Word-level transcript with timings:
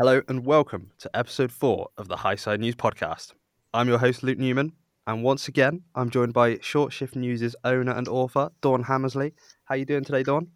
Hello 0.00 0.22
and 0.28 0.46
welcome 0.46 0.92
to 0.96 1.14
episode 1.14 1.52
four 1.52 1.90
of 1.98 2.08
the 2.08 2.16
Highside 2.16 2.58
News 2.58 2.74
podcast. 2.74 3.34
I'm 3.74 3.86
your 3.86 3.98
host, 3.98 4.22
Luke 4.22 4.38
Newman, 4.38 4.72
and 5.06 5.22
once 5.22 5.46
again, 5.46 5.82
I'm 5.94 6.08
joined 6.08 6.32
by 6.32 6.58
Short 6.62 6.90
Shift 6.90 7.16
News' 7.16 7.54
owner 7.64 7.92
and 7.92 8.08
author, 8.08 8.48
Dawn 8.62 8.84
Hammersley. 8.84 9.34
How 9.64 9.74
are 9.74 9.76
you 9.76 9.84
doing 9.84 10.02
today, 10.02 10.22
Dawn? 10.22 10.46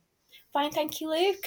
Fine, 0.55 0.71
thank 0.71 0.99
you, 1.03 1.11
Luke. 1.11 1.47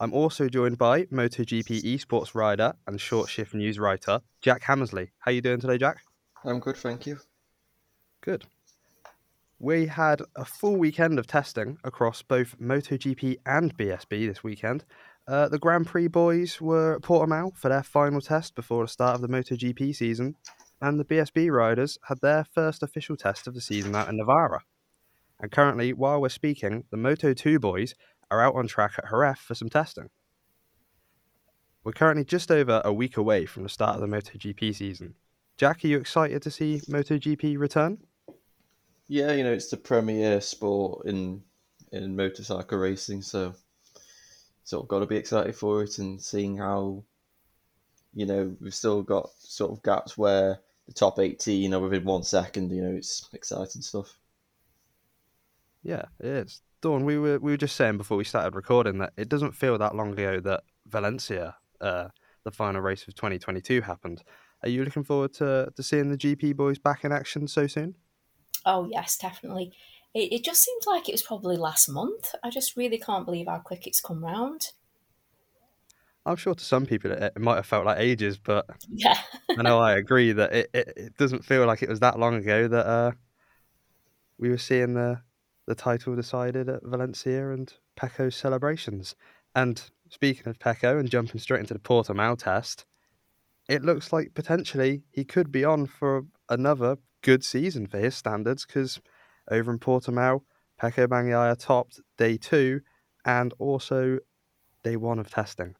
I'm 0.00 0.12
also 0.12 0.50
joined 0.50 0.76
by 0.76 1.04
MotoGP 1.04 1.82
esports 1.82 2.34
rider 2.34 2.74
and 2.86 3.00
Short 3.00 3.30
Shift 3.30 3.54
News 3.54 3.78
writer, 3.78 4.20
Jack 4.42 4.62
Hammersley. 4.64 5.12
How 5.20 5.30
are 5.30 5.34
you 5.34 5.40
doing 5.40 5.60
today, 5.60 5.78
Jack? 5.78 6.02
I'm 6.44 6.60
good, 6.60 6.76
thank 6.76 7.06
you. 7.06 7.20
Good. 8.20 8.44
We 9.58 9.86
had 9.86 10.20
a 10.36 10.44
full 10.44 10.76
weekend 10.76 11.18
of 11.18 11.26
testing 11.26 11.78
across 11.82 12.20
both 12.20 12.58
MotoGP 12.60 13.38
and 13.46 13.74
BSB 13.78 14.28
this 14.28 14.44
weekend. 14.44 14.84
Uh, 15.28 15.48
the 15.48 15.58
Grand 15.58 15.86
Prix 15.86 16.06
boys 16.06 16.60
were 16.60 16.94
at 16.94 17.02
Portimao 17.02 17.56
for 17.56 17.68
their 17.68 17.82
final 17.82 18.20
test 18.20 18.54
before 18.54 18.84
the 18.84 18.88
start 18.88 19.16
of 19.16 19.22
the 19.22 19.28
MotoGP 19.28 19.94
season, 19.94 20.36
and 20.80 21.00
the 21.00 21.04
BSB 21.04 21.50
riders 21.50 21.98
had 22.06 22.20
their 22.20 22.44
first 22.44 22.82
official 22.82 23.16
test 23.16 23.48
of 23.48 23.54
the 23.54 23.60
season 23.60 23.96
out 23.96 24.08
in 24.08 24.16
Navarra. 24.18 24.60
And 25.40 25.50
currently, 25.50 25.92
while 25.92 26.20
we're 26.20 26.28
speaking, 26.28 26.84
the 26.90 26.96
Moto2 26.96 27.60
boys 27.60 27.94
are 28.30 28.40
out 28.40 28.54
on 28.54 28.68
track 28.68 28.92
at 28.98 29.10
Jerez 29.10 29.38
for 29.38 29.56
some 29.56 29.68
testing. 29.68 30.10
We're 31.82 31.92
currently 31.92 32.24
just 32.24 32.52
over 32.52 32.80
a 32.84 32.92
week 32.92 33.16
away 33.16 33.46
from 33.46 33.64
the 33.64 33.68
start 33.68 33.96
of 33.96 34.00
the 34.00 34.16
MotoGP 34.16 34.74
season. 34.74 35.14
Jack, 35.56 35.84
are 35.84 35.88
you 35.88 35.98
excited 35.98 36.42
to 36.42 36.50
see 36.50 36.80
MotoGP 36.88 37.58
return? 37.58 37.98
Yeah, 39.08 39.32
you 39.32 39.42
know, 39.42 39.52
it's 39.52 39.70
the 39.70 39.76
premier 39.76 40.40
sport 40.40 41.06
in 41.06 41.42
in 41.92 42.16
motorcycle 42.16 42.78
racing, 42.78 43.22
so 43.22 43.54
sort 44.66 44.84
of 44.84 44.88
got 44.88 44.98
to 44.98 45.06
be 45.06 45.16
excited 45.16 45.54
for 45.54 45.84
it 45.84 45.98
and 45.98 46.20
seeing 46.20 46.56
how, 46.56 47.04
you 48.14 48.26
know, 48.26 48.54
we've 48.60 48.74
still 48.74 49.00
got 49.00 49.30
sort 49.38 49.70
of 49.70 49.82
gaps 49.84 50.18
where 50.18 50.58
the 50.88 50.92
top 50.92 51.20
18 51.20 51.72
are 51.72 51.80
within 51.80 52.04
one 52.04 52.24
second, 52.24 52.72
you 52.72 52.82
know, 52.82 52.94
it's 52.94 53.28
exciting 53.32 53.80
stuff. 53.80 54.18
Yeah, 55.84 56.02
it 56.18 56.26
is. 56.26 56.62
Dawn, 56.80 57.04
we 57.04 57.16
were 57.16 57.38
we 57.38 57.52
were 57.52 57.56
just 57.56 57.76
saying 57.76 57.96
before 57.96 58.16
we 58.16 58.24
started 58.24 58.56
recording 58.56 58.98
that 58.98 59.12
it 59.16 59.28
doesn't 59.28 59.52
feel 59.52 59.78
that 59.78 59.94
long 59.94 60.12
ago 60.12 60.40
that 60.40 60.64
Valencia, 60.86 61.54
uh, 61.80 62.08
the 62.42 62.50
final 62.50 62.80
race 62.80 63.06
of 63.06 63.14
2022, 63.14 63.82
happened. 63.82 64.24
Are 64.64 64.68
you 64.68 64.84
looking 64.84 65.04
forward 65.04 65.32
to, 65.34 65.72
to 65.76 65.82
seeing 65.82 66.10
the 66.10 66.18
GP 66.18 66.56
boys 66.56 66.78
back 66.78 67.04
in 67.04 67.12
action 67.12 67.46
so 67.46 67.68
soon? 67.68 67.94
Oh, 68.64 68.88
yes, 68.90 69.16
definitely. 69.16 69.72
It, 70.16 70.32
it 70.32 70.44
just 70.44 70.62
seems 70.62 70.86
like 70.86 71.10
it 71.10 71.12
was 71.12 71.22
probably 71.22 71.58
last 71.58 71.90
month. 71.90 72.34
I 72.42 72.48
just 72.48 72.74
really 72.74 72.98
can't 72.98 73.26
believe 73.26 73.48
how 73.48 73.58
quick 73.58 73.86
it's 73.86 74.00
come 74.00 74.24
round. 74.24 74.72
I'm 76.24 76.36
sure 76.36 76.54
to 76.54 76.64
some 76.64 76.86
people 76.86 77.12
it, 77.12 77.22
it 77.22 77.38
might 77.38 77.56
have 77.56 77.66
felt 77.66 77.84
like 77.84 77.98
ages, 78.00 78.38
but 78.38 78.64
Yeah. 78.88 79.18
I 79.58 79.62
know 79.62 79.78
I 79.78 79.92
agree 79.92 80.32
that 80.32 80.54
it, 80.54 80.70
it, 80.72 80.92
it 80.96 81.16
doesn't 81.18 81.44
feel 81.44 81.66
like 81.66 81.82
it 81.82 81.90
was 81.90 82.00
that 82.00 82.18
long 82.18 82.34
ago 82.36 82.66
that 82.66 82.86
uh, 82.86 83.12
we 84.38 84.48
were 84.48 84.58
seeing 84.58 84.94
the 84.94 85.20
the 85.66 85.74
title 85.74 86.16
decided 86.16 86.70
at 86.70 86.82
Valencia 86.84 87.50
and 87.50 87.74
Pecco's 87.96 88.36
celebrations. 88.36 89.16
And 89.54 89.82
speaking 90.08 90.46
of 90.46 90.58
Pecco 90.58 90.98
and 90.98 91.10
jumping 91.10 91.40
straight 91.40 91.60
into 91.60 91.74
the 91.74 91.80
Portimao 91.80 92.38
test, 92.38 92.86
it 93.68 93.82
looks 93.82 94.12
like 94.12 94.32
potentially 94.32 95.02
he 95.10 95.24
could 95.24 95.52
be 95.52 95.64
on 95.64 95.86
for 95.86 96.22
another 96.48 96.98
good 97.20 97.44
season 97.44 97.86
for 97.88 97.98
his 97.98 98.14
standards 98.14 98.64
because 98.64 99.00
over 99.50 99.70
in 99.70 99.78
Portimao, 99.78 100.42
Pecco 100.80 101.06
Bagnaia 101.06 101.58
topped 101.58 102.00
day 102.18 102.36
two 102.36 102.80
and 103.24 103.52
also 103.58 104.18
day 104.82 104.96
one 104.96 105.18
of 105.18 105.30
testing. 105.30 105.74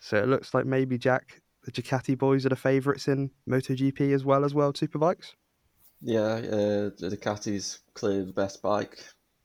So 0.00 0.18
it 0.18 0.28
looks 0.28 0.54
like 0.54 0.66
maybe 0.66 0.98
Jack, 0.98 1.40
the 1.64 1.72
Ducati 1.72 2.16
boys 2.16 2.44
are 2.44 2.50
the 2.50 2.56
favourites 2.56 3.08
in 3.08 3.30
MotoGP 3.48 4.12
as 4.14 4.24
well 4.24 4.44
as 4.44 4.54
World 4.54 4.76
Superbikes. 4.76 5.32
Yeah, 6.00 6.20
uh, 6.20 6.90
the 6.98 7.16
Ducati's 7.16 7.78
clearly 7.94 8.26
the 8.26 8.32
best 8.32 8.60
bike 8.60 8.98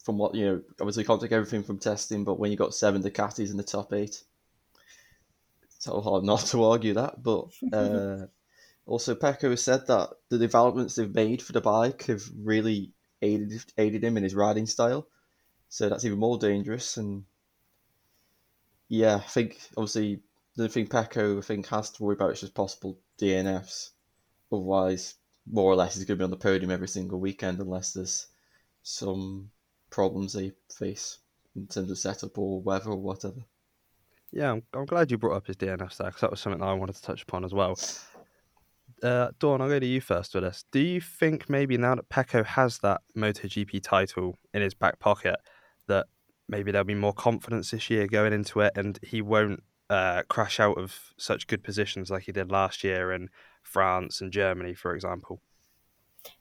from 0.04 0.18
what, 0.18 0.36
you 0.36 0.46
know, 0.46 0.62
obviously 0.80 1.04
you 1.04 1.08
can't 1.08 1.22
take 1.22 1.32
everything 1.32 1.64
from 1.64 1.80
testing, 1.80 2.24
but 2.24 2.40
when 2.40 2.52
you 2.52 2.58
got 2.58 2.74
seven 2.74 3.02
Ducatis 3.02 3.52
in 3.52 3.58
the 3.58 3.64
top 3.64 3.94
eight, 3.94 4.24
it's 5.64 5.86
so 5.86 6.02
hard 6.02 6.24
not 6.24 6.42
to 6.48 6.64
argue 6.64 6.94
that. 6.96 7.22
But 7.24 7.46
uh, 7.74 8.26
also, 8.86 9.16
Pecco 9.16 9.52
has 9.52 9.64
said 9.64 9.88
that 9.88 10.10
the 10.30 10.38
developments 10.38 10.96
they've 10.96 11.14
made 11.14 11.42
for 11.42 11.54
the 11.54 11.62
bike 11.62 12.06
have 12.08 12.24
really 12.36 12.92
aided 13.22 13.64
aided 13.78 14.04
him 14.04 14.18
in 14.18 14.24
his 14.24 14.36
riding 14.36 14.66
style. 14.66 15.08
So 15.70 15.90
that's 15.90 16.06
even 16.06 16.20
more 16.20 16.38
dangerous. 16.38 16.98
And 16.98 17.26
yeah, 18.88 19.16
I 19.16 19.20
think 19.20 19.60
obviously 19.78 20.22
the 20.56 20.68
thing 20.68 20.88
Pecco 20.88 21.38
I 21.38 21.42
think 21.42 21.68
has 21.68 21.90
to 21.92 22.04
worry 22.04 22.16
about 22.16 22.32
is 22.32 22.42
just 22.42 22.56
possible 22.56 23.00
DNFs. 23.20 23.92
Otherwise, 24.52 25.16
more 25.52 25.72
or 25.72 25.76
less, 25.76 25.96
he's 25.96 26.06
going 26.06 26.18
to 26.18 26.22
be 26.22 26.24
on 26.24 26.32
the 26.32 26.38
podium 26.38 26.72
every 26.72 26.88
single 26.88 27.20
weekend 27.20 27.60
unless 27.60 27.94
there's 27.94 28.28
some 28.82 29.52
problems 29.90 30.34
they 30.34 30.54
face 30.76 31.20
in 31.56 31.68
terms 31.68 31.92
of 31.92 31.98
setup 31.98 32.38
or 32.38 32.62
weather 32.62 32.92
or 32.92 32.98
whatever. 32.98 33.46
Yeah, 34.32 34.52
I'm, 34.52 34.64
I'm 34.74 34.86
glad 34.86 35.10
you 35.10 35.18
brought 35.18 35.36
up 35.36 35.48
his 35.48 35.56
DNF 35.56 35.98
there 35.98 36.08
because 36.08 36.22
that 36.22 36.32
was 36.32 36.40
something 36.40 36.60
that 36.60 36.68
I 36.68 36.74
wanted 36.74 36.96
to 36.96 37.02
touch 37.02 37.24
upon 37.24 37.44
as 37.44 37.54
well. 37.54 37.78
Uh, 39.02 39.30
Dawn, 39.40 39.62
I'll 39.62 39.70
go 39.70 39.80
to 39.80 39.86
you 39.86 40.02
first 40.02 40.34
with 40.34 40.44
this. 40.44 40.66
Do 40.72 40.80
you 40.80 41.00
think 41.00 41.50
maybe 41.50 41.78
now 41.78 41.96
that 41.96 42.10
Pecco 42.10 42.44
has 42.44 42.80
that 42.80 43.02
MotoGP 43.16 43.82
title 43.82 44.38
in 44.54 44.62
his 44.62 44.74
back 44.74 45.00
pocket, 45.00 45.38
that 45.88 46.08
maybe 46.48 46.72
there'll 46.72 46.86
be 46.86 46.96
more 46.96 47.14
confidence 47.14 47.72
this 47.72 47.90
year 47.90 48.08
going 48.08 48.34
into 48.34 48.60
it 48.60 48.74
and 48.76 49.00
he 49.04 49.22
won't 49.22 49.64
uh, 49.90 50.24
crash 50.30 50.60
out 50.60 50.78
of 50.78 51.14
such 51.18 51.48
good 51.48 51.64
positions 51.64 52.12
like 52.12 52.24
he 52.24 52.32
did 52.32 52.52
last 52.52 52.84
year 52.84 53.12
in 53.12 53.30
France 53.64 54.22
and 54.22 54.32
Germany, 54.32 54.74
for 54.74 54.94
example? 54.94 55.42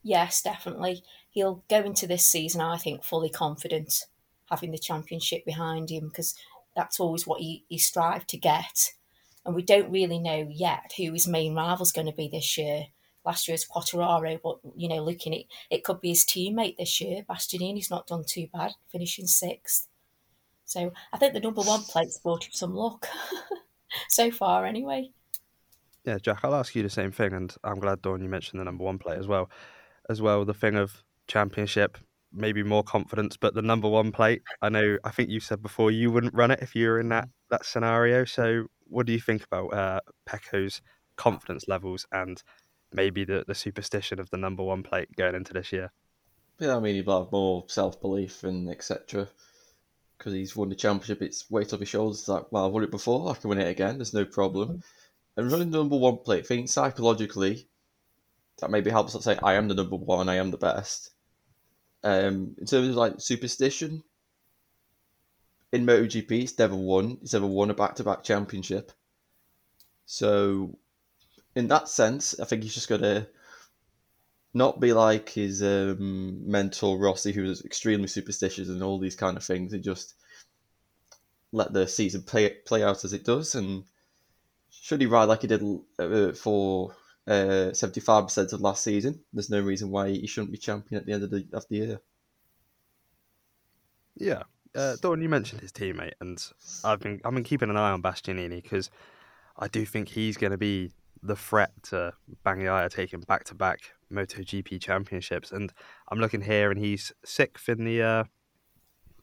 Yes, 0.03 0.43
definitely. 0.43 1.03
He'll 1.31 1.63
go 1.69 1.79
into 1.79 2.07
this 2.07 2.27
season, 2.27 2.61
I 2.61 2.77
think, 2.77 3.05
fully 3.05 3.31
confident, 3.31 4.05
having 4.51 4.73
the 4.73 4.79
championship 4.79 5.45
behind 5.45 5.91
him, 5.91 6.09
because 6.09 6.35
that's 6.75 7.01
always 7.01 7.27
what 7.27 7.41
he, 7.41 7.65
he 7.69 7.79
strived 7.79 8.29
to 8.31 8.37
get. 8.37 8.93
And 9.49 9.55
we 9.55 9.63
don't 9.63 9.91
really 9.91 10.19
know 10.19 10.47
yet 10.51 10.93
who 10.99 11.11
his 11.15 11.27
main 11.27 11.55
rival's 11.55 11.91
going 11.91 12.07
to 12.07 12.13
be 12.13 12.29
this 12.29 12.59
year. 12.59 12.89
Last 13.25 13.49
year 13.49 13.55
was 13.55 13.65
Quartararo, 13.65 14.39
but 14.45 14.59
you 14.77 14.91
know, 14.91 15.03
looking 15.03 15.35
at 15.35 15.45
it 15.71 15.85
could 15.85 16.03
be 16.03 16.11
his 16.11 16.27
teammate 16.27 16.77
this 16.77 17.01
year. 17.01 17.23
Bastianini's 17.27 17.91
not 17.91 18.07
done 18.07 18.25
too 18.27 18.49
bad, 18.53 18.73
finishing 18.93 19.27
sixth. 19.27 19.89
So 20.67 20.93
I 21.15 21.17
think 21.17 21.33
the 21.33 21.41
number 21.41 21.63
one 21.63 21.81
plate's 21.81 22.19
brought 22.19 22.45
him 22.45 22.53
some 22.53 22.75
luck 22.75 23.09
so 24.11 24.31
far, 24.31 24.67
anyway. 24.67 25.13
Yeah, 26.05 26.19
Jack, 26.19 26.41
I'll 26.43 26.55
ask 26.55 26.75
you 26.75 26.83
the 26.83 26.91
same 26.91 27.11
thing, 27.11 27.33
and 27.33 27.57
I'm 27.65 27.81
glad 27.81 28.03
Dawn 28.03 28.23
you 28.23 28.29
mentioned 28.29 28.61
the 28.61 28.67
number 28.67 28.85
one 28.85 28.99
plate 28.99 29.19
as 29.19 29.27
well. 29.27 29.49
As 30.11 30.21
well, 30.21 30.45
the 30.45 30.53
thing 30.53 30.77
of 30.77 31.03
championship, 31.27 31.97
maybe 32.35 32.63
more 32.63 32.83
confidence, 32.83 33.39
but 33.39 33.55
the 33.55 33.63
number 33.63 33.89
one 33.89 34.13
plate, 34.13 34.43
I 34.61 34.69
know, 34.69 34.99
I 35.05 35.11
think 35.11 35.31
you 35.31 35.41
said 35.41 35.63
before 35.63 35.91
you 35.91 36.11
wouldn't 36.11 36.35
run 36.35 36.51
it 36.51 36.59
if 36.61 36.75
you 36.75 36.89
were 36.89 37.01
in 37.01 37.09
that 37.09 37.31
that 37.51 37.65
scenario. 37.65 38.27
So, 38.27 38.67
what 38.89 39.07
do 39.07 39.13
you 39.13 39.21
think 39.21 39.45
about 39.45 39.69
uh, 39.69 40.01
Pecco's 40.27 40.81
confidence 41.17 41.67
levels 41.69 42.07
and 42.13 42.43
maybe 42.93 43.25
the 43.25 43.45
the 43.47 43.55
superstition 43.55 44.19
of 44.19 44.31
the 44.31 44.37
number 44.37 44.63
one 44.63 44.83
plate 44.83 45.09
going 45.17 45.35
into 45.35 45.53
this 45.53 45.73
year? 45.73 45.93
Yeah, 46.59 46.77
I 46.77 46.81
mean, 46.81 46.97
he'd 46.97 47.09
have 47.09 47.31
more 47.31 47.65
self 47.69 48.01
belief 48.01 48.45
and 48.45 48.69
etc. 48.69 49.29
Because 50.17 50.33
he's 50.33 50.57
won 50.57 50.69
the 50.69 50.75
championship, 50.75 51.23
it's 51.23 51.49
weight 51.49 51.73
off 51.73 51.79
his 51.79 51.89
shoulders. 51.89 52.21
It's 52.21 52.29
like, 52.29 52.51
well, 52.51 52.67
I've 52.67 52.73
won 52.73 52.83
it 52.83 52.91
before, 52.91 53.31
I 53.31 53.35
can 53.35 53.51
win 53.51 53.61
it 53.61 53.69
again, 53.69 53.99
there's 53.99 54.15
no 54.15 54.25
problem. 54.25 54.83
And 55.37 55.53
running 55.53 55.71
the 55.71 55.79
number 55.79 55.97
one 55.97 56.17
plate, 56.19 56.41
I 56.41 56.47
think 56.47 56.69
psychologically, 56.69 57.69
that 58.61 58.73
maybe 58.73 58.91
helps 58.91 59.15
us 59.15 59.23
say, 59.23 59.39
I 59.41 59.55
am 59.55 59.69
the 59.69 59.75
number 59.75 59.95
one, 59.95 60.29
I 60.29 60.37
am 60.37 60.51
the 60.51 60.59
best. 60.59 61.13
Um, 62.03 62.57
in 62.59 62.67
terms 62.67 62.89
of 62.89 62.97
like 62.97 63.21
superstition, 63.21 64.03
in 65.73 65.87
MotoGP, 65.87 66.43
it's 66.43 66.59
never 66.59 66.77
won. 66.77 67.19
It's 67.23 67.33
never 67.33 67.47
won 67.47 67.71
a 67.71 67.75
back-to-back 67.75 68.23
championship. 68.23 68.93
So, 70.07 70.79
in 71.55 71.69
that 71.69 71.89
sense, 71.89 72.39
I 72.41 72.45
think 72.45 72.63
he's 72.63 72.75
just 72.75 72.89
got 72.89 73.01
to 73.01 73.29
not 74.55 74.81
be 74.81 74.93
like 74.93 75.29
his 75.29 75.63
um, 75.63 76.51
mentor 76.51 76.99
Rossi, 76.99 77.33
who 77.33 77.43
was 77.43 77.65
extremely 77.65 78.09
superstitious 78.09 78.69
and 78.69 78.83
all 78.83 78.99
these 78.99 79.17
kind 79.17 79.37
of 79.37 79.45
things, 79.45 79.73
and 79.73 79.83
just 79.83 80.15
let 81.53 81.73
the 81.73 81.87
season 81.87 82.23
play 82.23 82.49
play 82.65 82.83
out 82.83 83.05
as 83.05 83.13
it 83.13 83.25
does. 83.25 83.55
And 83.55 83.85
should 84.71 85.01
he 85.01 85.07
ride 85.07 85.27
like 85.27 85.43
he 85.43 85.49
did 85.49 85.63
uh, 85.99 86.33
for 86.33 86.95
seventy 87.27 88.01
five 88.01 88.25
percent 88.25 88.55
of 88.55 88.63
last 88.63 88.83
season, 88.83 89.21
there's 89.35 89.51
no 89.51 89.61
reason 89.61 89.91
why 89.91 90.09
he 90.09 90.27
shouldn't 90.27 90.53
be 90.53 90.59
champion 90.59 91.01
at 91.01 91.07
the 91.07 91.13
end 91.13 91.25
of 91.25 91.31
the 91.31 91.47
of 91.53 91.69
the 91.69 91.77
year. 91.77 92.01
Yeah, 94.17 94.45
uh, 94.75 94.97
Dawn, 95.01 95.21
you 95.21 95.29
mentioned 95.29 95.61
his 95.61 95.73
teammate, 95.73 96.13
and 96.21 96.43
I've 96.85 97.01
been 97.01 97.21
I've 97.25 97.35
been 97.35 97.45
keeping 97.45 97.71
an 97.71 97.77
eye 97.77 97.91
on 97.91 98.03
Bastianini 98.03 98.63
because 98.63 98.91
I 99.59 99.69
do 99.69 99.85
think 99.85 100.09
he's 100.09 100.37
going 100.37 100.53
to 100.53 100.59
be 100.59 100.93
the 101.23 101.37
threat 101.37 101.71
to 101.83 102.13
Bagnaia 102.45 102.91
taking 102.91 103.21
back 103.21 103.45
to 103.45 103.55
back 103.55 103.81
MotoGP 104.13 104.81
championships. 104.81 105.51
And 105.53 105.73
I'm 106.11 106.19
looking 106.19 106.43
here, 106.43 106.71
and 106.71 106.79
he's 106.79 107.13
sixth 107.25 107.69
in 107.69 107.85
the 107.85 108.03
uh, 108.03 108.25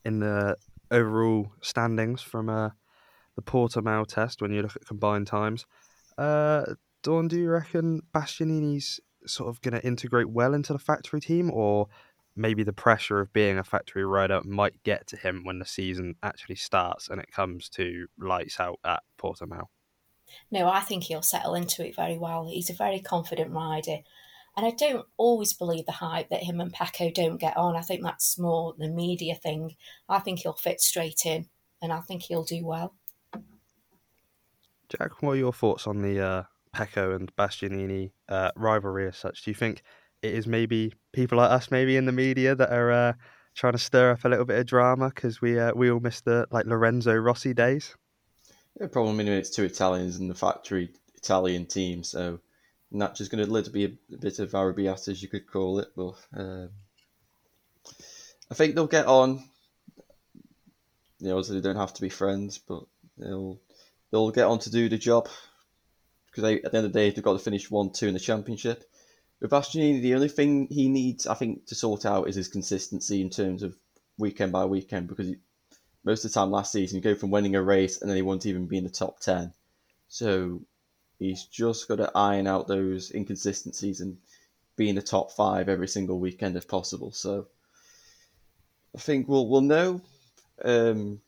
in 0.03 0.19
the 0.19 0.57
overall 0.91 1.51
standings 1.61 2.21
from 2.21 2.49
uh, 2.49 2.69
the 3.35 3.41
Portimao 3.41 4.07
test 4.07 4.41
when 4.41 4.51
you 4.51 4.61
look 4.61 4.75
at 4.75 4.85
combined 4.85 5.27
times. 5.27 5.65
Uh, 6.17 6.65
Dawn, 7.03 7.27
do 7.27 7.37
you 7.37 7.49
reckon 7.49 8.01
Bastianini's 8.13 8.99
sort 9.27 9.49
of 9.49 9.61
going 9.61 9.73
to 9.73 9.85
integrate 9.85 10.29
well 10.29 10.53
into 10.53 10.73
the 10.73 10.79
factory 10.79 11.19
team, 11.19 11.51
or 11.51 11.87
maybe 12.35 12.63
the 12.63 12.73
pressure 12.73 13.19
of 13.19 13.33
being 13.33 13.57
a 13.57 13.63
factory 13.63 14.05
rider 14.05 14.41
might 14.43 14.83
get 14.83 15.07
to 15.07 15.17
him 15.17 15.43
when 15.43 15.59
the 15.59 15.65
season 15.65 16.15
actually 16.21 16.55
starts 16.55 17.07
and 17.09 17.21
it 17.21 17.31
comes 17.31 17.69
to 17.69 18.07
lights 18.19 18.59
out 18.59 18.79
at 18.83 19.03
Portimao? 19.17 19.65
No, 20.51 20.67
I 20.67 20.81
think 20.81 21.03
he'll 21.03 21.21
settle 21.21 21.55
into 21.55 21.85
it 21.85 21.95
very 21.95 22.17
well. 22.17 22.47
He's 22.47 22.69
a 22.69 22.73
very 22.73 22.99
confident 22.99 23.51
rider. 23.51 23.99
And 24.57 24.65
I 24.65 24.71
don't 24.71 25.05
always 25.17 25.53
believe 25.53 25.85
the 25.85 25.91
hype 25.91 26.29
that 26.29 26.43
him 26.43 26.61
and 26.61 26.73
Pecco 26.73 27.13
don't 27.13 27.37
get 27.37 27.57
on. 27.57 27.75
I 27.75 27.81
think 27.81 28.03
that's 28.03 28.39
more 28.39 28.73
the 28.77 28.87
media 28.87 29.35
thing. 29.35 29.75
I 30.07 30.19
think 30.19 30.39
he'll 30.39 30.53
fit 30.53 30.79
straight 30.81 31.25
in 31.25 31.47
and 31.81 31.91
I 31.91 31.99
think 32.01 32.23
he'll 32.23 32.43
do 32.43 32.65
well. 32.65 32.95
Jack, 34.89 35.21
what 35.21 35.31
are 35.31 35.37
your 35.37 35.53
thoughts 35.53 35.87
on 35.87 36.01
the 36.01 36.21
uh, 36.21 36.43
Pecco 36.73 37.15
and 37.15 37.35
Bastianini 37.35 38.11
uh, 38.29 38.51
rivalry 38.55 39.07
as 39.07 39.17
such? 39.17 39.43
Do 39.43 39.51
you 39.51 39.55
think 39.55 39.83
it 40.21 40.33
is 40.33 40.47
maybe 40.47 40.93
people 41.15 41.37
like 41.37 41.51
us, 41.51 41.71
maybe 41.71 41.97
in 41.97 42.05
the 42.05 42.11
media, 42.11 42.55
that 42.55 42.71
are 42.71 42.91
uh, 42.91 43.13
trying 43.55 43.73
to 43.73 43.79
stir 43.79 44.11
up 44.11 44.25
a 44.25 44.29
little 44.29 44.45
bit 44.45 44.59
of 44.59 44.65
drama 44.65 45.09
because 45.09 45.41
we 45.41 45.59
uh, 45.59 45.71
we 45.73 45.89
all 45.89 45.99
miss 45.99 46.21
the 46.21 46.45
like 46.51 46.65
Lorenzo 46.65 47.13
Rossi 47.15 47.53
days? 47.53 47.95
Yeah, 48.79 48.87
problem 48.87 49.19
in 49.19 49.27
it's 49.27 49.49
two 49.49 49.63
Italians 49.63 50.19
in 50.19 50.27
the 50.27 50.35
factory 50.35 50.91
Italian 51.15 51.65
team, 51.65 52.03
so 52.03 52.39
not 52.91 53.15
just 53.15 53.31
going 53.31 53.45
to 53.45 53.71
be 53.71 53.85
a, 53.85 54.17
bit 54.17 54.39
of 54.39 54.51
Arrabbiata, 54.51 55.09
as 55.09 55.21
you 55.21 55.29
could 55.29 55.47
call 55.47 55.79
it. 55.79 55.87
But 55.95 56.15
um, 56.35 56.69
I 58.51 58.53
think 58.53 58.75
they'll 58.75 58.87
get 58.87 59.07
on. 59.07 59.43
You 61.19 61.29
know, 61.29 61.41
they 61.41 61.61
don't 61.61 61.77
have 61.77 61.93
to 61.93 62.01
be 62.01 62.09
friends, 62.09 62.57
but 62.57 62.83
they'll 63.17 63.59
they'll 64.11 64.31
get 64.31 64.45
on 64.45 64.59
to 64.59 64.69
do 64.69 64.89
the 64.89 64.97
job 64.97 65.29
because 66.27 66.43
at 66.43 66.71
the 66.71 66.77
end 66.77 66.85
of 66.85 66.93
the 66.93 66.99
day, 66.99 67.09
they've 67.09 67.23
got 67.23 67.33
to 67.33 67.39
finish 67.39 67.71
one 67.71 67.91
two 67.91 68.07
in 68.07 68.13
the 68.13 68.19
championship. 68.19 68.83
With 69.41 69.51
Bastianini, 69.51 70.01
the 70.01 70.15
only 70.15 70.29
thing 70.29 70.67
he 70.69 70.87
needs, 70.87 71.27
I 71.27 71.33
think, 71.33 71.65
to 71.67 71.75
sort 71.75 72.05
out 72.05 72.27
is 72.27 72.35
his 72.35 72.47
consistency 72.47 73.21
in 73.21 73.29
terms 73.29 73.63
of 73.63 73.75
weekend 74.17 74.51
by 74.51 74.65
weekend 74.65 75.07
because 75.07 75.27
he, 75.27 75.35
most 76.03 76.23
of 76.23 76.31
the 76.31 76.35
time 76.35 76.51
last 76.51 76.71
season, 76.71 76.97
you 76.97 77.01
go 77.01 77.15
from 77.15 77.31
winning 77.31 77.55
a 77.55 77.61
race 77.61 77.99
and 77.99 78.09
then 78.09 78.15
he 78.15 78.21
won't 78.21 78.45
even 78.45 78.67
be 78.67 78.77
in 78.77 78.83
the 78.83 78.89
top 78.89 79.19
10. 79.19 79.53
So 80.07 80.61
he's 81.19 81.45
just 81.45 81.87
got 81.87 81.97
to 81.97 82.11
iron 82.15 82.47
out 82.47 82.67
those 82.67 83.11
inconsistencies 83.11 84.01
and 84.01 84.17
be 84.75 84.89
in 84.89 84.95
the 84.95 85.01
top 85.01 85.31
five 85.31 85.67
every 85.67 85.87
single 85.87 86.19
weekend 86.19 86.55
if 86.55 86.67
possible. 86.67 87.11
So 87.11 87.47
I 88.95 88.99
think 88.99 89.27
we'll, 89.27 89.47
we'll 89.47 89.61
know 89.61 90.01
um, 90.63 91.21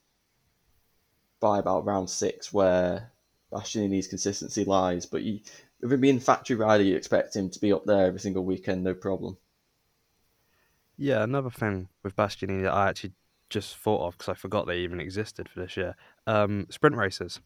by 1.39 1.59
about 1.59 1.85
round 1.85 2.09
six 2.09 2.53
where 2.53 3.11
Bastianini's 3.51 4.07
consistency 4.07 4.63
lies. 4.63 5.05
But 5.05 5.23
you, 5.23 5.39
with 5.81 5.93
him 5.93 6.01
being 6.01 6.19
factory 6.19 6.55
rider, 6.55 6.83
you 6.83 6.95
expect 6.95 7.35
him 7.35 7.49
to 7.49 7.59
be 7.59 7.71
up 7.71 7.85
there 7.85 8.07
every 8.07 8.19
single 8.19 8.43
weekend, 8.43 8.83
no 8.83 8.93
problem. 8.93 9.37
Yeah, 10.97 11.23
another 11.23 11.51
thing 11.51 11.89
with 12.03 12.15
Bastianini 12.15 12.63
that 12.63 12.73
I 12.73 12.89
actually 12.89 13.13
just 13.49 13.77
thought 13.77 14.07
of 14.07 14.17
because 14.17 14.29
I 14.29 14.33
forgot 14.33 14.67
they 14.67 14.79
even 14.79 14.99
existed 14.99 15.47
for 15.47 15.59
this 15.59 15.77
year. 15.77 15.95
Um, 16.25 16.67
sprint 16.69 16.95
races. 16.95 17.39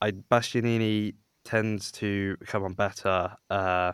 I 0.00 0.12
Bastianini 0.12 1.14
tends 1.44 1.92
to 1.92 2.36
come 2.46 2.64
on 2.64 2.72
better 2.72 3.36
uh, 3.50 3.92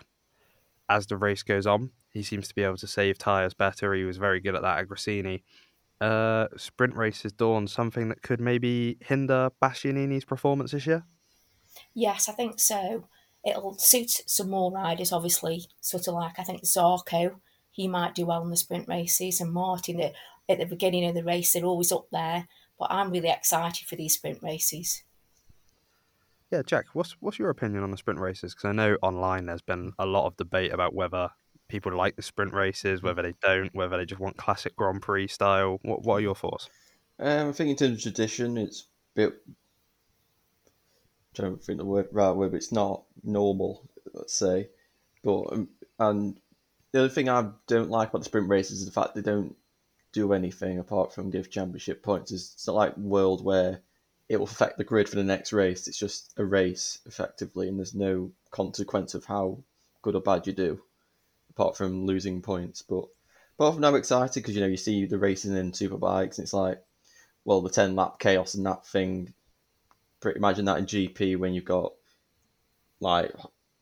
as 0.89 1.07
the 1.07 1.17
race 1.17 1.43
goes 1.43 1.67
on. 1.67 1.91
He 2.11 2.23
seems 2.23 2.49
to 2.49 2.55
be 2.55 2.63
able 2.63 2.77
to 2.79 2.87
save 2.87 3.19
tyres 3.19 3.55
better. 3.55 3.93
He 3.95 4.05
was 4.05 4.17
very 4.17 4.41
good 4.41 4.55
at 4.55 4.63
that 4.63 4.79
at 4.79 4.89
Gresini. 4.89 5.43
Uh, 6.01 6.47
sprint 6.57 6.95
races 6.95 7.33
dawn 7.33 7.67
something 7.67 8.09
that 8.09 8.23
could 8.23 8.41
maybe 8.41 8.97
hinder 9.01 9.51
Bastianini's 9.61 10.25
performance 10.25 10.71
this 10.71 10.87
year. 10.87 11.05
Yes, 11.95 12.29
I 12.29 12.33
think 12.33 12.61
so. 12.61 13.05
It'll 13.45 13.79
suit 13.79 14.11
some 14.27 14.51
more 14.51 14.73
riders, 14.73 15.13
obviously. 15.13 15.67
Sort 15.81 16.09
of 16.09 16.15
like 16.15 16.39
I 16.39 16.43
think 16.43 16.65
Zarco, 16.65 17.37
he 17.71 17.89
might 17.89 18.15
do 18.15 18.27
well 18.27 18.43
in 18.43 18.51
the 18.51 18.57
sprint 18.57 18.89
races, 18.89 19.41
and 19.41 19.53
Martin 19.53 20.01
at 20.49 20.59
the 20.59 20.67
beginning 20.67 21.05
of 21.05 21.15
the 21.15 21.25
race, 21.25 21.53
they're 21.53 21.65
always 21.65 21.93
up 21.93 22.07
there. 22.11 22.49
But 22.79 22.91
I'm 22.91 23.11
really 23.11 23.29
excited 23.29 23.87
for 23.87 23.97
these 23.97 24.15
sprint 24.15 24.43
races. 24.43 25.03
Yeah, 26.51 26.63
Jack, 26.65 26.87
what's 26.95 27.17
what's 27.21 27.39
your 27.39 27.51
opinion 27.51 27.83
on 27.83 27.91
the 27.91 27.97
sprint 27.97 28.21
races? 28.21 28.55
Because 28.55 28.69
I 28.69 28.73
know 28.73 28.97
online 29.03 29.47
there's 29.47 29.63
been 29.63 29.93
a 29.99 30.07
lot 30.07 30.27
of 30.27 30.37
debate 30.37 30.73
about 30.73 30.95
whether 30.95 31.29
people 31.69 31.95
like 31.95 32.17
the 32.17 32.23
sprint 32.23 32.55
races, 32.55 33.03
whether 33.03 33.23
they 33.23 33.35
don't, 33.43 33.75
whether 33.75 33.99
they 33.99 34.07
just 34.07 34.21
want 34.21 34.37
classic 34.39 34.75
Grand 34.77 35.03
Prix 35.03 35.29
style. 35.29 35.79
What 35.83 36.05
what 36.05 36.15
are 36.15 36.21
your 36.21 36.35
thoughts? 36.35 36.71
Um, 37.19 37.49
I 37.49 37.53
think 37.53 37.71
in 37.71 37.77
terms 37.77 37.99
of 37.99 38.03
tradition, 38.03 38.57
it's 38.57 38.83
a 38.83 38.87
bit. 39.15 39.35
I 41.39 41.43
don't 41.43 41.63
think 41.63 41.79
the 41.79 41.85
word 41.85 42.09
right 42.13 42.33
word, 42.33 42.53
but 42.53 42.59
it's 42.59 42.73
not 42.73 43.05
normal. 43.23 43.89
Let's 44.13 44.35
say, 44.35 44.69
but 45.23 45.53
um, 45.53 45.69
and 45.99 46.41
the 46.93 47.01
other 47.01 47.09
thing 47.09 47.29
I 47.29 47.51
don't 47.67 47.91
like 47.91 48.09
about 48.09 48.21
the 48.21 48.25
sprint 48.25 48.49
races 48.49 48.81
is 48.81 48.87
the 48.87 48.93
fact 48.93 49.15
they 49.15 49.23
don't 49.23 49.55
do 50.13 50.33
anything 50.33 50.79
apart 50.79 51.13
from 51.13 51.31
give 51.31 51.51
championship 51.51 52.03
points. 52.03 52.33
It's 52.33 52.67
not 52.67 52.77
like 52.77 52.97
World 52.97 53.45
where 53.45 53.81
it 54.29 54.37
will 54.37 54.47
affect 54.47 54.79
the 54.79 54.85
grid 54.85 55.09
for 55.09 55.17
the 55.17 55.25
next 55.25 55.53
race. 55.53 55.87
It's 55.89 55.99
just 55.99 56.33
a 56.37 56.45
race 56.45 56.99
effectively, 57.07 57.69
and 57.69 57.79
there's 57.79 57.95
no 57.95 58.33
consequence 58.51 59.15
of 59.15 59.25
how 59.25 59.63
good 60.03 60.15
or 60.15 60.21
bad 60.21 60.47
you 60.47 60.53
do, 60.53 60.81
apart 61.51 61.77
from 61.77 62.07
losing 62.07 62.43
points. 62.43 62.83
But 62.83 63.05
from 63.57 63.85
I'm 63.85 63.95
excited 63.95 64.43
because 64.43 64.55
you 64.55 64.61
know 64.61 64.69
you 64.69 64.77
see 64.77 65.07
the 65.07 65.19
racing 65.19 65.57
in 65.57 65.73
superbikes, 65.73 66.39
and 66.39 66.45
it's 66.45 66.53
like, 66.53 66.83
well, 67.45 67.61
the 67.61 67.71
ten 67.71 67.97
lap 67.97 68.19
chaos 68.19 68.55
and 68.55 68.67
that 68.67 68.87
thing. 68.87 69.35
Pretty 70.21 70.39
imagine 70.39 70.65
that 70.65 70.79
in 70.79 70.87
GP 70.87 71.39
when 71.39 71.55
you've 71.55 71.65
got 71.65 71.93
like 73.01 73.33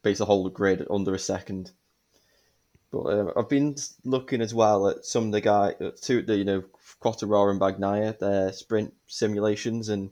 base 0.03 0.19
the 0.19 0.25
whole 0.25 0.49
grid 0.49 0.87
under 0.91 1.15
a 1.15 1.19
second. 1.19 1.73
But 2.93 3.01
uh, 3.01 3.33
I've 3.37 3.49
been 3.49 3.77
looking 4.05 4.41
as 4.41 4.55
well 4.55 4.89
at 4.89 5.05
some 5.05 5.27
of 5.27 5.33
the 5.33 5.41
guy, 5.41 5.75
two, 6.01 6.23
the, 6.23 6.37
you 6.37 6.45
know, 6.45 6.63
Quartararo 7.03 7.51
and 7.51 7.61
Bagnaia, 7.61 8.19
their 8.19 8.53
sprint 8.53 8.95
simulations, 9.07 9.89
and 9.89 10.11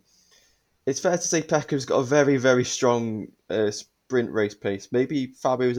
it's 0.86 1.00
fair 1.00 1.16
to 1.16 1.22
say 1.22 1.42
Pecco's 1.42 1.84
got 1.84 2.00
a 2.00 2.04
very, 2.04 2.36
very 2.36 2.64
strong 2.64 3.28
uh, 3.48 3.70
sprint 3.70 4.30
race 4.32 4.54
pace. 4.54 4.88
Maybe 4.90 5.28
Fabio's 5.28 5.78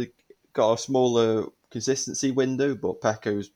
got 0.53 0.73
a 0.73 0.77
smaller 0.77 1.47
consistency 1.69 2.31
window, 2.31 2.73
but 2.73 3.01
Pecco's 3.01 3.51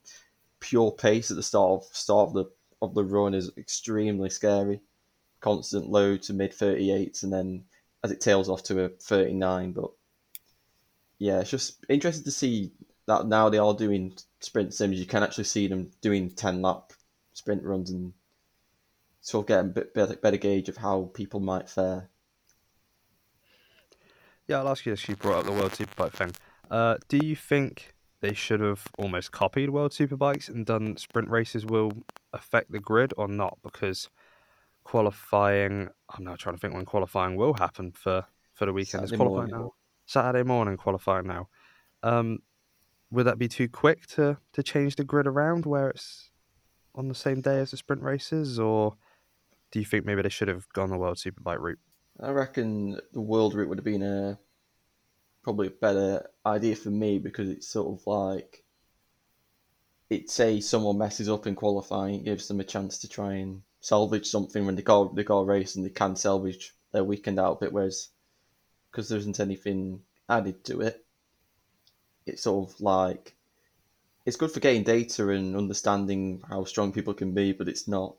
pure 0.60 0.92
pace 0.92 1.32
at 1.32 1.38
the 1.38 1.44
start 1.44 1.84
of 1.84 1.96
start 1.96 2.30
of 2.30 2.34
the 2.34 2.46
of 2.82 2.94
the 2.94 3.04
run 3.04 3.34
is 3.34 3.52
extremely 3.58 4.30
scary. 4.30 4.82
Constant 5.42 5.90
low 5.90 6.18
to 6.18 6.34
mid 6.34 6.52
38s, 6.52 7.24
and 7.24 7.32
then 7.32 7.64
as 8.04 8.12
it 8.12 8.22
tails 8.22 8.50
off 8.50 8.64
to 8.64 8.86
a 8.86 8.90
39. 8.90 9.72
But 9.74 9.92
yeah, 11.18 11.40
it's 11.40 11.50
just 11.50 11.86
interesting 11.90 12.26
to 12.26 12.32
see 12.32 12.72
that 13.08 13.28
now 13.28 13.50
they 13.50 13.58
are 13.58 13.74
doing 13.74 14.14
sprint 14.40 14.74
sims. 14.74 15.00
You 15.00 15.06
can 15.06 15.24
actually 15.24 15.46
see 15.46 15.68
them 15.68 15.92
doing 16.02 16.30
10 16.30 16.62
lap 16.62 16.94
sprint 17.34 17.64
runs 17.64 17.90
and 17.90 18.14
sort 19.22 19.46
of 19.46 19.48
get 19.48 19.60
a 19.60 19.64
bit 19.64 19.94
better, 19.94 20.16
better 20.16 20.38
gauge 20.38 20.70
of 20.70 20.78
how 20.78 21.10
people 21.14 21.40
might 21.40 21.70
fare. 21.70 22.10
Yeah, 24.48 24.62
last 24.62 24.86
year. 24.86 24.96
You 25.08 25.16
brought 25.16 25.40
up 25.40 25.46
the 25.46 25.52
World 25.52 25.72
Superbike 25.72 26.14
thing. 26.14 26.32
Uh, 26.72 26.98
do 27.08 27.18
you 27.18 27.36
think 27.36 27.94
they 28.22 28.34
should 28.34 28.60
have 28.62 28.88
almost 28.98 29.32
copied 29.32 29.70
World 29.70 29.92
Superbikes 29.92 30.50
and 30.50 30.66
done 30.66 30.98
sprint 30.98 31.30
races 31.30 31.66
will 31.66 31.92
affect 32.34 32.72
the 32.72 32.80
grid 32.80 33.14
or 33.18 33.28
not? 33.28 33.60
Because 33.64 34.10
qualifying, 34.90 35.88
I'm 36.10 36.24
now 36.24 36.36
trying 36.36 36.56
to 36.56 36.60
think 36.60 36.74
when 36.74 36.86
qualifying 36.86 37.36
will 37.36 37.54
happen 37.54 37.92
for, 37.92 38.26
for 38.56 38.66
the 38.66 38.74
weekend. 38.74 39.04
Saturday 39.04 39.14
Is 39.14 39.18
qualifying 39.20 39.52
morning. 39.52 39.66
now? 39.66 39.74
Saturday 40.08 40.44
morning 40.44 40.78
qualifying 40.78 41.28
now. 41.28 41.48
Um, 42.02 42.40
would 43.12 43.28
that 43.28 43.38
be 43.38 43.48
too 43.48 43.70
quick 43.70 44.08
to, 44.08 44.38
to 44.54 44.64
change 44.64 44.96
the 44.96 45.04
grid 45.04 45.28
around 45.28 45.68
where 45.68 45.90
it's 45.90 46.32
on 46.96 47.08
the 47.08 47.14
same 47.14 47.40
day 47.40 47.60
as 47.60 47.70
the 47.70 47.78
sprint 47.78 48.02
races, 48.02 48.60
or 48.60 48.96
do 49.72 49.78
you 49.78 49.86
think 49.86 50.06
maybe 50.06 50.24
they 50.24 50.30
should 50.30 50.48
have 50.48 50.68
gone 50.74 50.90
the 50.90 50.98
World 50.98 51.18
Superbike 51.18 51.60
route? 51.60 51.80
I 52.20 52.32
reckon 52.32 53.00
the 53.14 53.22
world 53.22 53.54
route 53.54 53.70
would 53.70 53.78
have 53.78 53.86
been 53.86 54.02
a 54.02 54.40
probably 55.44 55.68
a 55.68 55.72
better 55.72 56.28
idea 56.48 56.76
for 56.76 56.90
me 56.90 57.20
because 57.20 57.48
it's 57.48 57.68
sort 57.68 57.88
of 57.94 58.06
like 58.08 58.64
it 60.10 60.32
say 60.32 60.60
someone 60.60 60.98
messes 60.98 61.30
up 61.30 61.46
in 61.46 61.54
qualifying, 61.54 62.16
it 62.16 62.26
gives 62.26 62.48
them 62.48 62.60
a 62.60 62.64
chance 62.64 62.98
to 62.98 63.08
try 63.08 63.36
and 63.36 63.62
salvage 63.82 64.28
something 64.28 64.66
when 64.66 64.76
they 64.76 64.82
go 64.82 65.12
they 65.14 65.24
go 65.24 65.42
race 65.42 65.76
and 65.76 65.86
they 65.86 65.90
can 65.90 66.16
salvage 66.16 66.76
their 66.92 67.04
weekend 67.04 67.40
out. 67.40 67.62
Whereas 67.72 68.10
because 68.92 69.10
there 69.10 69.20
isn't 69.20 69.40
anything 69.40 70.02
added 70.28 70.64
to 70.66 70.82
it, 70.82 71.06
it's 72.26 72.44
sort 72.44 72.70
of 72.70 72.82
like 72.82 73.36
it's 74.26 74.38
good 74.38 74.52
for 74.52 74.60
getting 74.60 74.84
data 74.84 75.30
and 75.30 75.56
understanding 75.56 76.42
how 76.50 76.64
strong 76.64 76.92
people 76.92 77.14
can 77.14 77.34
be, 77.34 77.52
but 77.52 77.68
it's 77.68 77.88
not. 77.88 78.16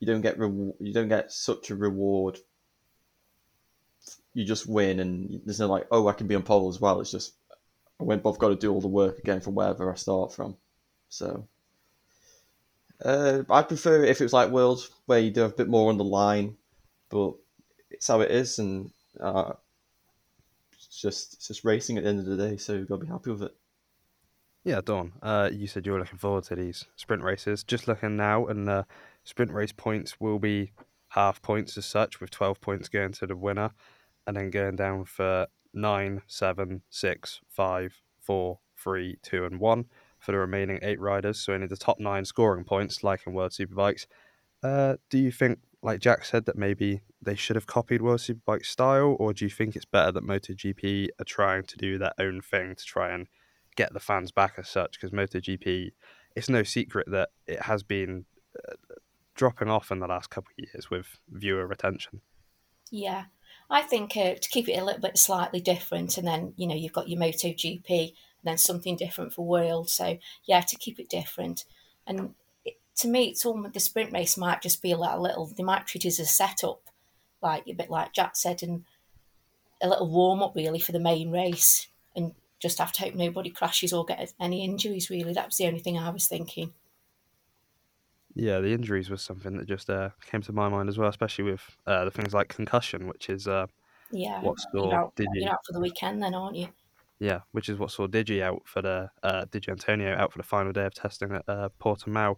You 0.00 0.06
don't 0.06 0.20
get 0.20 0.38
re- 0.38 0.72
you 0.80 0.92
don't 0.92 1.08
get 1.08 1.32
such 1.32 1.70
a 1.70 1.76
reward. 1.76 2.38
You 4.32 4.44
just 4.44 4.66
win, 4.66 5.00
and 5.00 5.40
there's 5.44 5.60
no 5.60 5.66
like, 5.66 5.88
oh, 5.90 6.06
I 6.08 6.12
can 6.12 6.28
be 6.28 6.36
on 6.36 6.44
pole 6.44 6.68
as 6.68 6.80
well. 6.80 7.00
It's 7.00 7.10
just 7.10 7.34
I 8.00 8.04
went, 8.04 8.22
but 8.22 8.30
I've 8.30 8.38
got 8.38 8.48
to 8.48 8.56
do 8.56 8.72
all 8.72 8.80
the 8.80 8.88
work 8.88 9.18
again 9.18 9.40
from 9.40 9.54
wherever 9.54 9.90
I 9.92 9.96
start 9.96 10.32
from. 10.32 10.56
So 11.08 11.48
uh, 13.04 13.42
I 13.48 13.62
prefer 13.62 14.04
it 14.04 14.10
if 14.10 14.20
it 14.20 14.24
was 14.24 14.32
like 14.32 14.50
World, 14.50 14.88
where 15.06 15.18
you 15.18 15.30
do 15.30 15.42
have 15.42 15.52
a 15.52 15.56
bit 15.56 15.68
more 15.68 15.90
on 15.90 15.98
the 15.98 16.04
line, 16.04 16.56
but 17.10 17.34
it's 17.90 18.08
how 18.08 18.20
it 18.20 18.30
is, 18.30 18.58
and 18.58 18.90
uh, 19.20 19.52
it's 20.72 21.00
just 21.00 21.34
it's 21.34 21.48
just 21.48 21.64
racing 21.64 21.96
at 21.96 22.04
the 22.04 22.10
end 22.10 22.18
of 22.18 22.26
the 22.26 22.36
day. 22.36 22.56
So 22.56 22.74
you've 22.74 22.88
got 22.88 22.96
to 22.96 23.04
be 23.04 23.10
happy 23.10 23.30
with 23.30 23.42
it. 23.42 23.54
Yeah, 24.64 24.80
Dawn. 24.84 25.12
Uh, 25.22 25.48
you 25.52 25.66
said 25.66 25.86
you 25.86 25.92
were 25.92 26.00
looking 26.00 26.18
forward 26.18 26.44
to 26.44 26.56
these 26.56 26.86
sprint 26.96 27.22
races. 27.22 27.62
Just 27.62 27.86
looking 27.86 28.16
now, 28.16 28.46
and 28.46 28.66
the 28.66 28.86
sprint 29.24 29.52
race 29.52 29.72
points 29.72 30.20
will 30.20 30.38
be 30.38 30.72
half 31.10 31.40
points 31.40 31.78
as 31.78 31.86
such, 31.86 32.20
with 32.20 32.30
twelve 32.30 32.60
points 32.60 32.88
going 32.88 33.12
to 33.12 33.26
the 33.26 33.36
winner, 33.36 33.70
and 34.26 34.36
then 34.36 34.50
going 34.50 34.76
down 34.76 35.04
for 35.04 35.46
nine, 35.72 36.22
seven, 36.26 36.82
six, 36.90 37.40
five, 37.48 38.02
four, 38.20 38.58
three, 38.76 39.18
two, 39.22 39.44
and 39.44 39.60
one 39.60 39.86
for 40.18 40.32
the 40.32 40.38
remaining 40.38 40.78
eight 40.82 41.00
riders. 41.00 41.40
So 41.40 41.52
only 41.52 41.66
the 41.66 41.76
top 41.76 41.98
nine 42.00 42.24
scoring 42.24 42.64
points, 42.64 43.02
like 43.02 43.26
in 43.26 43.32
World 43.32 43.52
Superbikes. 43.52 44.06
Uh, 44.62 44.96
do 45.10 45.18
you 45.18 45.30
think, 45.30 45.60
like 45.82 46.00
Jack 46.00 46.24
said, 46.24 46.46
that 46.46 46.56
maybe 46.56 47.02
they 47.22 47.34
should 47.34 47.56
have 47.56 47.66
copied 47.66 48.02
World 48.02 48.20
Superbike 48.20 48.64
style, 48.64 49.16
or 49.18 49.32
do 49.32 49.44
you 49.44 49.50
think 49.50 49.76
it's 49.76 49.84
better 49.84 50.12
that 50.12 50.24
MotoGP 50.24 51.08
are 51.20 51.24
trying 51.24 51.64
to 51.64 51.76
do 51.76 51.98
their 51.98 52.12
own 52.18 52.40
thing 52.40 52.74
to 52.74 52.84
try 52.84 53.12
and 53.12 53.28
get 53.76 53.92
the 53.92 54.00
fans 54.00 54.32
back 54.32 54.54
as 54.58 54.68
such? 54.68 54.98
Because 55.00 55.12
MotoGP, 55.12 55.92
it's 56.34 56.48
no 56.48 56.62
secret 56.62 57.08
that 57.10 57.30
it 57.46 57.62
has 57.62 57.82
been 57.82 58.24
uh, 58.68 58.74
dropping 59.34 59.68
off 59.68 59.90
in 59.90 60.00
the 60.00 60.06
last 60.06 60.30
couple 60.30 60.50
of 60.58 60.64
years 60.72 60.90
with 60.90 61.06
viewer 61.28 61.66
retention. 61.66 62.20
Yeah, 62.90 63.24
I 63.70 63.82
think 63.82 64.16
uh, 64.16 64.34
to 64.34 64.48
keep 64.48 64.68
it 64.68 64.78
a 64.78 64.84
little 64.84 65.00
bit 65.00 65.18
slightly 65.18 65.60
different, 65.60 66.18
and 66.18 66.26
then 66.26 66.54
you 66.56 66.66
know 66.66 66.74
you've 66.74 66.92
got 66.92 67.08
your 67.08 67.20
MotoGP, 67.20 68.12
then 68.44 68.58
something 68.58 68.96
different 68.96 69.32
for 69.32 69.46
World. 69.46 69.88
So 69.90 70.18
yeah, 70.44 70.60
to 70.60 70.76
keep 70.76 70.98
it 70.98 71.08
different, 71.08 71.64
and 72.06 72.34
it, 72.64 72.74
to 72.96 73.08
me, 73.08 73.28
it's 73.28 73.44
almost 73.44 73.74
the 73.74 73.80
sprint 73.80 74.12
race 74.12 74.36
might 74.36 74.62
just 74.62 74.82
be 74.82 74.94
like 74.94 75.16
a 75.16 75.20
little. 75.20 75.46
They 75.46 75.62
might 75.62 75.86
treat 75.86 76.04
it 76.04 76.08
as 76.08 76.20
a 76.20 76.26
setup, 76.26 76.82
like 77.42 77.64
a 77.66 77.72
bit 77.72 77.90
like 77.90 78.12
Jack 78.12 78.36
said, 78.36 78.62
and 78.62 78.84
a 79.82 79.88
little 79.88 80.10
warm 80.10 80.42
up 80.42 80.54
really 80.56 80.80
for 80.80 80.92
the 80.92 81.00
main 81.00 81.30
race, 81.30 81.88
and 82.16 82.34
just 82.60 82.78
have 82.78 82.92
to 82.92 83.02
hope 83.02 83.14
nobody 83.14 83.50
crashes 83.50 83.92
or 83.92 84.04
get 84.04 84.32
any 84.40 84.64
injuries. 84.64 85.10
Really, 85.10 85.32
that 85.32 85.46
was 85.46 85.56
the 85.56 85.66
only 85.66 85.80
thing 85.80 85.98
I 85.98 86.10
was 86.10 86.26
thinking. 86.26 86.72
Yeah, 88.34 88.60
the 88.60 88.72
injuries 88.72 89.10
was 89.10 89.22
something 89.22 89.56
that 89.56 89.66
just 89.66 89.90
uh, 89.90 90.10
came 90.30 90.42
to 90.42 90.52
my 90.52 90.68
mind 90.68 90.88
as 90.88 90.96
well, 90.96 91.08
especially 91.08 91.50
with 91.50 91.62
uh, 91.86 92.04
the 92.04 92.10
things 92.10 92.32
like 92.32 92.48
concussion, 92.48 93.08
which 93.08 93.28
is 93.28 93.48
uh, 93.48 93.66
Yeah, 94.12 94.40
what 94.42 94.56
you're 94.80 94.80
saw 94.80 94.92
out, 94.94 95.16
Digi. 95.16 95.26
you're 95.40 95.50
out 95.50 95.64
for 95.66 95.72
the 95.72 95.80
weekend 95.80 96.22
then, 96.22 96.34
aren't 96.34 96.56
you? 96.56 96.68
Yeah, 97.20 97.40
which 97.52 97.68
is 97.68 97.78
what 97.78 97.90
saw 97.90 98.06
Digi 98.06 98.42
out 98.42 98.62
for 98.64 98.80
the 98.80 99.10
uh, 99.22 99.46
Di 99.50 99.60
Giannantonio 99.60 100.16
out 100.16 100.32
for 100.32 100.38
the 100.38 100.44
final 100.44 100.72
day 100.72 100.86
of 100.86 100.94
testing 100.94 101.32
at 101.32 101.42
uh, 101.48 101.68
Portimao. 101.80 102.36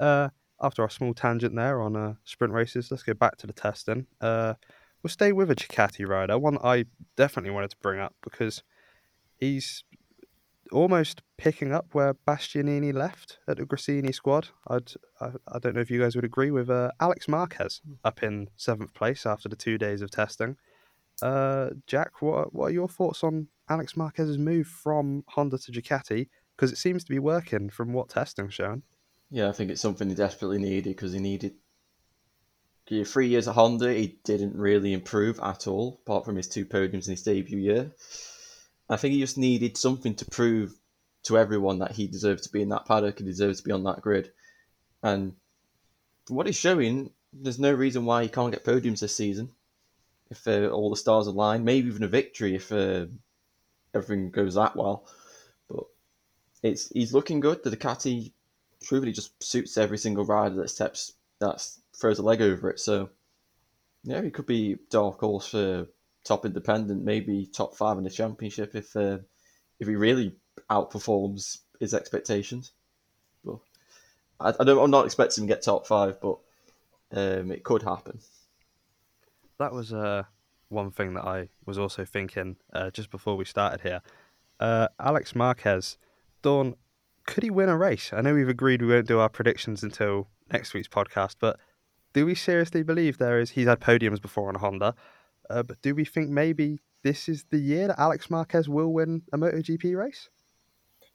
Uh, 0.00 0.30
after 0.60 0.82
our 0.82 0.90
small 0.90 1.14
tangent 1.14 1.54
there 1.54 1.80
on 1.80 1.96
uh, 1.96 2.14
sprint 2.24 2.52
races, 2.52 2.90
let's 2.90 3.02
go 3.02 3.14
back 3.14 3.36
to 3.38 3.46
the 3.46 3.52
testing. 3.52 4.06
Uh, 4.20 4.54
we'll 5.02 5.10
stay 5.10 5.32
with 5.32 5.50
a 5.50 5.54
Ducati 5.54 6.06
rider, 6.08 6.38
one 6.38 6.58
I 6.62 6.86
definitely 7.16 7.50
wanted 7.50 7.70
to 7.70 7.76
bring 7.78 8.00
up 8.00 8.14
because 8.22 8.62
he's 9.36 9.84
almost 10.72 11.22
picking 11.38 11.72
up 11.72 11.86
where 11.92 12.14
Bastianini 12.14 12.92
left 12.92 13.38
at 13.46 13.58
the 13.58 13.64
Gresini 13.64 14.12
squad. 14.12 14.48
I'd, 14.66 14.92
I, 15.20 15.30
I 15.48 15.58
don't 15.58 15.74
know 15.74 15.80
if 15.80 15.90
you 15.90 16.00
guys 16.00 16.16
would 16.16 16.24
agree 16.24 16.50
with 16.50 16.70
uh, 16.70 16.90
Alex 17.00 17.28
Marquez 17.28 17.80
up 18.04 18.22
in 18.22 18.48
seventh 18.56 18.94
place 18.94 19.26
after 19.26 19.48
the 19.48 19.56
two 19.56 19.78
days 19.78 20.02
of 20.02 20.10
testing. 20.10 20.56
Uh, 21.22 21.70
Jack, 21.86 22.20
what 22.20 22.52
what 22.54 22.66
are 22.66 22.74
your 22.74 22.88
thoughts 22.88 23.22
on 23.24 23.48
Alex 23.68 23.96
Marquez's 23.96 24.38
move 24.38 24.66
from 24.66 25.24
Honda 25.28 25.58
to 25.58 25.72
Ducati? 25.72 26.28
Because 26.54 26.72
it 26.72 26.78
seems 26.78 27.04
to 27.04 27.10
be 27.10 27.18
working 27.18 27.68
from 27.68 27.92
what 27.92 28.08
testing's 28.08 28.54
shown. 28.54 28.82
Yeah, 29.30 29.48
I 29.48 29.52
think 29.52 29.70
it's 29.70 29.80
something 29.80 30.08
he 30.08 30.14
desperately 30.14 30.58
needed 30.58 30.84
because 30.84 31.12
he 31.12 31.18
needed. 31.18 31.54
Three 33.04 33.26
years 33.26 33.48
at 33.48 33.54
Honda, 33.54 33.92
he 33.92 34.18
didn't 34.22 34.54
really 34.54 34.92
improve 34.92 35.40
at 35.40 35.66
all, 35.66 36.00
apart 36.02 36.24
from 36.24 36.36
his 36.36 36.46
two 36.46 36.64
podiums 36.64 37.06
in 37.06 37.12
his 37.12 37.22
debut 37.22 37.58
year. 37.58 37.92
I 38.88 38.96
think 38.96 39.12
he 39.12 39.20
just 39.20 39.36
needed 39.36 39.76
something 39.76 40.14
to 40.14 40.24
prove 40.24 40.72
to 41.24 41.36
everyone 41.36 41.80
that 41.80 41.90
he 41.90 42.06
deserved 42.06 42.44
to 42.44 42.52
be 42.52 42.62
in 42.62 42.68
that 42.68 42.86
paddock, 42.86 43.18
he 43.18 43.24
deserved 43.24 43.58
to 43.58 43.64
be 43.64 43.72
on 43.72 43.82
that 43.82 44.00
grid. 44.00 44.30
And 45.02 45.34
what 46.28 46.46
he's 46.46 46.56
showing, 46.56 47.10
there's 47.32 47.58
no 47.58 47.72
reason 47.72 48.04
why 48.04 48.22
he 48.22 48.28
can't 48.28 48.52
get 48.52 48.64
podiums 48.64 49.00
this 49.00 49.16
season 49.16 49.50
if 50.30 50.46
uh, 50.46 50.68
all 50.68 50.90
the 50.90 50.96
stars 50.96 51.26
align. 51.26 51.64
Maybe 51.64 51.88
even 51.88 52.04
a 52.04 52.08
victory 52.08 52.54
if 52.54 52.70
uh, 52.70 53.06
everything 53.96 54.30
goes 54.30 54.54
that 54.54 54.76
well. 54.76 55.06
But 55.68 55.84
it's 56.62 56.88
he's 56.90 57.14
looking 57.14 57.40
good. 57.40 57.62
The 57.62 57.76
Ducati 57.76 58.32
truly 58.82 59.12
just 59.12 59.42
suits 59.42 59.76
every 59.76 59.98
single 59.98 60.24
rider 60.24 60.56
that 60.56 60.70
steps 60.70 61.12
that 61.40 61.66
throws 61.98 62.18
a 62.18 62.22
leg 62.22 62.42
over 62.42 62.70
it. 62.70 62.80
So 62.80 63.10
yeah, 64.04 64.22
he 64.22 64.30
could 64.30 64.46
be 64.46 64.78
dark 64.90 65.20
horse 65.20 65.48
for 65.48 65.86
top 66.24 66.44
independent, 66.44 67.04
maybe 67.04 67.46
top 67.46 67.76
five 67.76 67.98
in 67.98 68.04
the 68.04 68.10
championship 68.10 68.74
if 68.74 68.94
uh, 68.96 69.18
if 69.80 69.88
he 69.88 69.96
really 69.96 70.36
outperforms 70.70 71.58
his 71.80 71.94
expectations. 71.94 72.72
But 73.44 73.58
I, 74.40 74.52
I 74.60 74.64
don't, 74.64 74.82
I'm 74.82 74.90
not 74.90 75.06
expecting 75.06 75.44
to 75.44 75.52
get 75.52 75.62
top 75.62 75.86
five, 75.86 76.20
but 76.20 76.38
um, 77.12 77.50
it 77.50 77.64
could 77.64 77.82
happen. 77.82 78.18
That 79.58 79.72
was 79.72 79.92
uh, 79.92 80.24
one 80.68 80.90
thing 80.90 81.14
that 81.14 81.24
I 81.24 81.48
was 81.64 81.78
also 81.78 82.04
thinking 82.04 82.56
uh, 82.72 82.90
just 82.90 83.10
before 83.10 83.36
we 83.36 83.44
started 83.44 83.82
here. 83.82 84.02
Uh, 84.58 84.88
Alex 84.98 85.34
Marquez, 85.34 85.98
Dawn, 86.42 86.74
could 87.26 87.42
he 87.42 87.50
win 87.50 87.68
a 87.68 87.76
race? 87.76 88.12
I 88.12 88.20
know 88.20 88.34
we've 88.34 88.48
agreed 88.48 88.82
we 88.82 88.88
won't 88.88 89.06
do 89.06 89.18
our 89.18 89.28
predictions 89.28 89.82
until 89.82 90.28
next 90.50 90.74
week's 90.74 90.88
podcast, 90.88 91.36
but 91.40 91.58
do 92.12 92.24
we 92.24 92.34
seriously 92.34 92.82
believe 92.82 93.18
there 93.18 93.40
is? 93.40 93.50
He's 93.50 93.66
had 93.66 93.80
podiums 93.80 94.20
before 94.22 94.48
on 94.48 94.56
Honda, 94.56 94.94
uh, 95.50 95.62
but 95.62 95.82
do 95.82 95.94
we 95.94 96.04
think 96.04 96.30
maybe 96.30 96.80
this 97.02 97.28
is 97.28 97.44
the 97.50 97.58
year 97.58 97.88
that 97.88 98.00
Alex 98.00 98.30
Marquez 98.30 98.68
will 98.68 98.92
win 98.92 99.22
a 99.32 99.38
MotoGP 99.38 99.96
race? 99.96 100.30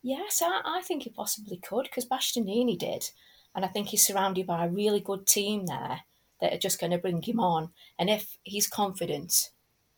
Yes, 0.04 0.42
I, 0.42 0.62
I 0.64 0.82
think 0.82 1.04
he 1.04 1.10
possibly 1.10 1.58
could 1.58 1.84
because 1.84 2.08
Bastianini 2.08 2.78
did. 2.78 3.12
And 3.54 3.66
I 3.66 3.68
think 3.68 3.90
he's 3.90 4.06
surrounded 4.06 4.48
by 4.48 4.66
a 4.66 4.70
really 4.70 5.02
good 5.02 5.28
team 5.28 5.66
there 5.66 6.02
that 6.42 6.54
are 6.54 6.58
just 6.58 6.80
going 6.80 6.92
to 6.92 6.98
bring 6.98 7.22
him 7.22 7.40
on. 7.40 7.70
And 7.98 8.10
if 8.10 8.38
he's 8.44 8.68
confident, 8.68 9.52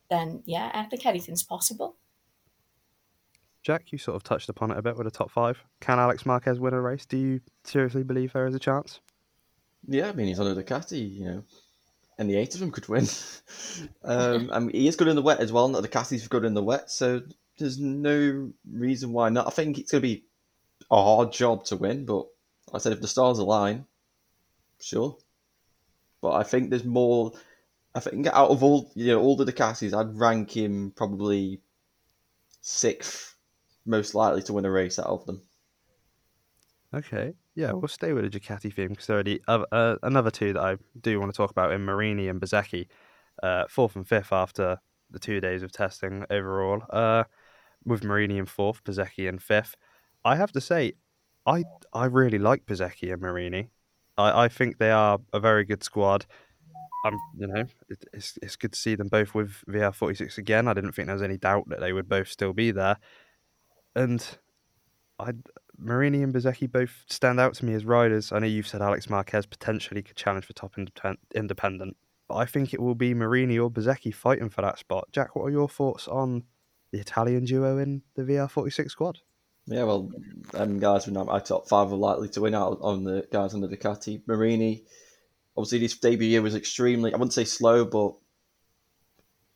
then 0.10 0.44
yeah, 0.46 0.72
I 0.74 0.84
think 0.84 1.06
anything's 1.06 1.44
possible. 1.44 1.96
Jack, 3.64 3.92
you 3.92 3.98
sort 3.98 4.16
of 4.16 4.24
touched 4.24 4.50
upon 4.50 4.72
it 4.72 4.78
a 4.78 4.82
bit 4.82 4.98
with 4.98 5.06
the 5.06 5.12
top 5.12 5.32
five. 5.32 5.64
Can 5.80 5.98
Alex 5.98 6.26
Marquez 6.26 6.60
win 6.60 6.74
a 6.74 6.82
race? 6.82 7.06
Do 7.06 7.18
you 7.18 7.42
seriously 7.64 8.04
believe 8.04 8.34
there 8.34 8.46
is 8.46 8.56
a 8.56 8.60
chance? 8.60 9.00
Yeah, 9.88 10.10
I 10.10 10.14
mean 10.14 10.28
he's 10.28 10.40
on 10.40 10.48
a 10.48 10.62
Ducati, 10.62 11.18
you 11.18 11.26
know, 11.26 11.44
and 12.18 12.30
the 12.30 12.36
eight 12.36 12.54
of 12.54 12.60
them 12.60 12.72
could 12.72 12.88
win. 12.90 13.08
um, 14.04 14.50
I 14.52 14.60
mean, 14.60 14.72
he 14.72 14.88
is 14.88 14.96
good 14.98 15.08
in 15.08 15.16
the 15.16 15.22
wet 15.22 15.40
as 15.40 15.52
well. 15.52 15.68
Not 15.68 15.82
the 15.82 15.88
Ducati's 15.88 16.28
good 16.28 16.46
in 16.46 16.54
the 16.54 16.64
wet, 16.64 16.92
so 16.92 17.22
there's 17.58 17.80
no 17.80 18.52
reason 18.70 19.14
why 19.14 19.30
not. 19.30 19.48
I 19.48 19.52
think 19.52 19.78
it's 19.78 19.92
going 19.92 20.02
to 20.02 20.08
be 20.08 20.26
a 20.92 21.02
hard 21.02 21.32
job 21.32 21.66
to 21.66 21.78
win, 21.78 22.06
but 22.06 22.26
like 22.72 22.76
I 22.76 22.78
said 22.80 22.94
if 22.94 23.02
the 23.02 23.08
stars 23.08 23.40
align, 23.40 23.86
sure. 24.82 25.18
But 26.24 26.36
I 26.36 26.44
think 26.44 26.70
there's 26.70 26.86
more. 26.86 27.34
I 27.94 28.00
think 28.00 28.26
out 28.28 28.50
of 28.50 28.64
all 28.64 28.90
you 28.96 29.08
know 29.08 29.22
all 29.22 29.36
the 29.36 29.44
Ducatis, 29.46 29.94
I'd 29.94 30.18
rank 30.18 30.56
him 30.56 30.94
probably 30.96 31.60
sixth 32.62 33.36
most 33.86 34.16
likely 34.16 34.42
to 34.44 34.54
win 34.54 34.64
a 34.64 34.72
race 34.72 34.98
out 34.98 35.08
of 35.08 35.26
them. 35.26 35.42
Okay, 36.94 37.34
yeah, 37.56 37.74
we'll 37.74 37.90
stay 37.90 38.14
with 38.14 38.24
the 38.24 38.40
Ducati 38.40 38.74
theme 38.74 38.90
because 38.90 39.08
there 39.08 39.20
are 39.20 39.24
the 39.24 39.42
uh, 39.50 39.98
another 40.02 40.32
two 40.32 40.54
that 40.54 40.62
I 40.62 40.78
do 41.02 41.20
want 41.20 41.34
to 41.34 41.36
talk 41.36 41.52
about 41.52 41.74
in 41.74 41.84
Marini 41.84 42.30
and 42.30 42.40
Bezzecchi, 42.40 42.88
uh, 43.44 43.66
fourth 43.70 43.98
and 43.98 44.08
fifth 44.08 44.32
after 44.32 44.80
the 45.12 45.20
two 45.20 45.42
days 45.42 45.62
of 45.62 45.74
testing 45.74 46.26
overall. 46.30 46.84
Uh, 46.90 47.26
with 47.84 48.02
Marini 48.02 48.38
in 48.38 48.46
fourth, 48.46 48.82
Bezzecchi 48.86 49.28
in 49.28 49.40
fifth. 49.40 49.76
I 50.24 50.38
have 50.38 50.54
to 50.54 50.62
say, 50.62 50.94
I 51.46 51.66
I 51.92 52.06
really 52.06 52.40
like 52.40 52.66
Bezzecchi 52.66 53.12
and 53.12 53.22
Marini. 53.22 53.72
I, 54.18 54.46
I 54.46 54.48
think 54.48 54.78
they 54.78 54.92
are 54.92 55.20
a 55.32 55.40
very 55.40 55.66
good 55.66 55.84
squad. 55.84 56.26
I'm, 57.06 57.20
you 57.38 57.48
know, 57.48 57.66
it, 57.90 58.06
it's 58.14 58.38
it's 58.42 58.56
good 58.56 58.74
to 58.74 58.80
see 58.80 58.96
them 58.96 59.10
both 59.10 59.36
with 59.36 59.64
VR46 59.68 60.38
again. 60.38 60.68
I 60.68 60.74
didn't 60.74 60.94
think 60.94 61.08
there 61.08 61.16
was 61.16 61.22
any 61.22 61.38
doubt 61.38 61.68
that 61.70 61.82
they 61.82 61.92
would 61.92 62.08
both 62.08 62.30
still 62.30 62.54
be 62.54 62.72
there, 62.72 62.98
and 63.96 64.26
I 65.20 65.34
Marini 65.78 66.24
and 66.24 66.34
Bezzecchi 66.34 66.72
both 66.72 67.04
stand 67.08 67.40
out 67.40 67.56
to 67.56 67.66
me 67.66 67.74
as 67.74 67.84
riders. 67.84 68.32
I 68.32 68.40
know 68.40 68.48
you've 68.48 68.68
said 68.68 68.82
Alex 68.82 69.10
Marquez 69.10 69.46
potentially 69.46 70.02
could 70.02 70.16
challenge 70.16 70.46
for 70.46 70.54
top 70.54 70.76
independ- 70.76 71.18
independent, 71.36 71.98
but 72.30 72.36
I 72.36 72.46
think 72.46 72.74
it 72.74 72.82
will 72.82 72.96
be 72.96 73.14
Marini 73.14 73.58
or 73.60 73.70
Bezzecchi 73.70 74.14
fighting 74.14 74.50
for 74.50 74.62
that 74.62 74.80
spot. 74.80 75.10
Jack, 75.12 75.36
what 75.36 75.46
are 75.46 75.52
your 75.52 75.68
thoughts 75.68 76.08
on 76.08 76.44
the 76.92 77.00
Italian 77.00 77.44
duo 77.44 77.78
in 77.80 78.04
the 78.16 78.24
VR46 78.24 78.92
squad? 78.92 79.20
Yeah, 79.66 79.84
well, 79.84 80.12
um, 80.56 80.80
guys, 80.80 81.08
when 81.08 81.26
my 81.26 81.40
top 81.40 81.70
five 81.70 81.92
are 81.92 81.96
likely 81.96 82.28
to 82.30 82.42
win 82.42 82.56
out 82.56 82.80
on 82.82 83.04
the 83.04 83.26
guys 83.32 83.54
the 83.54 83.60
Ducati. 83.60 84.22
Marini, 84.28 84.84
obviously, 85.56 85.80
his 85.80 85.98
debut 85.98 86.28
year 86.28 86.42
was 86.42 86.56
extremely, 86.56 87.14
I 87.14 87.18
wouldn't 87.18 87.34
say 87.34 87.46
slow, 87.46 87.86
but 87.86 88.14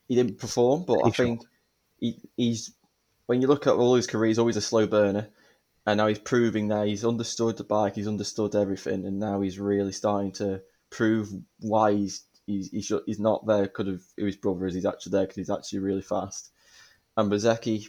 he 0.07 0.15
didn't 0.15 0.39
perform. 0.39 0.85
But 0.85 1.05
I 1.05 1.09
think 1.09 1.41
he, 1.99 2.21
he's, 2.37 2.73
when 3.25 3.41
you 3.41 3.47
look 3.47 3.67
at 3.67 3.73
all 3.73 3.95
his 3.95 4.07
career, 4.07 4.29
he's 4.29 4.39
always 4.39 4.55
a 4.57 4.61
slow 4.61 4.87
burner. 4.87 5.27
And 5.85 5.97
now 5.97 6.07
he's 6.07 6.19
proving 6.19 6.67
that 6.67 6.87
he's 6.87 7.05
understood 7.05 7.57
the 7.57 7.63
bike, 7.63 7.95
he's 7.95 8.09
understood 8.09 8.55
everything, 8.55 9.05
and 9.05 9.19
now 9.19 9.39
he's 9.39 9.57
really 9.57 9.93
starting 9.93 10.33
to 10.33 10.61
prove 10.89 11.29
why 11.59 11.93
he's 11.93 12.23
he's 12.45 12.69
he's, 12.71 12.91
he's 13.05 13.19
not 13.19 13.47
there 13.47 13.63
because 13.63 13.87
of 13.87 14.03
who 14.17 14.25
his 14.25 14.35
brother 14.35 14.67
is. 14.67 14.73
He's 14.73 14.85
actually 14.85 15.11
there 15.11 15.23
because 15.23 15.37
he's 15.37 15.49
actually 15.49 15.79
really 15.79 16.01
fast. 16.01 16.51
And 17.15 17.31
Bezzecchi, 17.31 17.87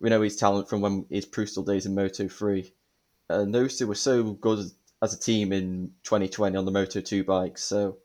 we 0.00 0.10
know 0.10 0.22
his 0.22 0.36
talent 0.36 0.68
from 0.68 0.80
when 0.80 1.06
his 1.10 1.26
Prustel 1.26 1.66
days 1.66 1.86
in 1.86 1.94
Moto 1.94 2.28
Three, 2.28 2.72
and 3.28 3.54
those 3.54 3.76
two 3.76 3.86
were 3.86 3.94
so 3.94 4.32
good 4.32 4.70
as 5.02 5.14
a 5.14 5.18
team 5.18 5.52
in 5.52 5.92
2020 6.04 6.56
on 6.56 6.64
the 6.64 6.70
Moto 6.70 7.00
2 7.00 7.24
bikes. 7.24 7.62
So 7.62 7.98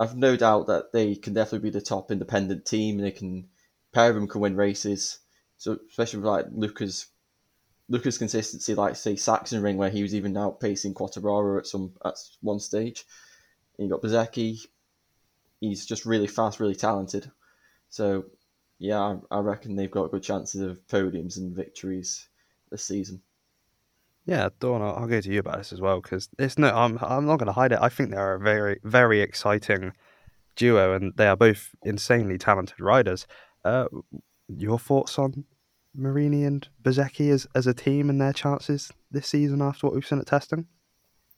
I've 0.00 0.16
no 0.16 0.36
doubt 0.36 0.66
that 0.66 0.92
they 0.92 1.14
can 1.14 1.34
definitely 1.34 1.70
be 1.70 1.78
the 1.78 1.84
top 1.84 2.10
independent 2.10 2.64
team, 2.66 2.96
and 2.96 3.06
they 3.06 3.10
can 3.12 3.48
pair 3.92 4.10
of 4.10 4.14
them 4.14 4.28
can 4.28 4.40
win 4.40 4.56
races. 4.56 5.18
So 5.56 5.78
especially 5.88 6.20
with 6.20 6.28
like 6.28 6.46
Luca's 6.52 7.06
Luca's 7.88 8.18
consistency, 8.18 8.74
like 8.74 8.96
say 8.96 9.14
Sachsenring, 9.14 9.76
where 9.76 9.90
he 9.90 10.02
was 10.02 10.14
even 10.14 10.34
outpacing 10.34 10.92
Quartararo 10.92 11.58
at 11.58 11.66
some 11.66 11.92
at 12.04 12.14
one 12.40 12.60
stage. 12.60 13.06
And 13.78 13.88
you 13.88 13.94
got 13.94 14.02
Bezzecchi, 14.02 14.58
he's 15.60 15.86
just 15.86 16.04
really 16.04 16.26
fast, 16.26 16.60
really 16.60 16.74
talented. 16.74 17.30
So 17.88 18.26
yeah, 18.78 19.00
I, 19.00 19.16
I 19.30 19.40
reckon 19.40 19.76
they've 19.76 19.90
got 19.90 20.10
good 20.10 20.22
chances 20.22 20.60
of 20.60 20.86
podiums 20.86 21.36
and 21.36 21.54
victories 21.54 22.28
this 22.70 22.84
season. 22.84 23.22
Yeah, 24.24 24.50
Dawn, 24.60 24.82
I'll, 24.82 24.94
I'll 24.94 25.06
go 25.06 25.20
to 25.20 25.32
you 25.32 25.40
about 25.40 25.58
this 25.58 25.72
as 25.72 25.80
well 25.80 26.00
because 26.00 26.28
it's 26.38 26.58
no, 26.58 26.68
I'm 26.68 26.98
I'm 27.00 27.26
not 27.26 27.38
going 27.38 27.46
to 27.46 27.52
hide 27.52 27.72
it. 27.72 27.78
I 27.80 27.88
think 27.88 28.10
they're 28.10 28.34
a 28.34 28.40
very 28.40 28.78
very 28.84 29.20
exciting 29.20 29.92
duo, 30.54 30.94
and 30.94 31.12
they 31.16 31.26
are 31.26 31.36
both 31.36 31.70
insanely 31.82 32.38
talented 32.38 32.80
riders. 32.80 33.26
Uh, 33.64 33.86
your 34.48 34.78
thoughts 34.78 35.18
on 35.18 35.44
Marini 35.94 36.44
and 36.44 36.68
Bezzecchi 36.82 37.30
as 37.30 37.46
as 37.54 37.66
a 37.66 37.74
team 37.74 38.10
and 38.10 38.20
their 38.20 38.32
chances 38.32 38.92
this 39.10 39.26
season 39.26 39.62
after 39.62 39.86
what 39.86 39.94
we've 39.94 40.06
seen 40.06 40.18
at 40.20 40.26
testing? 40.26 40.66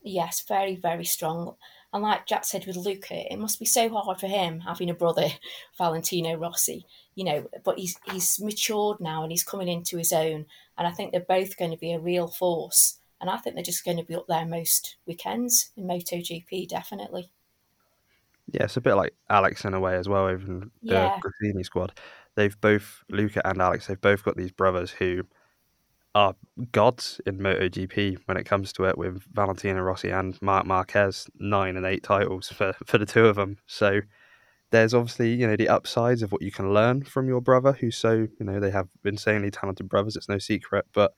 Yes, 0.03 0.43
very 0.47 0.77
very 0.77 1.05
strong. 1.05 1.55
And 1.93 2.03
like 2.05 2.27
Jack 2.27 2.45
said 2.45 2.67
with 2.67 2.77
Luca, 2.77 3.33
it 3.33 3.39
must 3.39 3.59
be 3.59 3.65
so 3.65 3.89
hard 3.89 4.21
for 4.21 4.29
him 4.29 4.61
having 4.61 4.91
a 4.91 4.95
brother, 4.95 5.29
Valentino 5.79 6.35
Rossi. 6.35 6.87
You 7.15 7.25
know, 7.25 7.49
but 7.65 7.79
he's 7.79 7.99
he's 8.11 8.41
matured 8.41 9.01
now 9.01 9.23
and 9.23 9.33
he's 9.33 9.43
coming 9.45 9.69
into 9.69 9.97
his 9.97 10.13
own. 10.13 10.47
And 10.79 10.87
I 10.87 10.93
think 10.93 11.11
they're 11.13 11.21
both 11.21 11.59
going 11.59 11.73
to 11.73 11.77
be 11.77 11.93
a 11.93 11.99
real 11.99 12.29
force. 12.29 12.99
And 13.21 13.29
I 13.29 13.37
think 13.37 13.55
they're 13.55 13.63
just 13.63 13.85
going 13.85 13.99
to 13.99 14.05
be 14.05 14.15
up 14.15 14.27
there 14.29 14.47
most 14.47 14.97
weekends 15.05 15.71
in 15.77 15.85
MotoGP, 15.85 16.69
definitely. 16.69 17.31
Yeah, 18.53 18.65
it's 18.65 18.77
a 18.77 18.81
bit 18.81 18.95
like 18.95 19.15
Alex 19.29 19.65
in 19.65 19.75
a 19.75 19.81
way 19.81 19.97
as 19.97 20.09
well, 20.09 20.31
even 20.31 20.71
the 20.83 21.21
Yeah. 21.43 21.63
Squad. 21.63 21.99
They've 22.35 22.59
both 22.61 23.05
Luca 23.11 23.47
and 23.47 23.61
Alex. 23.61 23.87
They've 23.87 24.01
both 24.01 24.25
got 24.25 24.37
these 24.37 24.53
brothers 24.53 24.91
who 24.91 25.25
are 26.15 26.35
gods 26.73 27.21
in 27.27 27.39
MotoGP 27.39 28.19
when 28.27 28.37
it 28.37 28.45
comes 28.45 28.73
to 28.75 28.85
it. 28.85 28.99
With 28.99 29.23
Valentino 29.33 29.81
Rossi 29.81 30.11
and 30.11 30.41
Marc 30.43 30.67
Marquez, 30.67 31.29
nine 31.39 31.77
and 31.77 31.87
eight 31.87 32.03
titles 32.03 32.49
for 32.49 32.75
for 32.85 32.99
the 32.99 33.07
two 33.07 33.27
of 33.27 33.37
them. 33.37 33.59
So 33.67 34.01
there's 34.71 34.95
obviously 34.95 35.35
you 35.35 35.47
know 35.47 35.57
the 35.57 35.69
upsides 35.69 36.23
of 36.23 36.33
what 36.33 36.43
you 36.43 36.51
can 36.51 36.73
learn 36.73 37.05
from 37.05 37.29
your 37.29 37.41
brother, 37.41 37.73
who's 37.73 37.97
so 37.97 38.13
you 38.39 38.47
know 38.47 38.61
they 38.61 38.71
have 38.71 38.89
insanely 39.05 39.51
talented 39.51 39.89
brothers. 39.89 40.17
It's 40.17 40.29
no 40.29 40.39
secret, 40.39 40.87
but 40.93 41.15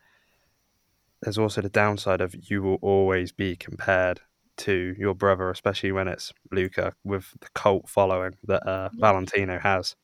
there's 1.22 1.38
also 1.38 1.60
the 1.60 1.68
downside 1.68 2.20
of 2.20 2.34
you 2.50 2.62
will 2.62 2.78
always 2.82 3.32
be 3.32 3.56
compared 3.56 4.20
to 4.58 4.94
your 4.98 5.14
brother, 5.14 5.50
especially 5.50 5.92
when 5.92 6.08
it's 6.08 6.32
Luca 6.50 6.92
with 7.04 7.32
the 7.40 7.48
cult 7.54 7.88
following 7.88 8.34
that 8.44 8.66
uh, 8.66 8.90
Valentino 8.94 9.58
has. 9.58 9.96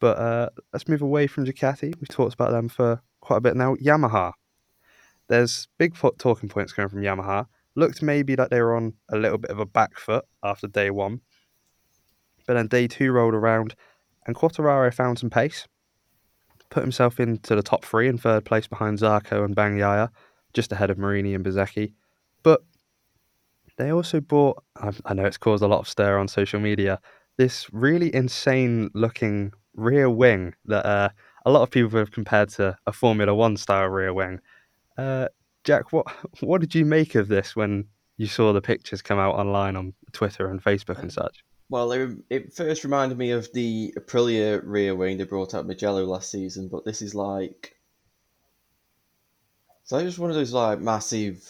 But 0.00 0.18
uh, 0.18 0.48
let's 0.72 0.88
move 0.88 1.02
away 1.02 1.26
from 1.26 1.44
Ducati. 1.44 1.94
We've 2.00 2.08
talked 2.08 2.34
about 2.34 2.50
them 2.50 2.68
for 2.68 3.02
quite 3.24 3.38
a 3.38 3.40
bit 3.40 3.56
now. 3.56 3.74
Yamaha. 3.76 4.32
There's 5.28 5.68
big 5.78 5.96
talking 6.18 6.48
points 6.48 6.72
coming 6.72 6.90
from 6.90 7.00
Yamaha. 7.00 7.46
Looked 7.74 8.02
maybe 8.02 8.36
like 8.36 8.50
they 8.50 8.60
were 8.60 8.76
on 8.76 8.92
a 9.10 9.16
little 9.16 9.38
bit 9.38 9.50
of 9.50 9.58
a 9.58 9.66
back 9.66 9.98
foot 9.98 10.24
after 10.42 10.68
day 10.68 10.90
one. 10.90 11.20
But 12.46 12.54
then 12.54 12.68
day 12.68 12.86
two 12.86 13.10
rolled 13.10 13.34
around 13.34 13.74
and 14.26 14.36
Quartararo 14.36 14.92
found 14.92 15.18
some 15.18 15.30
pace. 15.30 15.66
Put 16.70 16.82
himself 16.82 17.18
into 17.18 17.54
the 17.54 17.62
top 17.62 17.84
three 17.84 18.08
in 18.08 18.18
third 18.18 18.44
place 18.44 18.66
behind 18.66 18.98
Zarco 18.98 19.44
and 19.44 19.56
Bagnaia, 19.56 20.10
just 20.52 20.72
ahead 20.72 20.90
of 20.90 20.98
Marini 20.98 21.34
and 21.34 21.44
Bezzecchi. 21.44 21.92
But 22.42 22.62
they 23.76 23.90
also 23.90 24.20
bought, 24.20 24.62
I, 24.76 24.92
I 25.04 25.14
know 25.14 25.24
it's 25.24 25.38
caused 25.38 25.62
a 25.62 25.68
lot 25.68 25.80
of 25.80 25.88
stir 25.88 26.18
on 26.18 26.28
social 26.28 26.60
media, 26.60 27.00
this 27.36 27.66
really 27.72 28.14
insane 28.14 28.90
looking 28.94 29.52
rear 29.74 30.08
wing 30.08 30.54
that 30.66 30.86
uh, 30.86 31.08
a 31.44 31.50
lot 31.50 31.62
of 31.62 31.70
people 31.70 31.98
have 31.98 32.10
compared 32.10 32.48
to 32.50 32.76
a 32.86 32.92
Formula 32.92 33.34
One 33.34 33.56
style 33.56 33.88
rear 33.88 34.12
wing. 34.12 34.40
Uh, 34.96 35.28
Jack, 35.64 35.92
what 35.92 36.06
what 36.40 36.60
did 36.60 36.74
you 36.74 36.84
make 36.84 37.14
of 37.14 37.28
this 37.28 37.54
when 37.54 37.86
you 38.16 38.26
saw 38.26 38.52
the 38.52 38.60
pictures 38.60 39.02
come 39.02 39.18
out 39.18 39.34
online 39.34 39.76
on 39.76 39.92
Twitter 40.12 40.48
and 40.48 40.62
Facebook 40.62 40.98
and 41.00 41.12
such? 41.12 41.44
Well, 41.70 41.90
it, 41.92 42.10
it 42.30 42.54
first 42.54 42.84
reminded 42.84 43.18
me 43.18 43.30
of 43.30 43.52
the 43.52 43.94
Aprilia 43.98 44.60
rear 44.62 44.94
wing 44.94 45.16
they 45.16 45.24
brought 45.24 45.54
out 45.54 45.66
Mugello 45.66 46.04
last 46.04 46.30
season, 46.30 46.68
but 46.68 46.84
this 46.84 47.02
is 47.02 47.14
like. 47.14 47.74
So 49.84 50.00
just 50.00 50.18
one 50.18 50.30
of 50.30 50.36
those 50.36 50.52
like 50.52 50.80
massive 50.80 51.42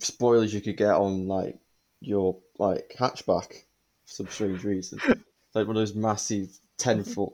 spoilers 0.00 0.54
you 0.54 0.60
could 0.60 0.76
get 0.76 0.94
on 0.94 1.26
like 1.26 1.58
your 2.00 2.38
like 2.58 2.94
hatchback 2.98 3.48
for 4.04 4.14
some 4.14 4.28
strange 4.28 4.62
reason. 4.64 5.00
like 5.54 5.66
one 5.66 5.70
of 5.70 5.80
those 5.80 5.94
massive 5.94 6.56
ten 6.76 7.02
foot 7.02 7.32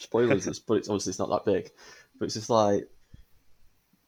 spoilers, 0.00 0.58
but 0.60 0.74
it's 0.74 0.88
obviously 0.88 1.10
it's 1.10 1.18
not 1.18 1.30
that 1.30 1.44
big. 1.44 1.70
But 2.18 2.26
it's 2.26 2.34
just 2.34 2.50
like 2.50 2.88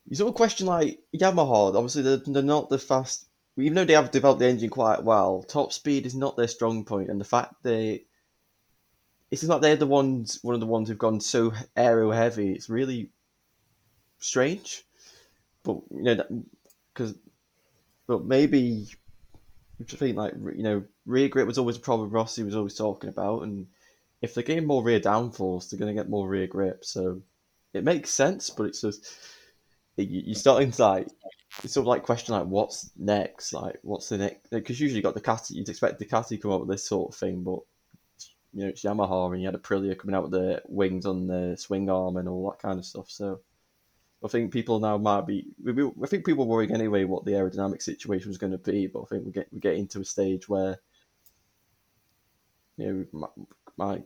you 0.09 0.17
sort 0.17 0.29
of 0.29 0.35
question 0.35 0.67
like 0.67 1.01
Yamaha. 1.15 1.75
Obviously, 1.75 2.03
they're, 2.03 2.17
they're 2.19 2.43
not 2.43 2.69
the 2.69 2.79
fast. 2.79 3.29
Even 3.57 3.75
though 3.75 3.85
they 3.85 3.93
have 3.93 4.11
developed 4.11 4.41
the 4.41 4.49
engine 4.49 4.71
quite 4.71 5.05
well, 5.05 5.43
top 5.43 5.73
speed 5.73 6.07
is 6.07 6.15
not 6.15 6.37
their 6.37 6.49
strong 6.49 6.85
point, 6.85 7.11
and 7.11 7.21
the 7.21 7.25
fact 7.25 7.55
they 7.63 8.05
it's 9.31 9.43
like 9.45 9.63
they're 9.63 9.77
the 9.77 9.87
ones, 9.87 10.39
one 10.43 10.55
of 10.55 10.61
the 10.61 10.67
ones 10.67 10.89
who've 10.89 10.99
gone 10.99 11.21
so 11.21 11.53
aero 11.75 12.11
heavy. 12.11 12.53
It's 12.53 12.69
really 12.69 13.11
strange, 14.19 14.85
but 15.63 15.81
you 15.91 16.03
know, 16.03 16.45
because 16.93 17.15
but 18.07 18.27
maybe 18.27 18.89
I 19.81 19.85
think 19.85 20.17
like 20.17 20.35
you 20.35 20.63
know, 20.63 20.85
rear 21.07 21.29
grip 21.29 21.47
was 21.47 21.59
always 21.59 21.77
a 21.77 21.81
problem. 21.81 22.11
Rossi 22.11 22.43
was 22.43 22.55
always 22.55 22.75
talking 22.75 23.09
about, 23.09 23.43
and 23.43 23.67
if 24.23 24.35
they're 24.35 24.45
getting 24.45 24.67
more 24.67 24.83
rear 24.83 25.01
downforce, 25.01 25.69
they're 25.71 25.79
going 25.79 25.95
to 25.95 26.01
get 26.01 26.11
more 26.11 26.29
rear 26.29 26.47
grip. 26.47 26.85
So 26.85 27.23
it 27.75 27.85
makes 27.85 28.11
sense, 28.11 28.51
but 28.51 28.65
it's 28.67 28.81
just 28.81 29.07
you- 29.97 30.23
you're 30.27 30.35
starting 30.35 30.71
to 30.73 30.83
like 30.83 31.09
it's 31.63 31.75
sort 31.75 31.83
of 31.85 31.89
like 31.89 32.03
question 32.03 32.35
like 32.35 32.47
what's 32.47 32.91
next, 32.97 33.53
like 33.53 33.79
what's 33.83 34.09
the 34.09 34.19
next? 34.19 34.49
Because 34.51 34.81
usually 34.81 34.99
you 34.99 35.03
got 35.03 35.15
Ducati, 35.15 35.51
you'd 35.51 35.69
expect 35.69 36.01
Ducati 36.01 36.29
to 36.29 36.39
come 36.39 36.53
up 36.53 36.61
with 36.61 36.71
this 36.71 36.87
sort 36.89 37.13
of 37.13 37.19
thing, 37.19 37.43
but 37.43 37.61
you 38.53 38.63
know 38.63 38.69
it's 38.69 38.83
Yamaha, 38.83 39.33
and 39.33 39.43
you 39.43 39.49
had 39.49 39.55
Aprilia 39.61 39.99
coming 39.99 40.15
out 40.17 40.25
with 40.25 40.33
the 40.33 40.63
wings 40.69 41.07
on 41.07 41.27
the 41.27 41.57
swing 41.57 41.91
arm 41.91 42.17
and 42.17 42.29
all 42.29 42.51
that 42.51 42.61
kind 42.61 42.79
of 42.79 42.87
stuff. 42.87 43.11
So 43.11 43.41
I 44.25 44.29
think 44.29 44.53
people 44.53 44.81
now 44.81 44.99
might 44.99 45.27
be. 45.27 45.49
I 45.69 46.07
think 46.07 46.25
people 46.25 46.47
were 46.47 46.55
worrying 46.57 46.73
anyway 46.75 47.05
what 47.05 47.25
the 47.25 47.33
aerodynamic 47.33 47.83
situation 47.83 48.29
was 48.29 48.39
going 48.39 48.53
to 48.53 48.59
be, 48.59 48.87
but 48.87 49.03
I 49.03 49.07
think 49.07 49.27
we 49.27 49.33
get 49.33 49.53
we 49.53 49.61
get 49.61 49.77
into 49.77 50.01
a 50.01 50.05
stage 50.05 50.49
where 50.49 50.79
you 52.77 53.07
know 53.13 53.47
might, 53.77 54.05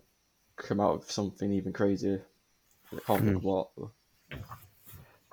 come 0.57 0.81
out 0.81 1.00
with 1.00 1.11
something 1.11 1.52
even 1.52 1.72
crazier. 1.72 2.24
I 2.92 3.00
can't 3.07 3.24
think 3.24 3.37
of 3.37 3.44
what. 3.44 3.68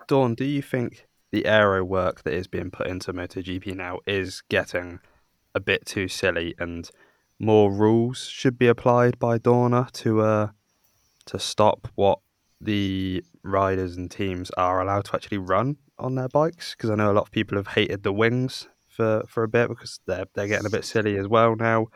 Dawn, 0.08 0.36
do 0.36 0.44
you 0.44 0.62
think 0.62 1.08
the 1.32 1.46
aero 1.46 1.84
work 1.84 2.24
that 2.24 2.34
is 2.34 2.48
being 2.48 2.72
put 2.72 2.88
into 2.88 3.14
MotoGP 3.14 3.76
now 3.76 4.00
is 4.06 4.42
getting 4.50 5.00
a 5.56 5.60
bit 5.60 5.86
too 5.86 6.08
silly 6.08 6.56
and 6.60 6.90
more 7.40 7.72
rules 7.72 8.28
should 8.28 8.58
be 8.58 8.68
applied 8.68 9.20
by 9.20 9.38
Dorna 9.38 9.92
to 9.92 10.22
uh 10.22 10.48
to 11.26 11.40
stop 11.40 11.88
what 11.96 12.20
the 12.60 13.24
riders 13.44 13.98
and 13.98 14.10
teams 14.10 14.50
are 14.52 14.82
allowed 14.82 15.06
to 15.06 15.16
actually 15.16 15.38
run 15.38 15.78
on 15.98 16.16
their 16.16 16.28
bikes? 16.28 16.76
Because 16.76 16.90
I 16.90 16.96
know 16.96 17.12
a 17.12 17.14
lot 17.14 17.26
of 17.26 17.32
people 17.32 17.58
have 17.58 17.68
hated 17.68 18.04
the 18.04 18.14
wings 18.14 18.68
for, 18.88 19.24
for 19.28 19.44
a 19.44 19.48
bit 19.48 19.70
because 19.70 20.00
they're 20.06 20.26
they're 20.34 20.48
getting 20.48 20.66
a 20.66 20.72
bit 20.72 20.86
silly 20.86 21.18
as 21.18 21.28
well 21.28 21.56
now. 21.56 21.88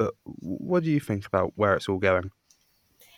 But 0.00 0.14
what 0.24 0.82
do 0.82 0.90
you 0.90 0.98
think 0.98 1.26
about 1.26 1.52
where 1.56 1.74
it's 1.74 1.86
all 1.86 1.98
going? 1.98 2.30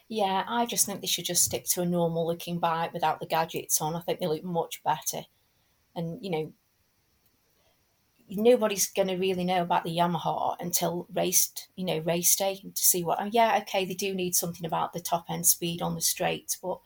Yeah, 0.08 0.42
I 0.48 0.66
just 0.66 0.84
think 0.84 1.00
they 1.00 1.06
should 1.06 1.26
just 1.26 1.44
stick 1.44 1.64
to 1.66 1.82
a 1.82 1.86
normal 1.86 2.26
looking 2.26 2.58
bike 2.58 2.92
without 2.92 3.20
the 3.20 3.26
gadgets 3.26 3.80
on. 3.80 3.94
I 3.94 4.00
think 4.00 4.18
they 4.18 4.26
look 4.26 4.42
much 4.42 4.82
better. 4.82 5.26
And, 5.94 6.18
you 6.20 6.30
know, 6.32 6.52
nobody's 8.28 8.90
going 8.90 9.06
to 9.06 9.14
really 9.14 9.44
know 9.44 9.62
about 9.62 9.84
the 9.84 9.96
Yamaha 9.96 10.56
until 10.58 11.06
race, 11.14 11.52
you 11.76 11.84
know, 11.84 12.00
race 12.00 12.34
day 12.34 12.56
to 12.56 12.82
see 12.82 13.04
what, 13.04 13.18
oh, 13.20 13.30
yeah, 13.30 13.60
okay, 13.62 13.84
they 13.84 13.94
do 13.94 14.12
need 14.12 14.34
something 14.34 14.66
about 14.66 14.92
the 14.92 14.98
top 14.98 15.26
end 15.30 15.46
speed 15.46 15.82
on 15.82 15.94
the 15.94 16.00
straight. 16.00 16.56
But 16.60 16.80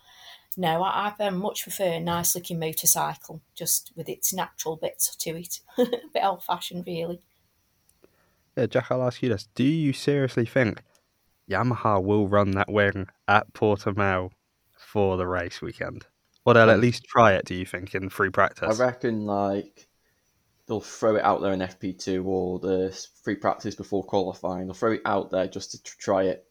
no, 0.59 0.83
I, 0.83 1.15
I 1.19 1.31
much 1.31 1.63
prefer 1.63 1.95
a 1.95 2.01
nice 2.01 2.35
looking 2.35 2.59
motorcycle 2.59 3.41
just 3.55 3.93
with 3.97 4.11
its 4.11 4.35
natural 4.35 4.77
bits 4.77 5.17
to 5.17 5.31
it. 5.41 5.61
a 5.79 5.87
bit 6.13 6.23
old 6.23 6.45
fashioned, 6.45 6.85
really. 6.87 7.23
Yeah, 8.57 8.67
Jack, 8.67 8.87
I'll 8.91 9.03
ask 9.03 9.23
you 9.23 9.29
this. 9.29 9.49
Do 9.55 9.65
you 9.65 9.93
seriously 9.93 10.47
think 10.47 10.83
Yamaha 11.51 12.03
will 12.03 12.29
run 12.29 12.53
that 12.53 12.73
wing 12.73 13.09
at 13.29 13.53
Portimao 13.53 14.31
for 14.79 15.17
the 15.17 15.27
race 15.27 15.61
weekend? 15.61 16.07
Or 16.45 16.55
they'll 16.55 16.71
at 16.71 16.81
least 16.81 17.05
try 17.05 17.33
it, 17.35 17.45
do 17.45 17.55
you 17.55 17.67
think, 17.67 17.95
in 17.95 18.09
free 18.09 18.31
practice? 18.31 18.81
I 18.81 18.85
reckon 18.85 19.27
like 19.27 19.89
they'll 20.67 20.81
throw 20.81 21.17
it 21.17 21.25
out 21.25 21.43
there 21.43 21.53
in 21.53 21.61
FP2 21.61 22.25
or 22.25 22.59
the 22.61 23.07
free 23.23 23.35
practice 23.35 23.75
before 23.75 24.05
qualifying. 24.05 24.67
They'll 24.67 24.75
throw 24.75 24.93
it 24.93 25.03
out 25.05 25.31
there 25.31 25.49
just 25.49 25.73
to 25.73 25.97
try 25.97 26.25
it. 26.25 26.47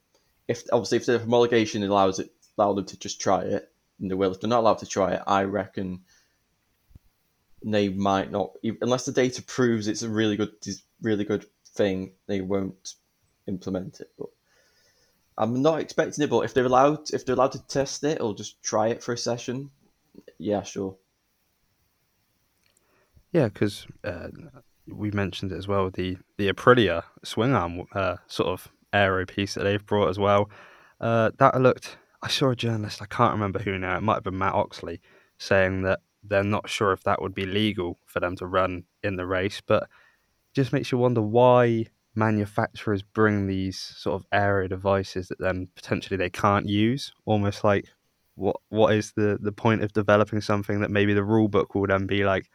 If 0.48 0.64
obviously 0.72 0.98
if 0.98 1.06
the 1.06 1.20
homologation 1.20 1.88
allows 1.88 2.20
it 2.20 2.30
allow 2.58 2.74
them 2.74 2.86
to 2.86 3.00
just 3.00 3.22
try 3.22 3.42
it, 3.42 3.72
and 4.00 4.10
they 4.10 4.16
will. 4.16 4.32
If 4.32 4.42
they're 4.42 4.50
not 4.50 4.60
allowed 4.60 4.80
to 4.80 4.86
try 4.86 5.14
it, 5.14 5.22
I 5.26 5.44
reckon 5.44 6.02
they 7.64 7.90
might 7.90 8.32
not, 8.32 8.52
unless 8.82 9.06
the 9.06 9.12
data 9.12 9.42
proves 9.42 9.88
it's 9.88 10.04
a 10.04 10.10
really 10.10 10.38
good, 10.38 10.52
really 11.02 11.24
good 11.24 11.46
thing. 11.76 12.14
They 12.28 12.42
won't 12.42 12.96
implement 13.48 14.00
it. 14.00 14.12
But 14.18 14.30
I'm 15.38 15.62
not 15.62 15.80
expecting 15.80 16.24
it. 16.24 16.30
But 16.30 16.42
if 16.42 16.54
they're 16.54 16.66
allowed, 16.66 17.12
if 17.14 17.26
they're 17.26 17.36
allowed 17.36 17.54
to 17.54 17.68
test 17.68 18.04
it 18.04 18.22
or 18.22 18.36
just 18.36 18.62
try 18.64 18.88
it 18.88 19.04
for 19.04 19.14
a 19.14 19.18
session, 19.18 19.70
yeah, 20.38 20.64
sure. 20.64 20.96
Yeah, 23.32 23.50
because 23.50 23.86
uh, 24.04 24.30
we 24.88 25.12
mentioned 25.12 25.52
it 25.52 25.58
as 25.58 25.68
well. 25.68 25.90
The 25.90 26.18
the 26.38 26.52
Aprilia 26.52 27.04
swing 27.24 27.54
arm 27.54 27.84
uh, 27.94 28.18
sort 28.28 28.50
of 28.50 28.72
aero 28.94 29.26
piece 29.26 29.56
that 29.56 29.64
they've 29.64 29.86
brought 29.86 30.10
as 30.10 30.20
well. 30.20 30.50
Uh, 31.00 31.32
that 31.38 31.60
looked. 31.62 31.98
I 32.22 32.30
saw 32.30 32.50
a 32.50 32.56
journalist. 32.56 33.02
I 33.02 33.06
can't 33.06 33.34
remember 33.34 33.60
who 33.60 33.78
now. 33.78 33.98
It 33.98 34.02
might 34.02 34.16
have 34.16 34.24
been 34.24 34.38
Mat 34.38 34.54
Oxley 34.54 35.02
saying 35.38 35.84
that 35.84 36.00
they're 36.24 36.44
not 36.44 36.70
sure 36.70 36.92
if 36.92 37.04
that 37.04 37.22
would 37.22 37.36
be 37.36 37.46
legal 37.46 38.00
for 38.06 38.20
them 38.20 38.36
to 38.38 38.48
run 38.48 38.86
in 39.04 39.16
the 39.16 39.26
race, 39.26 39.62
but 39.66 39.88
just 40.56 40.74
makes 40.74 40.92
you 40.92 40.98
wonder 40.98 41.22
why 41.22 41.86
manufacturers 42.16 43.04
bring 43.04 43.46
these 43.46 43.78
sort 43.78 44.16
of 44.16 44.26
aero 44.32 44.68
devices 44.68 45.28
that 45.28 45.40
then 45.40 45.68
potentially 45.76 46.18
they 46.18 46.30
can't 46.30 46.68
use. 46.68 47.12
Almost 47.26 47.64
like 47.64 47.86
what 48.36 48.58
what 48.70 48.94
is 48.96 49.14
the 49.14 49.38
the 49.42 49.52
point 49.52 49.84
of 49.84 49.94
developing 49.94 50.42
something 50.42 50.80
that 50.80 50.92
maybe 50.92 51.14
the 51.14 51.24
rule 51.24 51.48
book 51.48 51.76
will 51.76 51.88
then 51.88 52.08
be 52.08 52.24
like, 52.24 52.50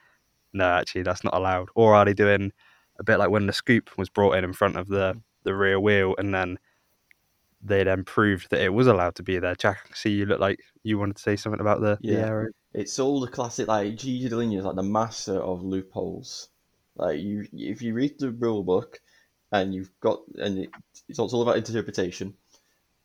no, 0.52 0.64
actually 0.64 1.02
that's 1.02 1.24
not 1.24 1.34
allowed. 1.34 1.68
Or 1.74 1.94
are 1.94 2.04
they 2.04 2.14
doing 2.14 2.52
a 2.98 3.04
bit 3.04 3.18
like 3.18 3.30
when 3.30 3.46
the 3.46 3.52
scoop 3.52 3.96
was 3.98 4.08
brought 4.08 4.36
in 4.36 4.44
in 4.44 4.52
front 4.52 4.76
of 4.76 4.88
the 4.88 5.20
the 5.44 5.54
rear 5.54 5.80
wheel 5.80 6.14
and 6.18 6.34
then 6.34 6.58
they 7.62 7.84
then 7.84 8.04
proved 8.04 8.50
that 8.50 8.62
it 8.62 8.72
was 8.72 8.86
allowed 8.86 9.14
to 9.16 9.22
be 9.22 9.38
there. 9.38 9.54
Jack, 9.54 9.86
I 9.90 9.94
see 9.94 10.10
you 10.10 10.26
look 10.26 10.40
like 10.40 10.60
you 10.82 10.98
wanted 10.98 11.16
to 11.16 11.22
say 11.22 11.36
something 11.36 11.60
about 11.60 11.80
the, 11.80 11.98
yeah. 12.00 12.14
the 12.14 12.26
aero. 12.26 12.46
It's 12.72 12.98
all 12.98 13.20
the 13.20 13.28
classic 13.28 13.68
like 13.68 13.96
Gigi 13.96 14.30
Dall'Igna 14.30 14.58
is 14.58 14.64
like 14.64 14.76
the 14.76 14.82
master 14.82 15.34
of 15.34 15.62
loopholes. 15.62 16.48
Like 17.00 17.20
you, 17.20 17.46
if 17.52 17.80
you 17.80 17.94
read 17.94 18.18
the 18.18 18.30
rule 18.30 18.62
book, 18.62 19.00
and 19.52 19.74
you've 19.74 19.90
got 20.00 20.20
and 20.38 20.58
it, 20.58 20.70
it's 21.08 21.18
all 21.18 21.42
about 21.42 21.56
interpretation. 21.56 22.34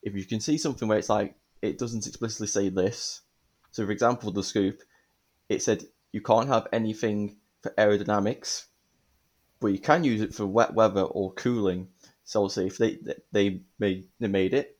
If 0.03 0.15
you 0.15 0.25
can 0.25 0.41
see 0.41 0.57
something 0.57 0.87
where 0.87 0.97
it's 0.97 1.09
like 1.09 1.35
it 1.61 1.79
doesn't 1.79 2.05
explicitly 2.05 2.47
say 2.47 2.69
this, 2.69 3.21
so 3.71 3.85
for 3.85 3.91
example, 3.91 4.31
the 4.31 4.43
scoop, 4.43 4.81
it 5.49 5.63
said 5.63 5.85
you 6.11 6.21
can't 6.21 6.49
have 6.49 6.67
anything 6.73 7.37
for 7.61 7.71
aerodynamics, 7.77 8.65
but 9.59 9.67
you 9.67 9.79
can 9.79 10.03
use 10.03 10.21
it 10.21 10.35
for 10.35 10.45
wet 10.45 10.73
weather 10.73 11.03
or 11.03 11.33
cooling. 11.33 11.87
So 12.25 12.43
obviously, 12.43 12.67
if 12.67 12.77
they 12.77 12.99
they 13.31 13.61
made 13.79 14.09
they 14.19 14.27
made 14.27 14.53
it, 14.53 14.77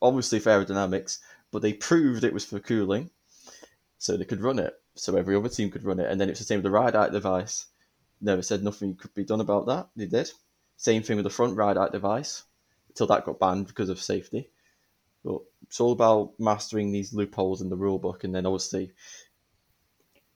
obviously 0.00 0.38
for 0.38 0.50
aerodynamics, 0.50 1.18
but 1.50 1.62
they 1.62 1.72
proved 1.72 2.22
it 2.22 2.32
was 2.32 2.44
for 2.44 2.60
cooling, 2.60 3.10
so 3.98 4.16
they 4.16 4.24
could 4.24 4.40
run 4.40 4.60
it. 4.60 4.74
So 4.94 5.16
every 5.16 5.34
other 5.34 5.48
team 5.48 5.70
could 5.70 5.84
run 5.84 5.98
it, 5.98 6.10
and 6.10 6.20
then 6.20 6.28
it's 6.28 6.38
the 6.38 6.44
same 6.44 6.58
with 6.58 6.64
the 6.64 6.70
ride 6.70 6.94
out 6.94 7.10
device. 7.10 7.66
Never 8.22 8.40
said 8.40 8.62
nothing 8.62 8.94
could 8.94 9.12
be 9.14 9.24
done 9.24 9.40
about 9.40 9.66
that. 9.66 9.88
They 9.96 10.06
did. 10.06 10.30
Same 10.76 11.02
thing 11.02 11.16
with 11.16 11.24
the 11.24 11.30
front 11.30 11.56
ride 11.56 11.76
out 11.76 11.92
device 11.92 12.44
until 12.88 13.08
that 13.08 13.26
got 13.26 13.40
banned 13.40 13.66
because 13.66 13.88
of 13.88 14.00
safety. 14.00 14.48
But 15.24 15.40
it's 15.62 15.80
all 15.80 15.92
about 15.92 16.32
mastering 16.38 16.92
these 16.92 17.12
loopholes 17.12 17.60
in 17.60 17.68
the 17.68 17.76
rule 17.76 17.98
book, 17.98 18.24
and 18.24 18.34
then 18.34 18.46
obviously 18.46 18.92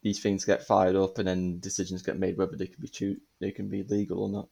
these 0.03 0.21
things 0.21 0.45
get 0.45 0.67
fired 0.67 0.97
up, 0.97 1.19
and 1.19 1.29
then 1.29 1.61
decisions 1.61 2.03
get 2.03 2.19
made 2.19 2.37
whether 2.37 2.57
they 2.57 2.67
can 2.67 2.83
be 2.83 3.17
they 3.41 3.51
can 3.51 3.69
be 3.69 3.83
legal 3.85 4.23
or 4.23 4.29
not. 4.29 4.49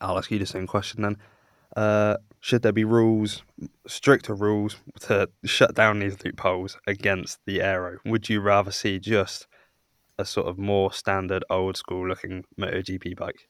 I'll 0.00 0.18
ask 0.18 0.30
you 0.30 0.38
the 0.38 0.46
same 0.46 0.66
question 0.66 1.02
then. 1.02 1.18
Uh, 1.76 2.16
should 2.40 2.62
there 2.62 2.72
be 2.72 2.84
rules, 2.84 3.42
stricter 3.86 4.34
rules, 4.34 4.76
to 5.00 5.30
shut 5.44 5.74
down 5.74 6.00
these 6.00 6.22
loopholes 6.24 6.76
against 6.86 7.38
the 7.46 7.62
aero? 7.62 7.98
Would 8.04 8.28
you 8.28 8.40
rather 8.40 8.72
see 8.72 8.98
just 8.98 9.46
a 10.18 10.24
sort 10.24 10.46
of 10.46 10.58
more 10.58 10.92
standard, 10.92 11.44
old 11.50 11.76
school 11.76 12.06
looking 12.08 12.44
MotoGP 12.58 13.16
bike? 13.16 13.48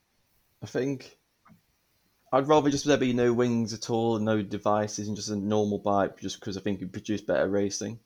I 0.62 0.66
think 0.66 1.18
I'd 2.33 2.48
rather 2.48 2.70
just 2.70 2.87
there 2.87 2.96
be 2.96 3.12
no 3.12 3.33
wings 3.33 3.75
at 3.75 3.90
all, 3.90 4.18
no 4.18 4.42
devices, 4.42 5.07
and 5.07 5.16
just 5.16 5.31
a 5.31 5.37
normal 5.37 5.79
bike, 5.79 6.18
just 6.18 6.40
because 6.40 6.57
I 6.57 6.61
think 6.61 6.81
it 6.81 6.92
produce 6.92 7.20
better 7.20 7.48
racing. 7.48 7.98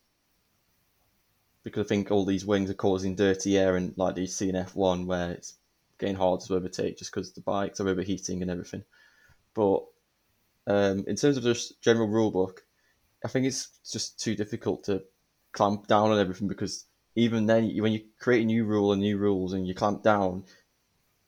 Because 1.62 1.86
I 1.86 1.88
think 1.88 2.10
all 2.10 2.24
these 2.24 2.44
wings 2.44 2.70
are 2.70 2.74
causing 2.74 3.14
dirty 3.14 3.56
air, 3.56 3.76
and 3.76 3.94
like 3.96 4.16
you 4.16 4.26
see 4.26 4.48
in 4.48 4.56
F1, 4.56 5.06
where 5.06 5.32
it's 5.32 5.54
getting 5.98 6.16
hard 6.16 6.40
to 6.40 6.54
overtake 6.54 6.98
just 6.98 7.12
because 7.12 7.32
the 7.32 7.40
bikes 7.40 7.80
are 7.80 7.88
overheating 7.88 8.42
and 8.42 8.50
everything. 8.50 8.84
But 9.54 9.84
um, 10.66 11.04
in 11.06 11.16
terms 11.16 11.36
of 11.36 11.44
just 11.44 11.80
general 11.80 12.08
rule 12.08 12.30
book, 12.30 12.64
I 13.24 13.28
think 13.28 13.46
it's 13.46 13.78
just 13.90 14.20
too 14.20 14.34
difficult 14.34 14.84
to 14.84 15.04
clamp 15.52 15.86
down 15.86 16.10
on 16.10 16.18
everything 16.18 16.48
because 16.48 16.84
even 17.16 17.46
then, 17.46 17.70
when 17.78 17.92
you 17.92 18.04
create 18.20 18.42
a 18.42 18.46
new 18.46 18.64
rule 18.64 18.92
and 18.92 19.00
new 19.00 19.18
rules 19.18 19.52
and 19.52 19.66
you 19.66 19.74
clamp 19.74 20.02
down, 20.02 20.44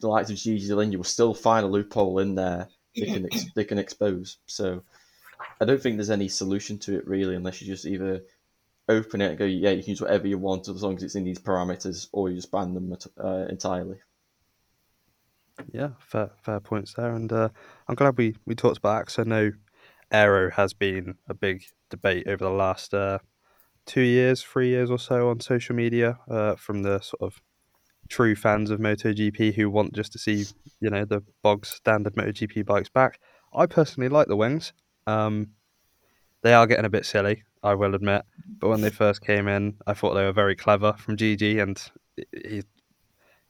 the 0.01 0.09
likes 0.09 0.31
of 0.31 0.37
Gigi 0.37 0.69
Dall'Igna 0.69 0.97
will 0.97 1.05
still 1.05 1.35
find 1.35 1.65
a 1.65 1.69
loophole 1.69 2.21
in 2.21 2.35
there 2.35 2.69
they 2.99 3.07
can 3.07 3.27
ex- 3.27 3.47
they 3.55 3.65
can 3.65 3.79
expose. 3.79 4.39
So 4.47 4.83
I 5.61 5.65
don't 5.65 5.81
think 5.81 5.97
there's 5.97 6.11
any 6.11 6.29
solution 6.29 6.79
to 6.81 6.97
it 6.97 7.07
really, 7.07 7.35
unless 7.35 7.61
you 7.61 7.67
just 7.67 7.87
either 7.87 8.23
open 8.89 9.21
it 9.21 9.31
and 9.31 9.39
go, 9.39 9.45
yeah, 9.45 9.71
you 9.71 9.83
can 9.83 9.91
use 9.91 10.01
whatever 10.01 10.27
you 10.27 10.39
want 10.39 10.69
as 10.69 10.83
long 10.83 10.97
as 10.97 11.03
it's 11.03 11.15
in 11.15 11.25
these 11.25 11.39
parameters, 11.39 12.09
or 12.13 12.29
you 12.29 12.37
just 12.37 12.51
ban 12.51 12.75
them 12.75 12.97
uh, 13.23 13.47
entirely. 13.49 13.99
Yeah, 15.73 15.91
fair 15.99 16.31
fair 16.43 16.61
points 16.61 16.95
there, 16.95 17.13
and 17.13 17.33
uh, 17.33 17.49
I'm 17.89 17.95
glad 17.95 18.17
we 18.17 18.37
we 18.47 18.55
talked 18.55 18.79
about 18.79 19.03
Axe. 19.03 19.19
I 19.19 19.25
know 19.25 19.53
Aero 20.11 20.51
has 20.51 20.73
been 20.73 21.17
a 21.29 21.35
big 21.35 21.65
debate 21.91 22.27
over 22.27 22.45
the 22.45 22.51
last 22.51 22.95
uh, 22.95 23.19
two 23.89 24.03
years, 24.03 24.43
three 24.43 24.69
years 24.69 24.91
or 24.91 24.99
so 24.99 25.29
on 25.31 25.41
social 25.41 25.75
media 25.75 26.19
uh, 26.31 26.55
from 26.55 26.83
the 26.83 27.01
sort 27.01 27.23
of 27.23 27.41
true 28.09 28.37
fans 28.37 28.71
of 28.71 28.79
MotoGP 28.79 29.55
who 29.55 29.69
want 29.69 29.95
just 29.95 30.13
to 30.13 30.19
see, 30.19 30.45
you 30.81 30.91
know, 30.91 31.05
the 31.05 31.23
bog 31.43 31.67
standard 31.67 32.15
MotoGP 32.15 32.65
bikes 32.65 32.89
back. 32.89 33.19
I 33.53 33.67
personally 33.67 34.09
like 34.09 34.29
the 34.29 34.37
wings. 34.37 34.73
Um, 35.07 35.49
they 36.43 36.55
are 36.55 36.67
getting 36.67 36.85
a 36.85 36.91
bit 36.91 37.07
silly, 37.07 37.43
I 37.63 37.75
will 37.75 37.95
admit. 37.95 38.23
But 38.61 38.69
when 38.69 38.83
they 38.83 38.91
first 38.91 39.23
came 39.23 39.49
in, 39.49 39.77
I 39.87 39.95
thought 39.95 40.15
they 40.15 40.25
were 40.25 40.33
very 40.33 40.55
clever 40.55 40.93
from 40.93 41.17
Gigi, 41.17 41.59
and 41.59 41.83
he, 42.17 42.63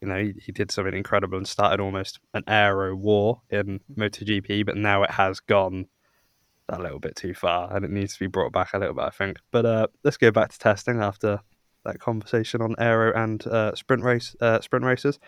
you 0.01 0.09
know, 0.09 0.18
he, 0.18 0.35
he 0.40 0.53
did 0.53 0.70
something 0.70 0.94
incredible 0.94 1.37
and 1.37 1.46
started 1.46 1.81
almost 1.81 2.20
an 2.33 2.44
aero 2.46 2.94
war 2.94 3.42
in 3.51 3.81
MotoGP. 3.96 4.64
But 4.64 4.77
now 4.77 5.03
it 5.03 5.11
has 5.11 5.40
gone 5.40 5.87
a 6.68 6.78
little 6.78 6.98
bit 6.98 7.16
too 7.16 7.35
far, 7.35 7.74
and 7.74 7.85
it 7.85 7.90
needs 7.90 8.14
to 8.14 8.20
be 8.20 8.26
brought 8.26 8.52
back 8.52 8.74
a 8.74 8.78
little 8.78 8.94
bit, 8.94 9.04
I 9.04 9.11
think. 9.11 9.38
But 9.50 9.66
uh, 9.66 9.87
let's 10.04 10.16
go 10.16 10.31
back 10.31 10.52
to 10.52 10.59
testing 10.59 11.00
after 11.00 11.40
that 11.85 12.00
conversation 12.00 12.61
on 12.61 12.74
aero 12.78 13.12
and 13.14 13.46
uh, 13.46 13.74
sprint 13.74 14.02
race 14.02 14.37
uh, 14.40 14.61
sprint 14.61 14.85
races. 14.85 15.18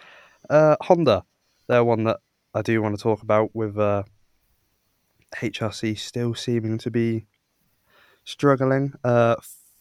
Uh, 0.49 0.77
Honda, 0.83 1.25
they're 1.69 1.85
one 1.85 2.05
that 2.05 2.19
I 2.55 2.63
do 2.63 2.83
want 2.83 2.97
to 2.97 3.03
talk 3.03 3.23
about 3.23 3.51
with 3.55 3.77
HRC 5.37 5.93
uh, 5.93 5.97
still 5.97 6.35
seeming 6.35 6.79
to 6.79 6.91
be 6.91 7.27
struggling. 8.25 8.93
Uh, 9.03 9.37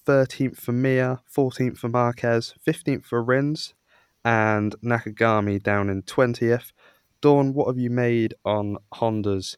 thirteenth 0.05 0.59
for 0.59 0.71
Mir, 0.71 1.19
fourteenth 1.25 1.77
for 1.77 1.89
Marquez, 1.89 2.53
fifteenth 2.61 3.05
for 3.05 3.21
Rins, 3.21 3.73
and 4.23 4.75
Nakagami 4.81 5.61
down 5.61 5.89
in 5.89 6.03
twentieth. 6.03 6.71
Dawn, 7.21 7.53
what 7.53 7.67
have 7.67 7.77
you 7.77 7.89
made 7.89 8.33
on 8.45 8.77
Honda's? 8.93 9.57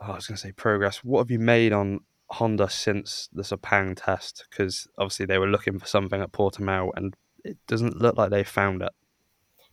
Oh, 0.00 0.12
I 0.12 0.14
was 0.14 0.26
going 0.26 0.36
to 0.36 0.42
say 0.42 0.52
progress. 0.52 0.98
What 0.98 1.20
have 1.20 1.30
you 1.30 1.38
made 1.38 1.72
on 1.72 2.00
Honda 2.30 2.68
since 2.68 3.28
the 3.32 3.42
Sepang 3.42 3.96
test 3.96 4.46
because 4.50 4.86
obviously 4.98 5.26
they 5.26 5.38
were 5.38 5.48
looking 5.48 5.78
for 5.78 5.86
something 5.86 6.20
at 6.20 6.32
Portimao 6.32 6.90
and 6.94 7.16
it 7.44 7.56
doesn't 7.66 8.00
look 8.00 8.16
like 8.16 8.30
they 8.30 8.44
found 8.44 8.82
it. 8.82 8.92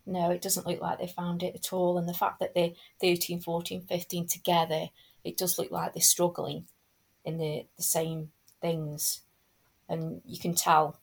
No, 0.06 0.30
it 0.30 0.42
doesn't 0.42 0.68
look 0.68 0.82
like 0.82 1.00
they 1.00 1.08
found 1.08 1.44
it 1.44 1.56
at 1.56 1.74
all. 1.74 1.98
And 1.98 2.08
the 2.08 2.14
fact 2.14 2.40
that 2.40 2.54
they're 2.54 2.72
13, 3.02 3.42
14, 3.42 3.82
15 3.82 4.28
together, 4.28 4.90
it 5.24 5.36
does 5.36 5.58
look 5.58 5.72
like 5.72 5.94
they're 5.94 6.02
struggling 6.02 6.68
in 7.24 7.38
the, 7.38 7.66
the 7.76 7.84
same 7.84 8.30
things. 8.62 9.22
And 9.90 10.22
you 10.24 10.40
can 10.40 10.54
tell 10.54 11.00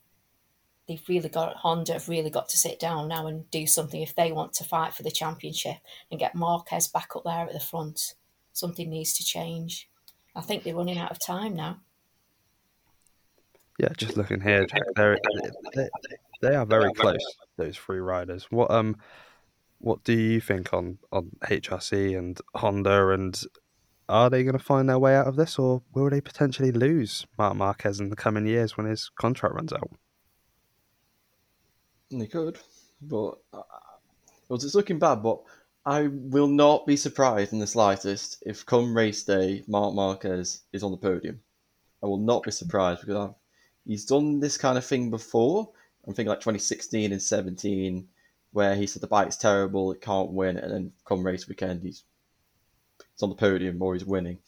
they've 0.88 1.02
really 1.08 1.28
got, 1.28 1.56
Honda 1.56 1.94
have 1.94 2.08
really 2.08 2.30
got 2.30 2.48
to 2.50 2.58
sit 2.58 2.78
down 2.78 3.08
now 3.08 3.26
and 3.26 3.50
do 3.50 3.66
something 3.66 4.00
if 4.00 4.14
they 4.14 4.32
want 4.32 4.52
to 4.54 4.64
fight 4.64 4.94
for 4.94 5.02
the 5.02 5.10
championship 5.10 5.76
and 6.10 6.20
get 6.20 6.34
Marquez 6.34 6.88
back 6.88 7.10
up 7.16 7.24
there 7.24 7.46
at 7.46 7.52
the 7.52 7.60
front. 7.60 8.14
Something 8.52 8.90
needs 8.90 9.14
to 9.14 9.24
change. 9.24 9.88
I 10.34 10.40
think 10.40 10.62
they're 10.62 10.74
running 10.74 10.98
out 10.98 11.10
of 11.10 11.18
time 11.24 11.54
now. 11.54 11.80
Yeah, 13.78 13.88
just 13.96 14.16
looking 14.16 14.40
here, 14.40 14.66
they're, 14.94 15.18
they 15.74 15.88
they 16.42 16.54
are 16.54 16.66
very 16.66 16.92
close. 16.92 17.24
Those 17.56 17.76
three 17.76 18.00
riders. 18.00 18.46
What 18.50 18.70
um, 18.70 18.96
what 19.78 20.04
do 20.04 20.12
you 20.12 20.40
think 20.40 20.72
on 20.72 20.98
on 21.10 21.30
HRC 21.44 22.16
and 22.18 22.38
Honda, 22.54 23.08
and 23.10 23.40
are 24.08 24.28
they 24.28 24.42
going 24.42 24.58
to 24.58 24.62
find 24.62 24.88
their 24.88 24.98
way 24.98 25.16
out 25.16 25.26
of 25.26 25.36
this, 25.36 25.58
or 25.58 25.82
will 25.94 26.10
they 26.10 26.20
potentially 26.20 26.72
lose 26.72 27.26
Marc 27.38 27.56
Marquez 27.56 28.00
in 28.00 28.10
the 28.10 28.16
coming 28.16 28.46
years 28.46 28.76
when 28.76 28.86
his 28.86 29.10
contract 29.16 29.54
runs 29.54 29.72
out? 29.72 29.90
They 32.10 32.26
could, 32.26 32.58
but 33.00 33.38
uh, 33.54 33.62
Well, 34.48 34.56
it's 34.56 34.74
looking 34.74 34.98
bad, 34.98 35.22
but 35.22 35.40
I 35.84 36.06
will 36.06 36.46
not 36.46 36.86
be 36.86 36.96
surprised 36.96 37.52
in 37.52 37.58
the 37.58 37.66
slightest 37.66 38.42
if 38.46 38.64
come 38.64 38.96
race 38.96 39.24
day, 39.24 39.64
Marc 39.66 39.94
Marquez 39.94 40.62
is 40.72 40.82
on 40.84 40.92
the 40.92 40.96
podium. 40.96 41.40
I 42.02 42.06
will 42.06 42.18
not 42.18 42.44
be 42.44 42.52
surprised 42.52 43.00
because 43.00 43.16
I've, 43.16 43.34
he's 43.84 44.04
done 44.04 44.38
this 44.38 44.56
kind 44.56 44.78
of 44.78 44.84
thing 44.84 45.10
before. 45.10 45.70
I'm 46.06 46.14
thinking 46.14 46.30
like 46.30 46.40
2016 46.40 47.12
and 47.12 47.22
17, 47.22 48.08
where 48.52 48.76
he 48.76 48.86
said 48.86 49.02
the 49.02 49.08
bike's 49.08 49.36
terrible, 49.36 49.90
it 49.92 50.00
can't 50.00 50.30
win, 50.30 50.56
and 50.56 50.72
then 50.72 50.92
come 51.04 51.24
race 51.24 51.48
weekend, 51.48 51.82
he's, 51.82 52.04
he's 52.98 53.22
on 53.22 53.30
the 53.30 53.34
podium 53.34 53.82
or 53.82 53.94
he's 53.94 54.04
winning. 54.04 54.38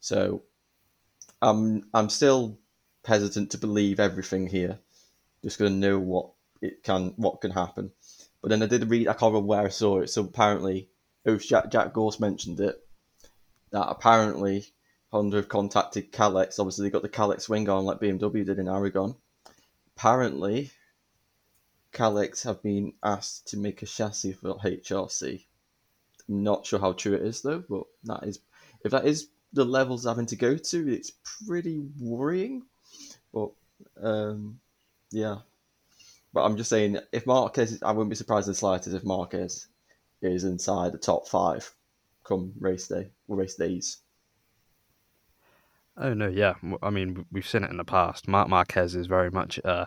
So 0.00 0.42
I'm 1.42 1.84
I'm 1.92 2.08
still 2.08 2.58
hesitant 3.04 3.50
to 3.50 3.58
believe 3.58 4.00
everything 4.00 4.46
here. 4.46 4.78
Just 5.42 5.58
gonna 5.58 5.70
know 5.70 5.98
what 5.98 6.30
it 6.62 6.82
can 6.82 7.14
what 7.16 7.40
can 7.40 7.50
happen. 7.50 7.92
But 8.42 8.50
then 8.50 8.62
I 8.62 8.66
did 8.66 8.88
read 8.88 9.08
I 9.08 9.12
can't 9.12 9.32
remember 9.32 9.48
where 9.48 9.62
I 9.62 9.68
saw 9.68 10.00
it. 10.00 10.08
So 10.08 10.24
apparently, 10.24 10.88
oh 11.26 11.36
Jack 11.36 11.70
Jack 11.70 11.92
Gorse 11.92 12.20
mentioned 12.20 12.60
it 12.60 12.82
that 13.70 13.88
apparently 13.88 14.66
Honda 15.12 15.38
have 15.38 15.48
contacted 15.48 16.12
Kalex. 16.12 16.58
Obviously, 16.58 16.84
they 16.84 16.90
got 16.90 17.02
the 17.02 17.08
Kalex 17.08 17.48
wing 17.48 17.68
on 17.68 17.84
like 17.84 18.00
BMW 18.00 18.44
did 18.44 18.58
in 18.58 18.68
Aragon. 18.68 19.14
Apparently, 19.96 20.70
Kalex 21.92 22.44
have 22.44 22.62
been 22.62 22.94
asked 23.02 23.48
to 23.48 23.56
make 23.56 23.82
a 23.82 23.86
chassis 23.86 24.32
for 24.32 24.54
HRC. 24.54 25.44
Not 26.28 26.64
sure 26.64 26.78
how 26.78 26.92
true 26.92 27.14
it 27.14 27.22
is 27.22 27.42
though, 27.42 27.64
but 27.68 27.84
that 28.04 28.24
is 28.24 28.38
if 28.84 28.92
that 28.92 29.04
is 29.04 29.28
the 29.52 29.64
levels 29.64 30.04
having 30.04 30.26
to 30.26 30.36
go 30.36 30.56
to, 30.56 30.92
it's 30.92 31.12
pretty 31.46 31.82
worrying. 31.98 32.62
But 33.32 33.50
um, 34.00 34.60
yeah, 35.10 35.38
but 36.32 36.42
I'm 36.42 36.56
just 36.56 36.70
saying 36.70 36.98
if 37.12 37.26
Marquez, 37.26 37.78
I 37.82 37.92
wouldn't 37.92 38.10
be 38.10 38.16
surprised 38.16 38.46
in 38.48 38.52
the 38.52 38.56
slightest 38.56 38.94
if 38.94 39.04
Marquez 39.04 39.68
is 40.22 40.44
inside 40.44 40.92
the 40.92 40.98
top 40.98 41.28
five 41.28 41.72
come 42.24 42.52
race 42.58 42.88
day 42.88 43.10
or 43.28 43.36
race 43.36 43.56
days. 43.56 43.98
Oh 45.96 46.14
no, 46.14 46.28
yeah. 46.28 46.54
I 46.82 46.90
mean, 46.90 47.26
we've 47.30 47.48
seen 47.48 47.64
it 47.64 47.70
in 47.70 47.76
the 47.76 47.84
past. 47.84 48.28
Marc 48.28 48.48
Marquez 48.48 48.94
is 48.94 49.06
very 49.06 49.30
much 49.30 49.60
uh, 49.64 49.86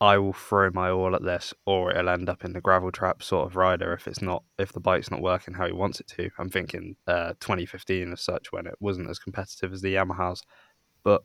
I 0.00 0.16
will 0.16 0.32
throw 0.32 0.70
my 0.70 0.90
all 0.90 1.14
at 1.14 1.22
this, 1.22 1.52
or 1.66 1.90
it'll 1.90 2.08
end 2.08 2.30
up 2.30 2.42
in 2.42 2.54
the 2.54 2.60
gravel 2.60 2.90
trap 2.90 3.22
sort 3.22 3.46
of 3.46 3.54
rider 3.54 3.92
if 3.92 4.08
it's 4.08 4.22
not 4.22 4.44
if 4.58 4.72
the 4.72 4.80
bike's 4.80 5.10
not 5.10 5.20
working 5.20 5.54
how 5.54 5.66
he 5.66 5.72
wants 5.72 6.00
it 6.00 6.06
to. 6.16 6.30
I'm 6.38 6.48
thinking 6.48 6.96
uh, 7.06 7.34
2015 7.40 8.12
as 8.12 8.22
such 8.22 8.50
when 8.50 8.66
it 8.66 8.76
wasn't 8.80 9.10
as 9.10 9.18
competitive 9.18 9.74
as 9.74 9.82
the 9.82 9.94
Yamahas, 9.94 10.40
but 11.02 11.22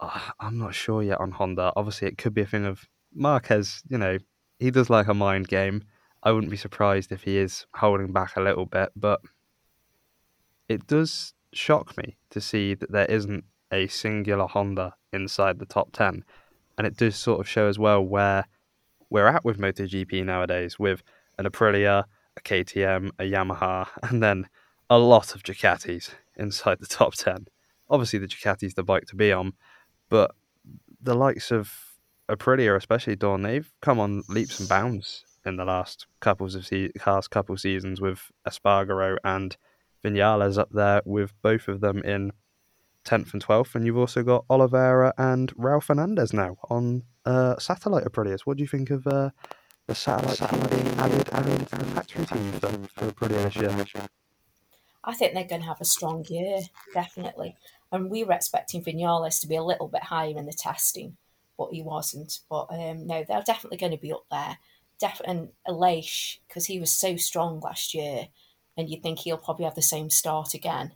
uh, 0.00 0.30
I'm 0.40 0.58
not 0.58 0.74
sure 0.74 1.04
yet 1.04 1.20
on 1.20 1.30
Honda. 1.30 1.72
Obviously, 1.76 2.08
it 2.08 2.18
could 2.18 2.34
be 2.34 2.42
a 2.42 2.46
thing 2.46 2.66
of 2.66 2.88
Marquez. 3.18 3.82
You 3.88 3.98
know, 3.98 4.18
he 4.58 4.70
does 4.70 4.90
like 4.90 5.08
a 5.08 5.14
mind 5.14 5.48
game. 5.48 5.84
I 6.22 6.32
wouldn't 6.32 6.50
be 6.50 6.56
surprised 6.56 7.12
if 7.12 7.22
he 7.22 7.38
is 7.38 7.66
holding 7.74 8.12
back 8.12 8.36
a 8.36 8.42
little 8.42 8.66
bit, 8.66 8.90
but 8.96 9.20
it 10.68 10.86
does 10.86 11.34
shock 11.52 11.96
me 11.96 12.16
to 12.30 12.40
see 12.40 12.74
that 12.74 12.90
there 12.90 13.06
isn't 13.06 13.44
a 13.72 13.86
singular 13.86 14.46
Honda 14.46 14.94
inside 15.12 15.58
the 15.58 15.66
top 15.66 15.92
10 15.92 16.24
and 16.78 16.86
it 16.86 16.96
does 16.96 17.16
sort 17.16 17.40
of 17.40 17.48
show 17.48 17.66
as 17.68 17.78
well 17.78 18.02
where 18.02 18.46
we're 19.10 19.26
at 19.26 19.44
with 19.44 19.58
MotoGP 19.58 20.24
nowadays, 20.24 20.78
with 20.78 21.02
an 21.38 21.44
Aprilia, 21.44 22.04
a 22.36 22.40
KTM, 22.40 23.10
a 23.18 23.24
Yamaha, 23.24 23.88
and 24.02 24.22
then 24.22 24.48
a 24.88 24.98
lot 24.98 25.34
of 25.34 25.42
Ducatis 25.42 26.10
inside 26.36 26.78
the 26.78 26.86
top 26.86 27.14
ten. 27.14 27.46
Obviously, 27.90 28.18
the 28.18 28.28
Ducati's 28.28 28.74
the 28.74 28.82
bike 28.82 29.06
to 29.06 29.16
be 29.16 29.32
on, 29.32 29.54
but 30.08 30.30
the 31.00 31.14
likes 31.14 31.50
of 31.50 31.87
Aprilia, 32.28 32.76
especially 32.76 33.16
Dawn, 33.16 33.42
they've 33.42 33.70
come 33.80 33.98
on 33.98 34.22
leaps 34.28 34.60
and 34.60 34.68
bounds 34.68 35.24
in 35.44 35.56
the 35.56 35.64
last 35.64 36.06
couple 36.20 36.46
of 36.46 36.66
se- 36.66 36.92
last 37.06 37.30
couple 37.30 37.56
seasons 37.56 38.00
with 38.00 38.30
Espargaro 38.46 39.16
and 39.24 39.56
Vinales 40.04 40.58
up 40.58 40.70
there, 40.70 41.02
with 41.04 41.32
both 41.42 41.68
of 41.68 41.80
them 41.80 42.02
in 42.02 42.32
10th 43.04 43.32
and 43.32 43.44
12th. 43.44 43.74
And 43.74 43.86
you've 43.86 43.96
also 43.96 44.22
got 44.22 44.44
Oliveira 44.50 45.12
and 45.16 45.54
Raul 45.56 45.82
Fernandez 45.82 46.32
now 46.32 46.56
on 46.70 47.02
uh, 47.24 47.56
satellite 47.58 48.04
Aprilias. 48.04 48.40
What 48.44 48.56
do 48.58 48.62
you 48.62 48.68
think 48.68 48.90
of 48.90 49.06
uh, 49.06 49.30
the 49.86 49.94
satellite, 49.94 50.36
satellite 50.36 50.70
being 50.70 50.86
added, 50.98 51.28
factory 51.68 52.26
team 52.26 52.52
for 52.52 53.10
Aprilia 53.10 53.44
this 53.44 53.56
year? 53.94 54.08
I 55.04 55.14
think 55.14 55.32
they're 55.32 55.44
going 55.44 55.62
to 55.62 55.68
have 55.68 55.80
a 55.80 55.86
strong 55.86 56.24
year, 56.28 56.60
definitely. 56.92 57.56
And 57.90 58.10
we 58.10 58.24
were 58.24 58.34
expecting 58.34 58.84
Vinales 58.84 59.40
to 59.40 59.46
be 59.46 59.56
a 59.56 59.62
little 59.62 59.88
bit 59.88 60.04
higher 60.04 60.36
in 60.36 60.46
the 60.46 60.52
testing, 60.52 61.16
but 61.58 61.72
he 61.72 61.82
wasn't. 61.82 62.38
But 62.48 62.68
um, 62.70 63.06
no, 63.06 63.24
they're 63.26 63.42
definitely 63.42 63.78
going 63.78 63.92
to 63.92 63.98
be 63.98 64.12
up 64.12 64.24
there. 64.30 64.58
Def- 65.00 65.20
and 65.26 65.50
Aleix, 65.68 66.38
because 66.48 66.66
he 66.66 66.80
was 66.80 66.90
so 66.90 67.16
strong 67.16 67.60
last 67.60 67.92
year, 67.92 68.28
and 68.76 68.88
you'd 68.88 69.02
think 69.02 69.18
he'll 69.18 69.36
probably 69.36 69.64
have 69.64 69.74
the 69.74 69.82
same 69.82 70.08
start 70.08 70.54
again 70.54 70.92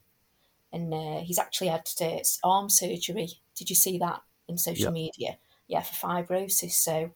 and 0.72 0.92
uh, 0.92 1.20
he's 1.20 1.38
actually 1.38 1.68
had 1.68 1.88
uh, 2.00 2.18
arm 2.42 2.68
surgery. 2.68 3.28
Did 3.54 3.68
you 3.68 3.76
see 3.76 3.98
that 3.98 4.22
in 4.48 4.56
social 4.56 4.84
yep. 4.84 4.92
media? 4.92 5.38
Yeah, 5.68 5.82
for 5.82 6.06
fibrosis. 6.06 6.72
So 6.72 7.12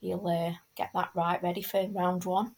he'll 0.00 0.26
uh, 0.26 0.54
get 0.76 0.90
that 0.94 1.10
right, 1.14 1.42
ready 1.42 1.62
for 1.62 1.86
round 1.88 2.24
one. 2.24 2.54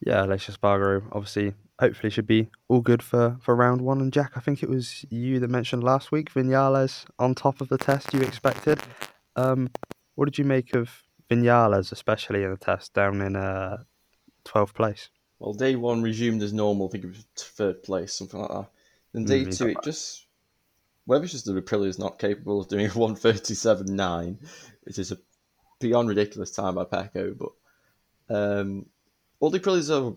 Yeah, 0.00 0.24
Aleix 0.24 0.50
Espargaro 0.50 1.02
obviously 1.12 1.54
hopefully 1.78 2.10
should 2.10 2.26
be 2.26 2.48
all 2.68 2.80
good 2.80 3.02
for, 3.02 3.36
for 3.40 3.54
round 3.54 3.80
one. 3.80 4.00
And 4.00 4.12
Jack, 4.12 4.32
I 4.36 4.40
think 4.40 4.62
it 4.62 4.68
was 4.68 5.04
you 5.10 5.38
that 5.40 5.48
mentioned 5.48 5.84
last 5.84 6.12
week 6.12 6.32
Vinales 6.32 7.04
on 7.18 7.34
top 7.34 7.60
of 7.60 7.68
the 7.68 7.78
test 7.78 8.14
you 8.14 8.20
expected. 8.20 8.80
Um, 9.36 9.70
what 10.14 10.24
did 10.24 10.38
you 10.38 10.44
make 10.44 10.74
of 10.74 11.02
Vinales, 11.30 11.92
especially 11.92 12.42
in 12.42 12.50
the 12.50 12.56
test 12.56 12.94
down 12.94 13.20
in 13.20 13.36
uh, 13.36 13.78
12th 14.44 14.74
place? 14.74 15.10
Well, 15.38 15.52
day 15.52 15.76
one 15.76 16.02
resumed 16.02 16.42
as 16.42 16.52
normal. 16.52 16.88
I 16.88 16.90
think 16.92 17.04
it 17.04 17.08
was 17.08 17.26
third 17.36 17.82
place, 17.82 18.14
something 18.14 18.40
like 18.40 18.50
that. 18.50 18.70
Then 19.12 19.24
day 19.24 19.44
mm, 19.44 19.56
two, 19.56 19.68
it 19.68 19.76
just 19.84 20.26
whether 21.04 21.24
it's 21.24 21.32
just 21.32 21.46
the 21.46 21.52
Aprilia 21.52 21.86
is 21.86 21.98
not 21.98 22.18
capable 22.18 22.60
of 22.60 22.68
doing 22.68 22.86
a 22.86 22.90
one 22.98 23.14
thirty 23.14 23.54
seven 23.54 23.94
nine, 23.96 24.38
which 24.84 24.98
is 24.98 25.12
a 25.12 25.18
beyond 25.78 26.08
ridiculous 26.08 26.52
time 26.52 26.76
by 26.76 26.84
Pecco. 26.84 27.36
But 27.38 28.34
um, 28.34 28.86
all 29.40 29.50
the 29.50 29.60
Aprilias 29.60 29.90
are, 29.90 30.16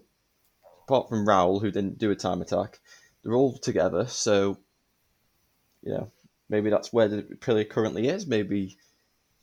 apart 0.89 1.09
from 1.09 1.25
Raul, 1.25 1.61
who 1.61 1.71
didn't 1.71 1.99
do 1.99 2.11
a 2.11 2.15
time 2.15 2.41
attack, 2.41 2.79
they're 3.23 3.35
all 3.35 3.57
together. 3.57 4.07
So, 4.07 4.57
you 5.83 5.93
know, 5.93 6.11
maybe 6.49 6.69
that's 6.69 6.91
where 6.91 7.07
the 7.07 7.23
Aprilia 7.23 7.69
currently 7.69 8.07
is. 8.07 8.25
Maybe 8.25 8.77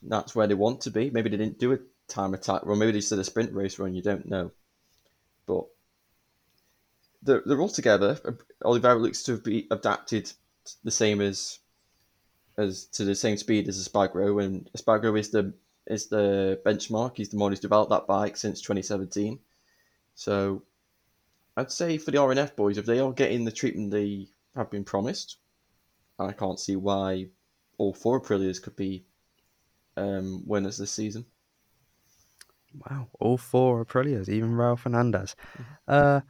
that's 0.01 0.35
where 0.35 0.47
they 0.47 0.53
want 0.53 0.81
to 0.81 0.91
be. 0.91 1.09
Maybe 1.09 1.29
they 1.29 1.37
didn't 1.37 1.59
do 1.59 1.73
a 1.73 1.79
time 2.07 2.33
attack, 2.33 2.65
or 2.65 2.75
maybe 2.75 2.91
they 2.91 2.99
just 2.99 3.09
did 3.09 3.19
a 3.19 3.23
sprint 3.23 3.53
race 3.53 3.79
run. 3.79 3.93
You 3.93 4.01
don't 4.01 4.27
know 4.27 4.51
but 5.47 5.65
they're, 7.23 7.41
they're 7.45 7.61
all 7.61 7.69
together. 7.69 8.19
Oliveira 8.63 8.99
looks 8.99 9.23
to 9.23 9.37
be 9.37 9.65
adapted 9.71 10.31
the 10.83 10.91
same 10.91 11.21
as 11.21 11.59
as 12.57 12.85
to 12.85 13.05
the 13.05 13.15
same 13.15 13.37
speed 13.37 13.67
as 13.67 13.87
Espargaro, 13.87 14.43
and 14.43 14.69
Espargaro 14.77 15.17
is 15.17 15.29
the 15.29 15.53
is 15.87 16.07
the 16.07 16.59
benchmark. 16.65 17.15
He's 17.15 17.29
the 17.29 17.37
one 17.37 17.51
who's 17.51 17.59
developed 17.59 17.91
that 17.91 18.07
bike 18.07 18.35
since 18.35 18.61
2017. 18.61 19.39
So 20.15 20.63
I'd 21.57 21.71
say 21.71 21.97
for 21.97 22.11
the 22.11 22.19
RNF 22.19 22.55
boys, 22.55 22.77
if 22.77 22.85
they 22.85 22.99
are 22.99 23.11
getting 23.11 23.43
the 23.43 23.51
treatment 23.51 23.89
they 23.89 24.27
have 24.55 24.69
been 24.69 24.83
promised, 24.83 25.37
I 26.19 26.31
can't 26.31 26.59
see 26.59 26.75
why 26.75 27.29
all 27.79 27.93
four 27.93 28.21
Aprilias 28.21 28.61
could 28.61 28.75
be 28.75 29.05
um, 29.97 30.43
winners 30.45 30.77
this 30.77 30.91
season. 30.91 31.25
Wow, 32.73 33.07
all 33.19 33.37
four 33.37 33.83
Aprilias, 33.83 34.29
even 34.29 34.51
Raul 34.51 34.77
Fernandez. 34.77 35.35
Mm-hmm. 35.53 35.63
Uh, 35.87 36.21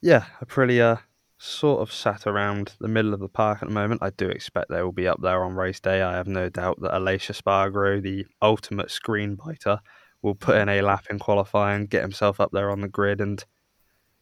yeah, 0.00 0.24
Aprilia 0.44 1.00
sort 1.38 1.80
of 1.80 1.92
sat 1.92 2.26
around 2.26 2.74
the 2.80 2.88
middle 2.88 3.14
of 3.14 3.20
the 3.20 3.28
park 3.28 3.62
at 3.62 3.68
the 3.68 3.74
moment. 3.74 4.02
I 4.02 4.10
do 4.10 4.28
expect 4.28 4.68
they 4.68 4.82
will 4.82 4.90
be 4.90 5.06
up 5.06 5.20
there 5.22 5.44
on 5.44 5.54
race 5.54 5.78
day. 5.78 6.02
I 6.02 6.16
have 6.16 6.26
no 6.26 6.48
doubt 6.48 6.80
that 6.80 6.92
Aleix 6.92 7.30
Espargaro, 7.30 8.02
the 8.02 8.26
ultimate 8.42 8.90
screen 8.90 9.36
biter, 9.36 9.78
will 10.22 10.34
put 10.34 10.56
in 10.56 10.68
a 10.68 10.82
lap 10.82 11.06
in 11.08 11.20
qualifying, 11.20 11.86
get 11.86 12.02
himself 12.02 12.40
up 12.40 12.50
there 12.52 12.70
on 12.70 12.80
the 12.80 12.88
grid, 12.88 13.20
and 13.20 13.44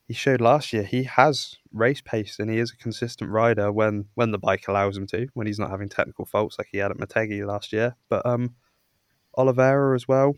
he 0.09 0.15
showed 0.15 0.41
last 0.41 0.73
year 0.73 0.83
he 0.83 1.05
has 1.05 1.55
race 1.73 2.01
pace 2.01 2.39
and 2.41 2.51
he 2.51 2.59
is 2.59 2.73
a 2.73 2.77
consistent 2.77 3.31
rider 3.31 3.71
when 3.71 4.07
when 4.15 4.33
the 4.33 4.39
bike 4.39 4.67
allows 4.67 4.97
him 4.97 5.07
to, 5.07 5.29
when 5.35 5.47
he's 5.47 5.59
not 5.59 5.71
having 5.71 5.89
technical 5.89 6.25
faults 6.25 6.59
like 6.59 6.69
he 6.73 6.79
had 6.79 6.91
at 6.91 6.97
Motegi 6.97 7.47
last 7.47 7.73
year. 7.73 7.95
But 8.09 8.27
um, 8.27 8.57
Oliveira 9.37 9.95
as 9.95 10.09
well 10.09 10.35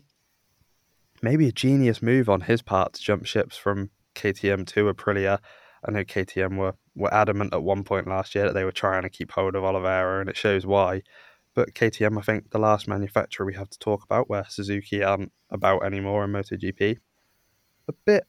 maybe 1.21 1.47
a 1.47 1.51
genius 1.51 2.01
move 2.01 2.29
on 2.29 2.41
his 2.41 2.61
part 2.61 2.93
to 2.93 3.01
jump 3.01 3.25
ships 3.25 3.55
from 3.55 3.89
KTM 4.15 4.65
to 4.67 4.91
Aprilia. 4.91 5.39
I 5.87 5.91
know 5.91 6.03
KTM 6.03 6.57
were, 6.57 6.73
were 6.95 7.13
adamant 7.13 7.53
at 7.53 7.63
one 7.63 7.83
point 7.83 8.07
last 8.07 8.35
year 8.35 8.45
that 8.45 8.53
they 8.53 8.63
were 8.63 8.71
trying 8.71 9.03
to 9.03 9.09
keep 9.09 9.31
hold 9.31 9.55
of 9.55 9.63
Oliveira, 9.63 10.19
and 10.21 10.29
it 10.29 10.37
shows 10.37 10.65
why. 10.65 11.01
But 11.53 11.73
KTM, 11.73 12.17
I 12.17 12.21
think, 12.21 12.51
the 12.51 12.59
last 12.59 12.87
manufacturer 12.87 13.45
we 13.45 13.55
have 13.55 13.69
to 13.69 13.79
talk 13.79 14.03
about 14.03 14.29
where 14.29 14.45
Suzuki 14.47 15.03
aren't 15.03 15.31
about 15.49 15.83
anymore 15.83 16.23
in 16.23 16.31
MotoGP. 16.31 16.97
A 17.87 17.93
bit 18.05 18.23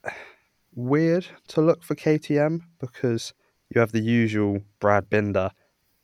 weird 0.75 1.27
to 1.49 1.61
look 1.61 1.83
for 1.83 1.95
KTM 1.95 2.61
because 2.79 3.33
you 3.69 3.79
have 3.79 3.91
the 3.91 4.01
usual 4.01 4.61
Brad 4.79 5.09
Binder 5.09 5.51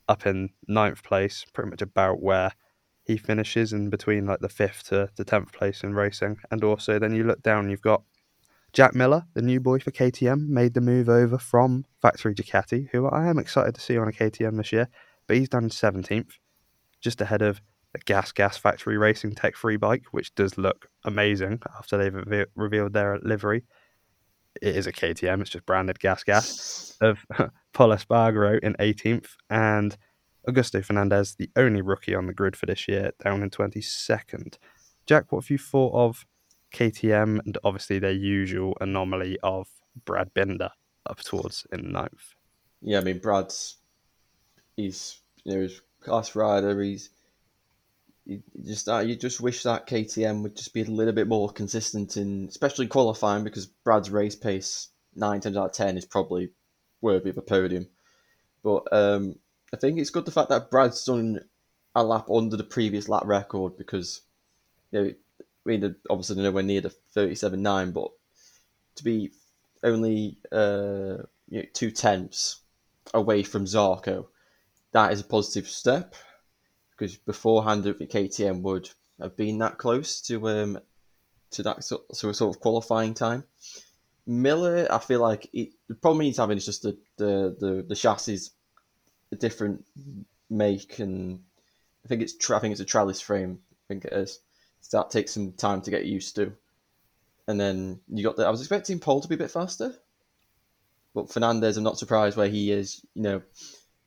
up 0.08 0.26
in 0.26 0.50
ninth 0.68 1.04
place, 1.04 1.46
pretty 1.54 1.70
much 1.70 1.82
about 1.82 2.22
where 2.22 2.52
he 3.04 3.18
finishes 3.18 3.74
in 3.74 3.90
between 3.90 4.26
like 4.26 4.40
the 4.40 4.50
fifth 4.50 4.90
to 4.90 5.10
the 5.16 5.24
tenth 5.24 5.52
place 5.52 5.84
in 5.84 5.94
racing. 5.94 6.38
And 6.52 6.64
also, 6.64 7.00
then 7.00 7.16
you 7.16 7.24
look 7.24 7.42
down, 7.42 7.70
you've 7.70 7.82
got 7.82 8.04
Jack 8.72 8.94
Miller, 8.94 9.24
the 9.34 9.42
new 9.42 9.60
boy 9.60 9.80
for 9.80 9.92
KTM, 9.92 10.48
made 10.48 10.74
the 10.74 10.82
move 10.82 11.10
over 11.10 11.38
from 11.38 11.86
factory 12.02 12.36
Ducati, 12.36 12.90
who 12.92 13.08
I 13.08 13.28
am 13.28 13.40
excited 13.40 13.76
to 13.76 13.82
see 13.82 13.98
on 13.98 14.08
a 14.08 14.12
KTM 14.12 14.58
this 14.58 14.72
year. 14.72 14.90
But 15.28 15.38
he's 15.38 15.50
done 15.50 15.70
17th, 15.70 16.34
just 17.02 17.22
ahead 17.22 17.42
of 17.42 17.62
the 17.94 18.00
Gas 18.00 18.32
Gas 18.32 18.58
Factory 18.58 18.98
Racing 18.98 19.34
Tech3 19.34 19.80
bike, 19.80 20.04
which 20.12 20.36
does 20.36 20.58
look 20.58 20.88
amazing 21.04 21.62
after 21.78 21.98
they've 21.98 22.46
revealed 22.56 22.94
their 22.94 23.20
livery. 23.24 23.64
It 24.62 24.76
is 24.76 24.88
a 24.88 24.92
KTM, 24.92 25.42
it's 25.42 25.52
just 25.52 25.66
branded 25.66 26.00
Gas 26.00 26.24
Gas. 26.24 26.98
Of 27.02 27.26
Pol 27.74 27.90
Espargaro 27.90 28.60
in 28.60 28.74
18th, 28.74 29.30
and 29.50 29.96
Augusto 30.48 30.84
Fernandez, 30.84 31.36
the 31.36 31.50
only 31.56 31.82
rookie 31.82 32.16
on 32.16 32.28
the 32.28 32.34
grid 32.34 32.56
for 32.56 32.66
this 32.66 32.88
year, 32.88 33.12
down 33.24 33.42
in 33.44 33.50
22nd. 33.50 34.58
Jack, 35.06 35.32
what 35.32 35.44
have 35.44 35.50
you 35.50 35.58
thought 35.58 35.94
of 35.94 36.26
KTM 36.74 37.40
and 37.46 37.58
obviously 37.64 38.00
their 38.00 38.12
usual 38.12 38.78
anomaly 38.82 39.38
of 39.44 39.68
Brad 40.06 40.34
Binder 40.34 40.72
up 41.06 41.20
towards 41.20 41.66
in 41.72 41.92
ninth? 41.92 42.36
Yeah, 42.82 43.00
I 43.00 43.02
mean 43.02 43.20
Brad's 43.20 43.78
he's 44.76 45.20
you 45.44 45.56
know 45.56 45.62
he's 45.62 45.82
class 46.00 46.36
rider. 46.36 46.80
He's 46.82 47.10
you 48.30 48.44
just 48.64 48.88
uh, 48.88 49.00
you 49.00 49.16
just 49.16 49.42
wish 49.42 49.64
that 49.64 49.88
KTM 49.88 50.44
would 50.44 50.56
just 50.56 50.72
be 50.72 50.84
a 50.84 50.86
little 50.86 51.14
bit 51.14 51.28
more 51.28 51.50
consistent 51.50 52.16
in 52.16 52.46
especially 52.48 52.86
qualifying 52.86 53.44
because 53.44 53.66
Brad's 53.66 54.12
race 54.12 54.36
pace 54.36 54.90
nine 55.16 55.42
times 55.42 55.58
out 55.58 55.66
of 55.66 55.72
ten 55.72 55.98
is 55.98 56.06
probably 56.06 56.52
worthy 57.02 57.32
of 57.32 57.40
a 57.40 57.42
podium. 57.42 57.88
But 58.62 58.84
um, 58.92 59.36
I 59.74 59.78
think 59.78 59.98
it's 59.98 60.12
good 60.12 60.26
the 60.26 60.32
fact 60.32 60.50
that 60.50 60.70
Brad's 60.70 61.04
done 61.04 61.40
a 61.96 62.04
lap 62.04 62.30
under 62.30 62.56
the 62.56 62.64
previous 62.64 63.10
lap 63.10 63.24
record 63.26 63.78
because 63.78 64.22
you 64.92 65.02
know, 65.02 65.08
I 65.08 65.44
mean, 65.66 65.96
obviously 66.08 66.44
nowhere 66.44 66.62
near 66.62 66.82
the 66.82 66.92
thirty-seven 67.16 67.64
nine, 67.64 67.92
but 67.92 68.12
to 68.98 69.04
be 69.04 69.32
only 69.84 70.38
uh, 70.52 71.24
you 71.50 71.62
know, 71.62 71.66
two 71.74 71.90
tenths 71.90 72.62
away 73.12 73.42
from 73.42 73.66
Zarco, 73.66 74.28
that 74.92 75.14
is 75.14 75.22
a 75.22 75.24
positive 75.24 75.68
step 75.68 76.14
because 77.00 77.16
beforehand, 77.16 77.86
KTM 77.86 78.62
would 78.62 78.90
have 79.22 79.38
been 79.38 79.60
that 79.60 79.78
close 79.78 80.22
to 80.22 80.50
um, 80.50 80.80
to 81.52 81.64
that 81.64 81.84
sort, 81.84 82.14
sort 82.16 82.42
of 82.42 82.60
qualifying 82.60 83.14
time. 83.14 83.46
Miller, 84.28 84.88
I 84.92 85.00
feel 85.00 85.22
like 85.22 85.50
it, 85.54 85.70
the 85.88 85.96
problem 85.96 86.26
he's 86.26 86.38
having 86.38 86.58
is 86.58 86.66
just 86.66 86.84
the, 86.84 86.98
the, 87.18 87.56
the, 87.60 87.86
the 87.88 87.96
chassis 87.96 88.50
a 89.32 89.36
different 89.36 89.86
make, 90.50 91.00
and 91.00 91.40
I 92.06 92.08
think 92.08 92.22
it's 92.22 92.52
I 92.52 92.60
think 92.60 92.74
it's 92.74 92.82
a 92.82 92.86
trellis 92.86 93.22
frame. 93.22 93.60
I 93.72 93.86
think 93.88 94.06
it 94.06 94.14
is. 94.14 94.40
So 94.82 94.98
that 94.98 95.10
takes 95.10 95.34
some 95.34 95.54
time 95.54 95.82
to 95.82 95.92
get 95.92 96.06
used 96.06 96.36
to. 96.36 96.54
And 97.48 97.60
then 97.60 98.02
you 98.10 98.24
got 98.24 98.36
the. 98.36 98.46
I 98.46 98.50
was 98.50 98.62
expecting 98.62 99.00
Pol 99.00 99.22
to 99.22 99.28
be 99.28 99.36
a 99.36 99.40
bit 99.40 99.52
faster, 99.52 99.96
but 101.16 101.32
Fernandez, 101.32 101.78
I'm 101.78 101.84
not 101.84 101.98
surprised 101.98 102.38
where 102.38 102.48
he 102.48 102.72
is. 102.72 103.04
You 103.16 103.22
know, 103.24 103.42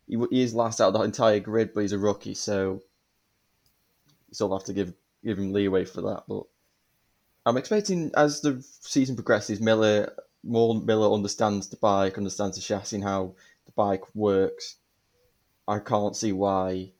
he, 0.07 0.19
he 0.31 0.43
is 0.43 0.55
last 0.55 0.81
out 0.81 0.89
of 0.89 0.95
the 0.95 1.01
entire 1.03 1.41
grid, 1.41 1.73
but 1.75 1.81
he's 1.81 1.93
a 1.93 1.99
rookie, 1.99 2.35
so 2.35 2.83
you 4.07 4.35
still 4.35 4.57
have 4.57 4.67
to 4.67 4.73
give 4.73 4.93
give 5.25 5.39
him 5.39 5.53
leeway 5.53 5.85
for 5.85 6.03
that. 6.03 6.25
But 6.29 6.45
I'm 7.47 7.57
expecting 7.57 8.11
as 8.17 8.41
the 8.41 8.65
season 8.81 9.17
progresses, 9.17 9.61
Miller 9.61 10.13
more 10.45 10.75
Miller 10.75 11.13
understands 11.13 11.69
the 11.69 11.77
bike, 11.77 12.19
understands 12.19 12.57
the 12.57 12.63
chassis, 12.63 12.97
and 12.97 13.05
how 13.05 13.35
the 13.67 13.73
bike 13.73 14.15
works. 14.15 14.77
I 15.69 15.79
can't 15.79 16.17
see 16.17 16.33
why 16.33 16.93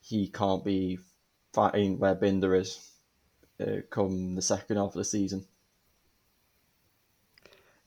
he 0.00 0.28
can't 0.28 0.64
be 0.64 0.98
fighting 1.52 1.98
where 1.98 2.14
Binder 2.14 2.54
is 2.56 2.90
uh, 3.60 3.82
come 3.90 4.34
the 4.34 4.42
second 4.42 4.76
half 4.76 4.88
of 4.88 4.94
the 4.94 5.04
season. 5.04 5.46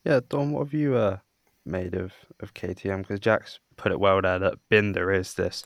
Yeah, 0.03 0.21
Dawn, 0.29 0.51
what 0.51 0.65
have 0.65 0.73
you 0.73 0.95
uh, 0.95 1.17
made 1.65 1.95
of, 1.95 2.13
of 2.39 2.53
KTM? 2.53 3.01
Because 3.01 3.19
Jack's 3.19 3.59
put 3.77 3.91
it 3.91 3.99
well 3.99 4.21
there 4.21 4.39
that 4.39 4.55
Binder 4.69 5.11
is 5.11 5.33
this 5.33 5.63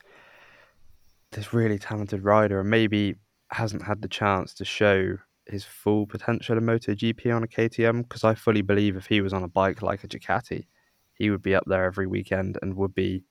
this 1.32 1.54
really 1.54 1.78
talented 1.78 2.24
rider 2.24 2.60
and 2.60 2.68
maybe 2.68 3.14
hasn't 3.52 3.84
had 3.84 4.02
the 4.02 4.08
chance 4.08 4.52
to 4.54 4.64
show 4.64 5.16
his 5.46 5.64
full 5.64 6.06
potential 6.06 6.58
in 6.58 6.64
MotoGP 6.64 7.34
on 7.34 7.44
a 7.44 7.46
KTM. 7.46 8.02
Because 8.02 8.24
I 8.24 8.34
fully 8.34 8.62
believe 8.62 8.96
if 8.96 9.06
he 9.06 9.20
was 9.20 9.32
on 9.32 9.44
a 9.44 9.48
bike 9.48 9.82
like 9.82 10.02
a 10.02 10.08
Ducati, 10.08 10.66
he 11.14 11.30
would 11.30 11.42
be 11.42 11.54
up 11.54 11.64
there 11.66 11.84
every 11.84 12.06
weekend 12.06 12.58
and 12.62 12.76
would 12.76 12.94
be 12.94 13.24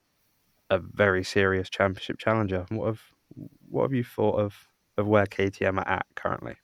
a 0.70 0.78
very 0.78 1.24
serious 1.24 1.70
championship 1.70 2.18
challenger. 2.18 2.66
What 2.70 2.88
have 2.88 3.02
what 3.68 3.84
have 3.84 3.94
you 3.94 4.04
thought 4.04 4.40
of 4.40 4.68
of 4.98 5.08
where 5.08 5.26
KTM 5.26 5.78
are 5.78 5.88
at 5.88 6.06
currently? 6.16 6.56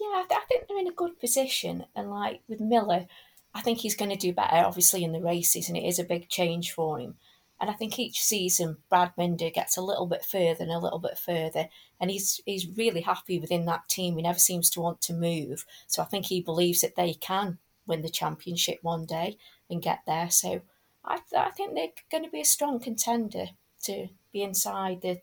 Yeah, 0.00 0.24
I 0.30 0.40
think 0.48 0.66
they're 0.68 0.78
in 0.78 0.86
a 0.86 0.92
good 0.92 1.18
position, 1.18 1.84
and 1.94 2.10
like 2.10 2.40
with 2.48 2.60
Miller, 2.60 3.06
I 3.54 3.60
think 3.60 3.78
he's 3.78 3.96
going 3.96 4.10
to 4.10 4.16
do 4.16 4.32
better. 4.32 4.56
Obviously, 4.56 5.04
in 5.04 5.12
the 5.12 5.20
races, 5.20 5.68
and 5.68 5.76
it 5.76 5.84
is 5.84 5.98
a 5.98 6.04
big 6.04 6.28
change 6.28 6.72
for 6.72 6.98
him. 6.98 7.16
And 7.60 7.68
I 7.68 7.72
think 7.72 7.98
each 7.98 8.22
season 8.22 8.76
Brad 8.88 9.12
Binder 9.16 9.50
gets 9.50 9.76
a 9.76 9.82
little 9.82 10.06
bit 10.06 10.24
further 10.24 10.62
and 10.62 10.70
a 10.70 10.78
little 10.78 11.00
bit 11.00 11.18
further, 11.18 11.68
and 12.00 12.10
he's 12.10 12.40
he's 12.46 12.68
really 12.76 13.00
happy 13.00 13.38
within 13.38 13.64
that 13.66 13.88
team. 13.88 14.16
He 14.16 14.22
never 14.22 14.38
seems 14.38 14.70
to 14.70 14.80
want 14.80 15.00
to 15.02 15.12
move, 15.12 15.66
so 15.86 16.02
I 16.02 16.06
think 16.06 16.26
he 16.26 16.40
believes 16.40 16.82
that 16.82 16.94
they 16.94 17.14
can 17.14 17.58
win 17.86 18.02
the 18.02 18.10
championship 18.10 18.78
one 18.82 19.06
day 19.06 19.38
and 19.68 19.82
get 19.82 20.00
there. 20.06 20.30
So 20.30 20.60
I, 21.04 21.18
I 21.36 21.50
think 21.50 21.74
they're 21.74 21.88
going 22.10 22.24
to 22.24 22.30
be 22.30 22.42
a 22.42 22.44
strong 22.44 22.78
contender 22.78 23.46
to 23.84 24.08
be 24.32 24.42
inside 24.42 25.00
the 25.00 25.20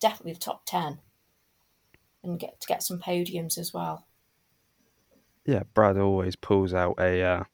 definitely 0.00 0.32
the 0.32 0.40
top 0.40 0.62
ten 0.64 0.98
and 2.24 2.40
get 2.40 2.60
to 2.60 2.66
get 2.66 2.82
some 2.82 2.98
podiums 2.98 3.58
as 3.58 3.72
well. 3.72 4.07
Yeah, 5.48 5.62
Brad 5.72 5.96
always 5.96 6.36
pulls 6.36 6.74
out 6.74 6.96
a 7.00 7.22
uh, 7.22 7.44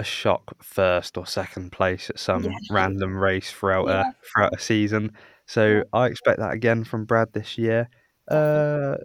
a 0.00 0.02
shock 0.02 0.60
first 0.64 1.16
or 1.16 1.26
second 1.28 1.70
place 1.70 2.10
at 2.10 2.18
some 2.18 2.42
yeah. 2.42 2.50
random 2.72 3.16
race 3.16 3.52
throughout 3.52 3.86
yeah. 3.86 4.00
a 4.00 4.12
throughout 4.26 4.54
a 4.56 4.58
season. 4.58 5.12
So. 5.46 5.84
I 5.92 6.06
expect 6.06 6.40
that 6.40 6.52
again 6.52 6.82
from 6.82 7.04
Brad 7.04 7.32
this 7.32 7.56
year. 7.56 7.88
Uh, 8.26 8.96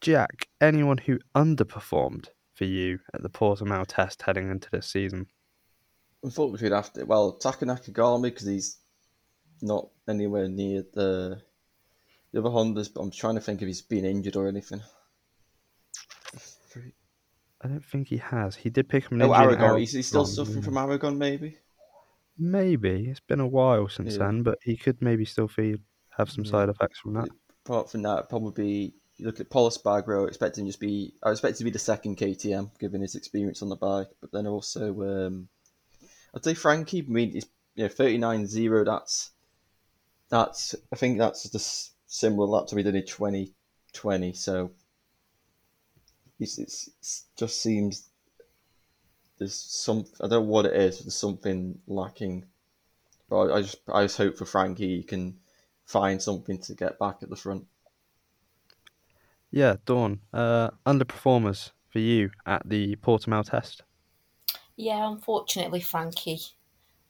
Jack, 0.00 0.48
anyone 0.62 0.96
who 0.96 1.18
underperformed 1.34 2.28
for 2.54 2.64
you 2.64 2.98
at 3.12 3.22
the 3.22 3.28
Portimao 3.28 3.84
test 3.86 4.22
heading 4.22 4.50
into 4.50 4.70
this 4.72 4.86
season? 4.86 5.26
Unfortunately, 6.22 6.64
we'd 6.70 6.74
have 6.74 6.94
to. 6.94 7.04
Well, 7.04 7.32
Taka 7.32 7.66
Nakagami 7.66 8.22
because 8.22 8.46
he's 8.46 8.78
not 9.60 9.90
anywhere 10.08 10.48
near 10.48 10.82
the 10.94 11.42
the 12.32 12.40
other 12.40 12.48
Hondas. 12.48 12.88
But 12.92 13.02
I'm 13.02 13.10
trying 13.10 13.34
to 13.34 13.42
think 13.42 13.60
if 13.60 13.68
he's 13.68 13.82
been 13.82 14.06
injured 14.06 14.36
or 14.36 14.48
anything. 14.48 14.80
I 17.64 17.68
don't 17.68 17.84
think 17.84 18.08
he 18.08 18.16
has. 18.16 18.56
He 18.56 18.70
did 18.70 18.88
pick 18.88 19.10
him. 19.10 19.18
No, 19.18 19.32
Aragon. 19.32 19.78
He's, 19.78 19.92
he's 19.92 20.08
still 20.08 20.26
suffering 20.26 20.62
from 20.62 20.76
Aragon, 20.76 21.16
maybe. 21.16 21.56
Maybe 22.38 23.08
it's 23.08 23.20
been 23.20 23.40
a 23.40 23.46
while 23.46 23.88
since 23.88 24.12
yeah. 24.12 24.24
then, 24.24 24.42
but 24.42 24.58
he 24.62 24.76
could 24.76 25.00
maybe 25.00 25.24
still 25.24 25.48
feel 25.48 25.76
have 26.16 26.30
some 26.30 26.44
yeah. 26.44 26.50
side 26.50 26.68
effects 26.68 26.98
from 26.98 27.14
that. 27.14 27.28
Apart 27.64 27.90
from 27.90 28.02
that, 28.02 28.28
probably 28.28 28.94
you 29.16 29.26
look 29.26 29.38
at 29.38 29.50
Pol 29.50 29.70
Espargaro, 29.70 30.26
expecting 30.26 30.66
just 30.66 30.80
be 30.80 31.14
I 31.22 31.30
expect 31.30 31.58
to 31.58 31.64
be 31.64 31.70
the 31.70 31.78
second 31.78 32.16
KTM 32.16 32.70
given 32.78 33.00
his 33.00 33.14
experience 33.14 33.62
on 33.62 33.68
the 33.68 33.76
bike, 33.76 34.08
but 34.20 34.32
then 34.32 34.46
also 34.46 35.00
um, 35.02 35.48
I'd 36.34 36.44
say 36.44 36.54
Frankie. 36.54 37.04
I 37.06 37.10
mean, 37.10 37.32
he's 37.32 37.46
you 37.74 37.84
know 37.84 37.88
thirty 37.88 38.18
nine 38.18 38.46
zero. 38.46 38.84
That's 38.84 39.30
that's 40.30 40.74
I 40.92 40.96
think 40.96 41.18
that's 41.18 41.48
the 41.50 41.92
similar 42.06 42.46
lap 42.46 42.66
to 42.68 42.74
we 42.74 42.82
did 42.82 42.94
in 42.94 43.04
twenty 43.04 43.54
twenty. 43.92 44.32
So 44.32 44.72
it's, 46.42 46.58
it's, 46.58 46.90
it's 46.98 47.24
just 47.36 47.62
seems 47.62 48.08
there's 49.38 49.54
some 49.54 50.04
I 50.20 50.28
don't 50.28 50.30
know 50.30 50.40
what 50.42 50.66
it 50.66 50.74
is. 50.74 51.00
There's 51.00 51.16
something 51.16 51.78
lacking. 51.86 52.46
But 53.28 53.36
I, 53.36 53.56
I 53.56 53.62
just 53.62 53.80
I 53.92 54.02
just 54.02 54.18
hope 54.18 54.36
for 54.36 54.44
Frankie 54.44 54.98
he 54.98 55.02
can 55.02 55.38
find 55.84 56.22
something 56.22 56.58
to 56.58 56.74
get 56.74 56.98
back 56.98 57.18
at 57.22 57.30
the 57.30 57.36
front. 57.36 57.66
Yeah, 59.50 59.76
Dawn. 59.84 60.20
Uh, 60.32 60.70
underperformers 60.86 61.72
for 61.90 61.98
you 61.98 62.30
at 62.46 62.62
the 62.68 62.96
Portimao 62.96 63.48
test. 63.48 63.82
Yeah, 64.76 65.10
unfortunately, 65.10 65.80
Frankie. 65.80 66.40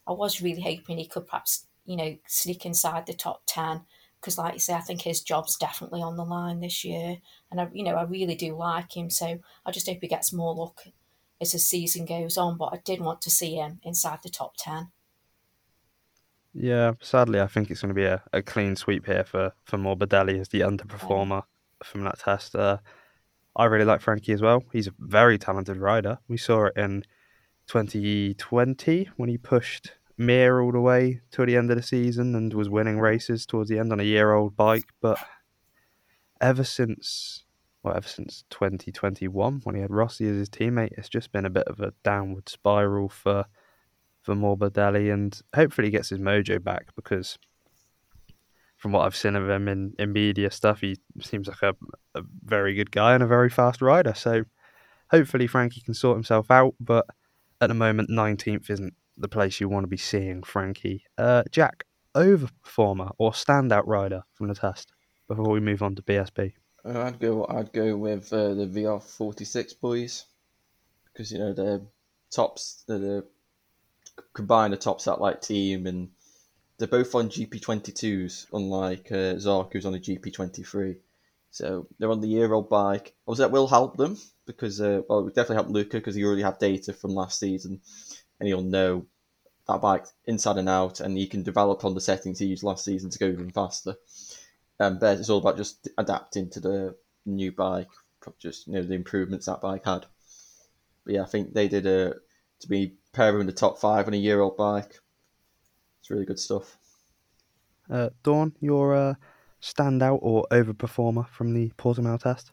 I 0.07 0.13
was 0.13 0.43
really 0.43 0.61
hoping 0.63 0.99
he 0.99 1.07
could 1.07 1.29
perhaps, 1.29 1.67
you 1.85 1.97
know, 1.97 2.17
sneak 2.27 2.67
inside 2.67 3.07
the 3.07 3.15
top 3.15 3.43
10 3.47 3.83
because, 4.23 4.39
like 4.39 4.55
you 4.55 4.61
say, 4.61 4.75
I 4.75 4.81
think 4.81 5.03
his 5.03 5.21
job's 5.21 5.57
definitely 5.57 6.01
on 6.01 6.17
the 6.17 6.25
line 6.25 6.61
this 6.61 6.85
year. 6.85 7.17
And, 7.51 7.61
I, 7.61 7.69
you 7.73 7.83
know, 7.83 7.97
I 7.97 8.05
really 8.05 8.37
do 8.37 8.57
like 8.57 8.97
him. 8.97 9.11
So 9.11 9.41
I 9.67 9.73
just 9.73 9.89
hope 9.89 9.99
he 10.01 10.07
gets 10.07 10.33
more 10.33 10.55
luck 10.55 10.83
as 11.41 11.51
the 11.53 11.59
season 11.59 12.07
goes 12.07 12.39
on. 12.39 12.57
But 12.57 12.73
I 12.73 12.81
did 12.85 13.01
want 13.01 13.21
to 13.23 13.31
see 13.31 13.57
him 13.57 13.81
inside 13.83 14.21
the 14.23 14.31
top 14.31 14.55
10. 14.59 14.93
Yeah, 16.55 16.93
sadly, 17.01 17.41
I 17.41 17.49
think 17.49 17.71
it's 17.71 17.81
going 17.81 17.89
to 17.89 17.95
be 17.95 18.05
a, 18.05 18.23
a 18.33 18.43
clean 18.43 18.77
sweep 18.77 19.07
here 19.07 19.25
for, 19.25 19.53
for 19.65 19.77
Morbidelli 19.77 20.39
as 20.39 20.51
the 20.51 20.61
underperformer 20.61 21.43
yeah. 21.43 21.85
from 21.85 22.05
that 22.05 22.21
test. 22.21 22.55
Uh, 22.55 22.79
I 23.57 23.65
really 23.65 23.85
like 23.85 24.03
Frankie 24.03 24.33
as 24.33 24.43
well. 24.43 24.63
He's 24.73 24.87
a 24.87 24.95
very 24.99 25.37
talented 25.37 25.79
rider. 25.79 26.19
We 26.29 26.37
saw 26.37 26.67
it 26.67 26.75
in 26.77 27.03
2020 27.67 29.11
when 29.17 29.29
he 29.29 29.39
pushed 29.39 29.93
Mir 30.27 30.61
all 30.61 30.73
the 30.73 30.81
way 30.81 31.21
till 31.31 31.47
the 31.47 31.57
end 31.57 31.71
of 31.71 31.77
the 31.77 31.83
season 31.83 32.35
and 32.35 32.55
was 32.55 32.69
winning 32.69 32.99
races 32.99 33.47
towards 33.47 33.69
the 33.71 33.79
end 33.79 33.93
on 33.93 34.01
a 34.01 34.05
year 34.05 34.33
old 34.33 34.57
bike. 34.57 34.91
But 35.01 35.19
ever 36.41 36.65
since, 36.65 37.45
well, 37.83 37.97
ever 37.97 38.09
since 38.09 38.45
2021 38.51 39.61
when 39.65 39.75
he 39.75 39.81
had 39.81 39.91
Rossi 39.91 40.29
as 40.29 40.37
his 40.37 40.51
teammate, 40.51 40.93
it's 40.97 41.09
just 41.09 41.33
been 41.33 41.45
a 41.45 41.51
bit 41.51 41.67
of 41.67 41.81
a 41.81 41.93
downward 42.03 42.49
spiral 42.49 43.09
for 43.09 43.47
for 44.21 44.37
Morbidelli, 44.37 45.13
and 45.13 45.41
hopefully 45.53 45.91
gets 45.91 46.11
his 46.11 46.21
mojo 46.21 46.63
back 46.63 46.95
because 46.95 47.39
from 48.77 48.93
what 48.93 49.05
I've 49.05 49.17
seen 49.17 49.37
of 49.37 49.49
him 49.49 49.69
in, 49.69 49.95
in 49.99 50.13
media 50.13 50.51
stuff, 50.51 50.81
he 50.81 50.97
seems 51.21 51.49
like 51.49 51.63
a, 51.63 51.75
a 52.15 52.23
very 52.45 52.75
good 52.75 52.91
guy 52.91 53.15
and 53.15 53.23
a 53.23 53.27
very 53.29 53.51
fast 53.51 53.83
rider. 53.83 54.15
So 54.15 54.45
hopefully 55.11 55.47
Frankie 55.47 55.81
can 55.81 55.95
sort 55.95 56.17
himself 56.17 56.51
out, 56.51 56.75
but 56.81 57.07
at 57.61 57.69
the 57.69 57.75
moment, 57.75 58.11
19th 58.11 58.71
isn't 58.71 58.95
the 59.17 59.29
place 59.29 59.61
you 59.61 59.69
want 59.69 59.85
to 59.85 59.89
be 59.89 59.97
seeing 59.97 60.43
Frankie. 60.43 61.05
Uh, 61.19 61.43
Jack, 61.51 61.85
overperformer 62.15 63.13
or 63.19 63.33
standout 63.33 63.87
rider 63.87 64.23
from 64.35 64.49
the 64.49 64.55
test 64.55 64.93
before 65.29 65.51
we 65.51 65.61
move 65.61 65.83
on 65.83 65.95
to 65.95 66.03
BSB? 66.03 66.53
Uh, 66.85 67.01
I'd 67.03 67.21
go. 67.21 67.47
I'd 67.49 67.73
go 67.73 67.97
with 67.97 68.33
uh, 68.33 68.55
the 68.55 68.67
VR46 68.67 69.81
boys 69.81 70.25
because 71.13 71.31
you 71.31 71.39
know 71.39 71.53
they're 71.53 71.81
tops. 72.31 72.85
They're 72.89 72.99
the 72.99 73.25
combine 74.33 74.73
a 74.73 74.77
top 74.77 75.01
satellite 75.01 75.43
team, 75.43 75.87
and 75.87 76.11
they're 76.79 76.89
both 76.89 77.15
on 77.15 77.29
GP22s, 77.29 78.47
unlike 78.53 79.13
uh, 79.13 79.39
Zark, 79.39 79.73
who's 79.73 79.87
on 79.87 79.95
a 79.95 79.99
GP23. 79.99 80.97
So 81.51 81.87
they're 81.99 82.11
on 82.11 82.21
the 82.21 82.29
year 82.29 82.53
old 82.53 82.69
bike. 82.69 83.15
Obviously, 83.29 83.45
that 83.45 83.53
will 83.53 83.69
help 83.69 83.97
them 83.97 84.17
because, 84.47 84.81
uh, 84.81 85.03
well, 85.09 85.29
it 85.29 85.35
definitely 85.35 85.57
help 85.57 85.69
Luca 85.69 85.99
because 85.99 86.15
he 86.15 86.25
already 86.25 86.43
had 86.43 86.59
data 86.59 86.95
from 86.95 87.11
last 87.11 87.39
season 87.39 87.81
and 88.43 88.49
he'll 88.49 88.61
know 88.61 89.07
that 89.69 89.81
bike 89.81 90.05
inside 90.25 90.57
and 90.57 90.69
out 90.69 90.99
and 90.99 91.17
he 91.17 91.29
can 91.29 91.45
develop 91.45 91.85
on 91.85 91.95
the 91.95 92.01
settings 92.01 92.41
he 92.41 92.47
used 92.47 92.65
last 92.65 92.85
season 92.85 93.09
to 93.09 93.21
go 93.21 93.29
even 93.29 93.53
faster. 93.53 93.95
Um, 94.81 94.99
but 94.99 95.21
it's 95.21 95.31
all 95.31 95.39
about 95.39 95.57
just 95.57 95.89
adapting 95.97 96.51
to 96.51 96.59
the 96.59 96.97
new 97.25 97.53
bike, 97.53 97.87
just 98.41 98.67
you 98.67 98.73
know 98.73 98.83
the 98.83 98.95
improvements 98.95 99.47
that 99.47 99.61
bike 99.61 99.85
had. 99.85 100.07
But 101.05 101.15
yeah, 101.15 101.23
I 101.23 101.27
think 101.27 101.55
they 101.55 101.69
did 101.69 101.87
a 101.87 102.15
to 102.59 102.69
be 102.69 102.95
pairing 103.13 103.43
in 103.43 103.47
the 103.47 103.53
top 103.53 103.79
five 103.79 104.09
on 104.09 104.15
a 104.15 104.17
year 104.17 104.41
old 104.41 104.57
bike. 104.57 104.99
It's 106.01 106.11
really 106.11 106.25
good 106.25 106.41
stuff. 106.41 106.77
Uh, 107.89 108.09
Dawn, 108.25 108.55
your 108.61 108.97
uh, 108.97 109.15
standout 109.61 110.19
or 110.21 110.49
overperformer 110.51 111.29
from 111.29 111.55
the 111.55 111.71
Portimao 111.79 112.21
test? 112.21 112.51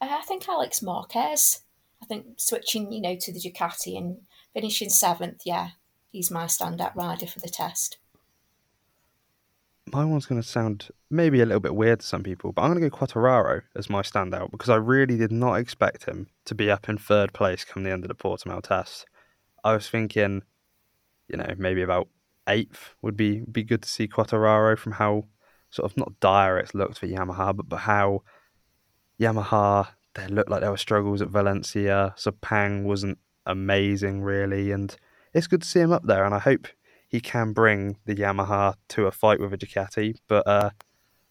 Uh, 0.00 0.08
I 0.10 0.22
think 0.22 0.48
Alex 0.48 0.82
Marquez. 0.82 1.60
I 2.02 2.06
think 2.06 2.26
switching, 2.38 2.90
you 2.90 3.00
know, 3.00 3.14
to 3.14 3.32
the 3.32 3.38
Ducati 3.38 3.96
and 3.96 4.22
finishing 4.52 4.90
seventh, 4.90 5.42
yeah, 5.44 5.70
he's 6.10 6.30
my 6.30 6.44
standout 6.44 6.94
rider 6.94 7.26
for 7.26 7.40
the 7.40 7.48
test. 7.48 7.98
My 9.92 10.04
one's 10.04 10.26
going 10.26 10.40
to 10.40 10.46
sound 10.46 10.88
maybe 11.10 11.40
a 11.40 11.46
little 11.46 11.60
bit 11.60 11.74
weird 11.74 12.00
to 12.00 12.06
some 12.06 12.22
people, 12.22 12.52
but 12.52 12.62
I'm 12.62 12.70
going 12.70 12.82
to 12.82 12.88
go 12.88 12.96
Quartararo 12.96 13.62
as 13.74 13.90
my 13.90 14.02
standout 14.02 14.52
because 14.52 14.68
I 14.68 14.76
really 14.76 15.16
did 15.16 15.32
not 15.32 15.54
expect 15.54 16.04
him 16.04 16.28
to 16.44 16.54
be 16.54 16.70
up 16.70 16.88
in 16.88 16.96
third 16.96 17.32
place 17.32 17.64
come 17.64 17.82
the 17.82 17.90
end 17.90 18.04
of 18.04 18.08
the 18.08 18.14
Portimao 18.14 18.62
test. 18.62 19.06
I 19.64 19.74
was 19.74 19.88
thinking, 19.88 20.42
you 21.28 21.36
know, 21.36 21.54
maybe 21.58 21.82
about 21.82 22.08
eighth 22.48 22.94
would 23.02 23.16
be 23.16 23.40
be 23.50 23.64
good 23.64 23.82
to 23.82 23.88
see 23.88 24.06
Quartararo 24.08 24.78
from 24.78 24.92
how 24.92 25.26
sort 25.70 25.90
of 25.90 25.96
not 25.96 26.18
dire 26.20 26.58
it's 26.58 26.74
looked 26.74 26.98
for 26.98 27.06
Yamaha, 27.06 27.56
but, 27.56 27.68
but 27.68 27.78
how 27.78 28.22
Yamaha 29.20 29.88
they 30.14 30.26
looked 30.26 30.50
like 30.50 30.60
there 30.60 30.70
were 30.70 30.76
struggles 30.76 31.22
at 31.22 31.28
Valencia. 31.28 32.14
Sepang 32.16 32.84
wasn't 32.84 33.18
amazing 33.46 34.22
really, 34.22 34.72
and 34.72 34.94
it's 35.34 35.46
good 35.46 35.62
to 35.62 35.68
see 35.68 35.80
him 35.80 35.92
up 35.92 36.04
there. 36.04 36.24
And 36.24 36.34
I 36.34 36.38
hope 36.38 36.68
he 37.08 37.20
can 37.20 37.52
bring 37.52 37.98
the 38.06 38.14
Yamaha 38.14 38.74
to 38.90 39.06
a 39.06 39.10
fight 39.10 39.40
with 39.40 39.52
a 39.52 39.58
Ducati, 39.58 40.16
but 40.28 40.46
uh, 40.46 40.70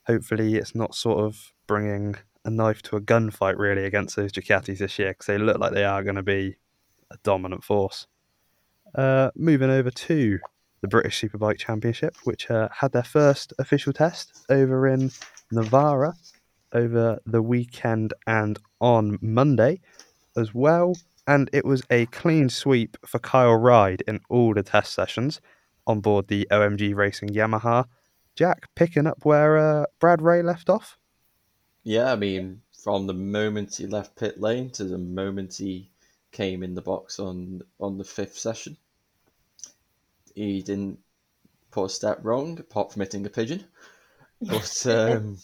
hopefully 0.07 0.55
it's 0.55 0.75
not 0.75 0.95
sort 0.95 1.19
of 1.19 1.53
bringing 1.67 2.15
a 2.45 2.49
knife 2.49 2.81
to 2.81 2.95
a 2.95 3.01
gunfight 3.01 3.57
really 3.57 3.85
against 3.85 4.15
those 4.15 4.31
Ducatis 4.31 4.79
this 4.79 4.99
year 4.99 5.11
because 5.11 5.27
they 5.27 5.37
look 5.37 5.59
like 5.59 5.73
they 5.73 5.85
are 5.85 6.03
going 6.03 6.15
to 6.15 6.23
be 6.23 6.57
a 7.11 7.17
dominant 7.23 7.63
force. 7.63 8.07
Uh, 8.95 9.29
moving 9.35 9.69
over 9.69 9.91
to 9.91 10.39
the 10.81 10.87
British 10.87 11.21
Superbike 11.21 11.59
Championship, 11.59 12.15
which 12.23 12.49
uh, 12.49 12.69
had 12.71 12.91
their 12.91 13.03
first 13.03 13.53
official 13.59 13.93
test 13.93 14.45
over 14.49 14.87
in 14.87 15.11
Navarra 15.51 16.13
over 16.73 17.19
the 17.25 17.41
weekend 17.41 18.13
and 18.27 18.59
on 18.79 19.17
Monday 19.21 19.81
as 20.37 20.53
well. 20.53 20.93
And 21.29 21.47
it 21.53 21.63
was 21.63 21.83
a 21.91 22.07
clean 22.07 22.49
sweep 22.49 22.97
for 23.05 23.19
Kyle 23.19 23.53
Ryde 23.53 24.01
in 24.07 24.19
all 24.29 24.55
the 24.55 24.63
test 24.63 24.93
sessions 24.93 25.39
on 25.85 25.99
board 25.99 26.27
the 26.27 26.47
OMG 26.49 26.95
Racing 26.95 27.29
Yamaha. 27.29 27.85
Jack 28.33 28.67
picking 28.73 29.05
up 29.05 29.23
where 29.23 29.55
uh, 29.55 29.85
Brad 29.99 30.23
Ray 30.23 30.41
left 30.41 30.71
off. 30.71 30.97
Yeah, 31.83 32.11
I 32.11 32.15
mean, 32.15 32.61
from 32.83 33.05
the 33.05 33.13
moment 33.13 33.75
he 33.75 33.85
left 33.85 34.15
pit 34.15 34.41
lane 34.41 34.71
to 34.71 34.85
the 34.85 34.97
moment 34.97 35.53
he 35.53 35.91
came 36.31 36.63
in 36.63 36.73
the 36.73 36.81
box 36.81 37.19
on 37.19 37.61
on 37.79 37.99
the 37.99 38.03
fifth 38.03 38.39
session, 38.39 38.75
he 40.33 40.63
didn't 40.63 40.97
put 41.69 41.85
a 41.85 41.89
step 41.89 42.21
wrong, 42.23 42.59
apart 42.59 42.91
from 42.91 43.01
hitting 43.01 43.25
a 43.27 43.29
pigeon. 43.29 43.65
But 44.41 44.87
um, 44.87 45.37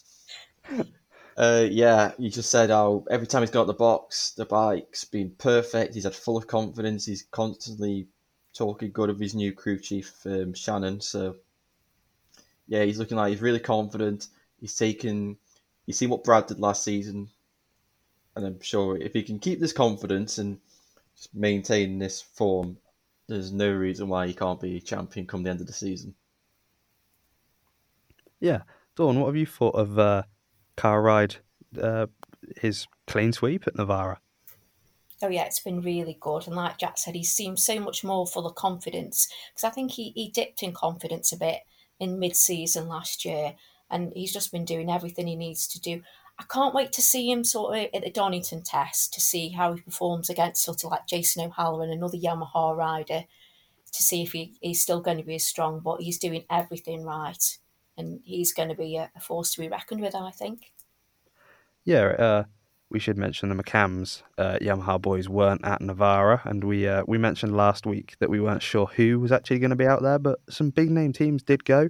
uh, 1.37 1.67
yeah, 1.69 2.13
you 2.17 2.29
just 2.29 2.49
said 2.49 2.69
how 2.69 3.03
every 3.09 3.27
time 3.27 3.41
he's 3.41 3.51
got 3.51 3.67
the 3.67 3.73
box, 3.73 4.31
the 4.31 4.45
bike's 4.45 5.03
been 5.03 5.31
perfect. 5.37 5.93
He's 5.93 6.05
had 6.05 6.15
full 6.15 6.37
of 6.37 6.47
confidence. 6.47 7.05
He's 7.05 7.23
constantly 7.23 8.07
talking 8.53 8.91
good 8.91 9.09
of 9.09 9.19
his 9.19 9.35
new 9.35 9.51
crew 9.51 9.77
chief, 9.77 10.13
um, 10.25 10.53
Shannon. 10.53 11.01
So 11.01 11.35
yeah, 12.67 12.83
he's 12.83 12.99
looking 12.99 13.17
like 13.17 13.31
he's 13.31 13.41
really 13.41 13.59
confident. 13.59 14.27
He's 14.59 14.75
taken. 14.75 15.37
You've 15.85 15.97
seen 15.97 16.09
what 16.09 16.23
Brad 16.23 16.47
did 16.47 16.59
last 16.59 16.83
season, 16.83 17.29
and 18.35 18.45
I'm 18.45 18.61
sure 18.61 18.97
if 18.97 19.13
he 19.13 19.21
can 19.21 19.39
keep 19.39 19.59
this 19.59 19.73
confidence 19.73 20.37
and 20.37 20.59
just 21.15 21.35
maintain 21.35 21.99
this 21.99 22.21
form, 22.21 22.77
there's 23.27 23.51
no 23.51 23.71
reason 23.71 24.07
why 24.07 24.27
he 24.27 24.33
can't 24.33 24.59
be 24.59 24.79
champion 24.79 25.27
come 25.27 25.43
the 25.43 25.49
end 25.49 25.61
of 25.61 25.67
the 25.67 25.73
season. 25.73 26.15
Yeah, 28.39 28.61
Dawn, 28.95 29.19
what 29.19 29.27
have 29.27 29.35
you 29.35 29.45
thought 29.45 29.75
of 29.75 29.99
uh, 29.99 30.23
Kyle 30.75 30.97
Ryde, 30.97 31.37
uh, 31.81 32.07
his 32.57 32.87
clean 33.07 33.33
sweep 33.33 33.67
at 33.67 33.75
Navarra? 33.75 34.19
Oh 35.21 35.29
yeah, 35.29 35.45
it's 35.45 35.61
been 35.61 35.81
really 35.81 36.17
good, 36.19 36.45
and 36.45 36.55
like 36.55 36.77
Jack 36.77 36.97
said, 36.97 37.15
he 37.15 37.23
seems 37.23 37.65
so 37.65 37.79
much 37.79 38.03
more 38.03 38.27
full 38.27 38.45
of 38.45 38.55
confidence 38.55 39.27
because 39.49 39.63
I 39.63 39.69
think 39.69 39.91
he, 39.91 40.11
he 40.15 40.29
dipped 40.29 40.61
in 40.61 40.73
confidence 40.73 41.31
a 41.31 41.37
bit 41.37 41.61
in 41.99 42.19
mid-season 42.19 42.89
last 42.89 43.23
year, 43.23 43.55
and 43.89 44.11
he's 44.13 44.33
just 44.33 44.51
been 44.51 44.65
doing 44.65 44.91
everything 44.91 45.27
he 45.27 45.35
needs 45.35 45.67
to 45.69 45.79
do. 45.79 46.01
I 46.37 46.43
can't 46.49 46.75
wait 46.75 46.91
to 46.93 47.01
see 47.01 47.31
him 47.31 47.45
sort 47.45 47.77
of 47.77 47.89
at 47.93 48.03
the 48.03 48.11
Donington 48.11 48.61
test 48.61 49.13
to 49.13 49.21
see 49.21 49.49
how 49.49 49.73
he 49.73 49.81
performs 49.81 50.29
against 50.29 50.63
sort 50.63 50.83
of 50.83 50.91
like 50.91 51.07
Jason 51.07 51.45
O'Halloran, 51.45 51.91
another 51.91 52.17
Yamaha 52.17 52.75
rider, 52.75 53.23
to 53.93 54.03
see 54.03 54.21
if 54.21 54.33
he, 54.33 54.53
he's 54.59 54.81
still 54.81 54.99
going 54.99 55.17
to 55.17 55.23
be 55.23 55.35
as 55.35 55.45
strong. 55.45 55.79
But 55.79 56.01
he's 56.01 56.19
doing 56.19 56.43
everything 56.49 57.05
right, 57.05 57.57
and 57.97 58.19
he's 58.23 58.53
going 58.53 58.69
to 58.69 58.75
be 58.75 58.97
a, 58.97 59.09
force 59.19 59.53
to 59.53 59.61
be 59.61 59.69
reckoned 59.69 60.01
with, 60.01 60.15
I 60.15 60.31
think. 60.31 60.71
Yeah, 61.83 62.05
uh, 62.05 62.43
we 62.89 62.99
should 62.99 63.17
mention 63.17 63.49
the 63.49 63.63
McAMS 63.63 64.23
uh, 64.37 64.57
Yamaha 64.61 65.01
boys 65.01 65.29
weren't 65.29 65.65
at 65.65 65.81
Navarra, 65.81 66.41
and 66.45 66.63
we 66.63 66.87
uh, 66.87 67.03
we 67.07 67.17
mentioned 67.17 67.55
last 67.55 67.85
week 67.85 68.15
that 68.19 68.29
we 68.29 68.39
weren't 68.39 68.63
sure 68.63 68.87
who 68.87 69.19
was 69.19 69.31
actually 69.31 69.59
going 69.59 69.69
to 69.69 69.75
be 69.75 69.87
out 69.87 70.01
there, 70.01 70.19
but 70.19 70.39
some 70.49 70.69
big 70.69 70.89
name 70.89 71.13
teams 71.13 71.43
did 71.43 71.65
go. 71.65 71.87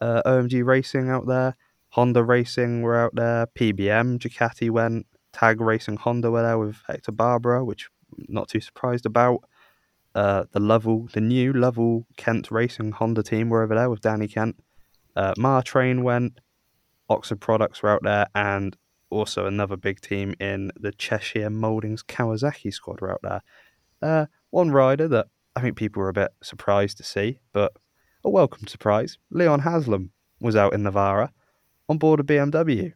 Uh, 0.00 0.22
OMG 0.26 0.64
Racing 0.64 1.08
out 1.08 1.26
there, 1.26 1.56
Honda 1.90 2.22
Racing 2.22 2.82
were 2.82 2.96
out 2.96 3.14
there, 3.14 3.46
PBM, 3.46 4.18
Ducati 4.18 4.70
went, 4.70 5.06
Tag 5.32 5.60
Racing 5.60 5.96
Honda 5.96 6.30
were 6.30 6.42
there 6.42 6.58
with 6.58 6.76
Hector 6.86 7.12
Barbera, 7.12 7.64
which 7.64 7.88
I'm 8.16 8.26
not 8.28 8.48
too 8.48 8.60
surprised 8.60 9.06
about. 9.06 9.44
Uh, 10.14 10.44
the 10.52 10.60
Lovell, 10.60 11.08
the 11.12 11.20
new 11.20 11.52
Lovell 11.52 12.06
Kent 12.16 12.50
Racing 12.50 12.92
Honda 12.92 13.22
team 13.22 13.48
were 13.48 13.62
over 13.64 13.74
there 13.74 13.90
with 13.90 14.00
Danny 14.00 14.28
Kent. 14.28 14.56
Uh, 15.16 15.34
Mar-Train 15.38 16.02
went, 16.02 16.40
Oxford 17.08 17.40
Products 17.40 17.82
were 17.82 17.90
out 17.90 18.02
there, 18.02 18.26
and 18.34 18.76
also 19.10 19.46
another 19.46 19.76
big 19.76 20.00
team 20.00 20.34
in 20.40 20.70
the 20.76 20.92
Cheshire 20.92 21.50
Mouldings 21.50 22.02
Kawasaki 22.02 22.72
squad 22.72 23.00
were 23.00 23.12
out 23.12 23.22
there. 23.22 23.42
Uh, 24.02 24.26
one 24.50 24.70
rider 24.70 25.08
that 25.08 25.26
I 25.56 25.60
think 25.60 25.76
people 25.76 26.02
were 26.02 26.08
a 26.08 26.14
bit 26.14 26.32
surprised 26.42 26.96
to 26.98 27.04
see, 27.04 27.38
but 27.52 27.72
a 28.24 28.30
welcome 28.30 28.66
surprise. 28.66 29.18
Leon 29.30 29.60
Haslam 29.60 30.10
was 30.40 30.56
out 30.56 30.74
in 30.74 30.82
Navarra 30.82 31.32
on 31.88 31.98
board 31.98 32.20
a 32.20 32.22
BMW. 32.22 32.92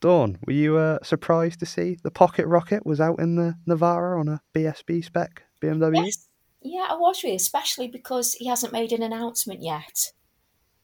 Dawn, 0.00 0.38
were 0.46 0.52
you 0.52 0.76
uh, 0.76 0.98
surprised 1.02 1.58
to 1.60 1.66
see 1.66 1.98
the 2.02 2.10
Pocket 2.10 2.46
Rocket 2.46 2.86
was 2.86 3.00
out 3.00 3.18
in 3.18 3.34
the 3.34 3.56
Navarra 3.66 4.18
on 4.18 4.28
a 4.28 4.40
BSB 4.54 5.04
spec 5.04 5.42
BMW? 5.60 6.06
Yes. 6.06 6.28
Yeah, 6.60 6.86
I 6.90 6.94
was 6.94 7.22
really, 7.22 7.36
especially 7.36 7.88
because 7.88 8.34
he 8.34 8.46
hasn't 8.46 8.72
made 8.72 8.92
an 8.92 9.02
announcement 9.02 9.62
yet. 9.62 10.12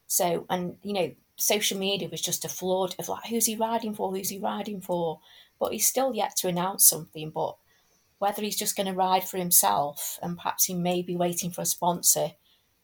So, 0.06 0.46
and 0.50 0.76
you 0.82 0.92
know, 0.92 1.12
social 1.36 1.78
media 1.78 2.08
was 2.08 2.20
just 2.20 2.44
a 2.44 2.48
flood 2.48 2.94
of 2.98 3.08
like, 3.08 3.26
who's 3.26 3.46
he 3.46 3.56
riding 3.56 3.94
for? 3.94 4.14
Who's 4.14 4.28
he 4.28 4.38
riding 4.38 4.80
for? 4.80 5.20
But 5.58 5.72
he's 5.72 5.86
still 5.86 6.14
yet 6.14 6.36
to 6.36 6.48
announce 6.48 6.86
something. 6.86 7.30
But 7.30 7.56
whether 8.18 8.42
he's 8.42 8.56
just 8.56 8.76
going 8.76 8.86
to 8.86 8.92
ride 8.92 9.24
for 9.24 9.38
himself 9.38 10.18
and 10.22 10.36
perhaps 10.36 10.64
he 10.64 10.74
may 10.74 11.02
be 11.02 11.16
waiting 11.16 11.50
for 11.50 11.62
a 11.62 11.66
sponsor 11.66 12.32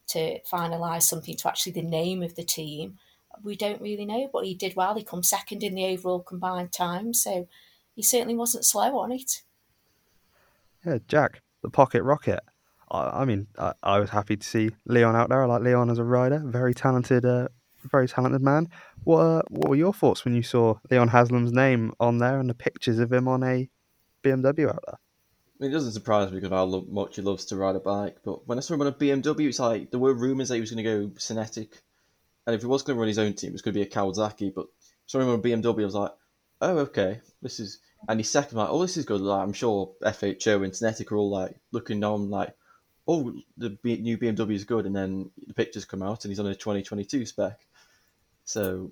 to 0.07 0.39
finalise 0.41 1.03
something 1.03 1.35
to 1.37 1.47
actually 1.47 1.71
the 1.71 1.81
name 1.81 2.21
of 2.21 2.35
the 2.35 2.43
team, 2.43 2.97
we 3.43 3.55
don't 3.55 3.81
really 3.81 4.05
know. 4.05 4.29
But 4.31 4.45
he 4.45 4.53
did 4.53 4.75
well. 4.75 4.95
He 4.95 5.03
come 5.03 5.23
second 5.23 5.63
in 5.63 5.75
the 5.75 5.85
overall 5.85 6.19
combined 6.19 6.71
time, 6.71 7.13
so 7.13 7.47
he 7.95 8.03
certainly 8.03 8.35
wasn't 8.35 8.65
slow 8.65 8.99
on 8.99 9.11
it. 9.11 9.41
Yeah, 10.85 10.97
Jack, 11.07 11.41
the 11.61 11.69
pocket 11.69 12.03
rocket. 12.03 12.41
I, 12.91 13.21
I 13.21 13.25
mean, 13.25 13.47
I, 13.57 13.73
I, 13.81 13.99
was 13.99 14.09
happy 14.09 14.35
to 14.35 14.45
see 14.45 14.69
Leon 14.85 15.15
out 15.15 15.29
there. 15.29 15.43
I 15.43 15.45
like 15.45 15.63
Leon 15.63 15.89
as 15.89 15.97
a 15.97 16.03
rider, 16.03 16.41
very 16.45 16.73
talented, 16.73 17.25
uh, 17.25 17.47
very 17.83 18.07
talented 18.07 18.41
man. 18.41 18.67
What 19.03 19.19
uh, 19.19 19.41
what 19.49 19.69
were 19.69 19.75
your 19.75 19.93
thoughts 19.93 20.25
when 20.25 20.35
you 20.35 20.43
saw 20.43 20.75
Leon 20.89 21.07
Haslam's 21.07 21.53
name 21.53 21.93
on 21.99 22.17
there 22.17 22.39
and 22.39 22.49
the 22.49 22.53
pictures 22.53 22.99
of 22.99 23.11
him 23.11 23.27
on 23.27 23.43
a 23.43 23.69
BMW 24.23 24.69
out 24.69 24.83
there? 24.85 24.99
I 25.61 25.65
it 25.65 25.69
doesn't 25.69 25.91
surprise 25.93 26.31
me 26.31 26.39
because 26.39 26.51
how 26.51 26.85
much 26.89 27.15
he 27.15 27.21
loves 27.21 27.45
to 27.45 27.55
ride 27.55 27.75
a 27.75 27.79
bike. 27.79 28.17
But 28.25 28.47
when 28.47 28.57
I 28.57 28.61
saw 28.61 28.73
him 28.73 28.81
on 28.81 28.87
a 28.87 28.91
BMW, 28.91 29.47
it's 29.47 29.59
like 29.59 29.91
there 29.91 29.99
were 29.99 30.13
rumours 30.13 30.49
that 30.49 30.55
he 30.55 30.61
was 30.61 30.71
going 30.71 30.83
to 30.83 31.07
go 31.07 31.07
Synetiq, 31.15 31.71
and 32.45 32.55
if 32.55 32.61
he 32.61 32.67
was 32.67 32.83
going 32.83 32.97
to 32.97 32.99
run 32.99 33.07
his 33.07 33.19
own 33.19 33.33
team, 33.33 33.49
it 33.49 33.53
was 33.53 33.61
going 33.61 33.73
to 33.73 33.79
be 33.79 33.87
a 33.87 33.89
Kawasaki. 33.89 34.53
But 34.53 34.65
saw 35.05 35.19
him 35.19 35.29
on 35.29 35.35
a 35.35 35.41
BMW, 35.41 35.81
I 35.81 35.85
was 35.85 35.95
like, 35.95 36.11
oh, 36.61 36.77
okay, 36.79 37.21
this 37.41 37.59
is. 37.59 37.79
And 38.09 38.19
he's 38.19 38.31
second, 38.31 38.57
like, 38.57 38.69
oh, 38.69 38.81
this 38.81 38.97
is 38.97 39.05
good. 39.05 39.21
Like, 39.21 39.43
I'm 39.43 39.53
sure 39.53 39.93
FHO 40.03 40.63
and 40.63 40.73
Synetiq 40.73 41.11
are 41.11 41.17
all 41.17 41.29
like 41.29 41.55
looking 41.71 42.03
on, 42.03 42.31
like, 42.31 42.55
oh, 43.11 43.33
the 43.57 43.77
new 43.83 44.17
BMW 44.17 44.53
is 44.53 44.63
good. 44.63 44.85
And 44.85 44.95
then 44.95 45.29
the 45.47 45.53
pictures 45.53 45.85
come 45.85 46.01
out, 46.01 46.23
and 46.23 46.31
he's 46.31 46.39
on 46.39 46.47
a 46.47 46.55
2022 46.55 47.25
spec. 47.25 47.59
So 48.45 48.91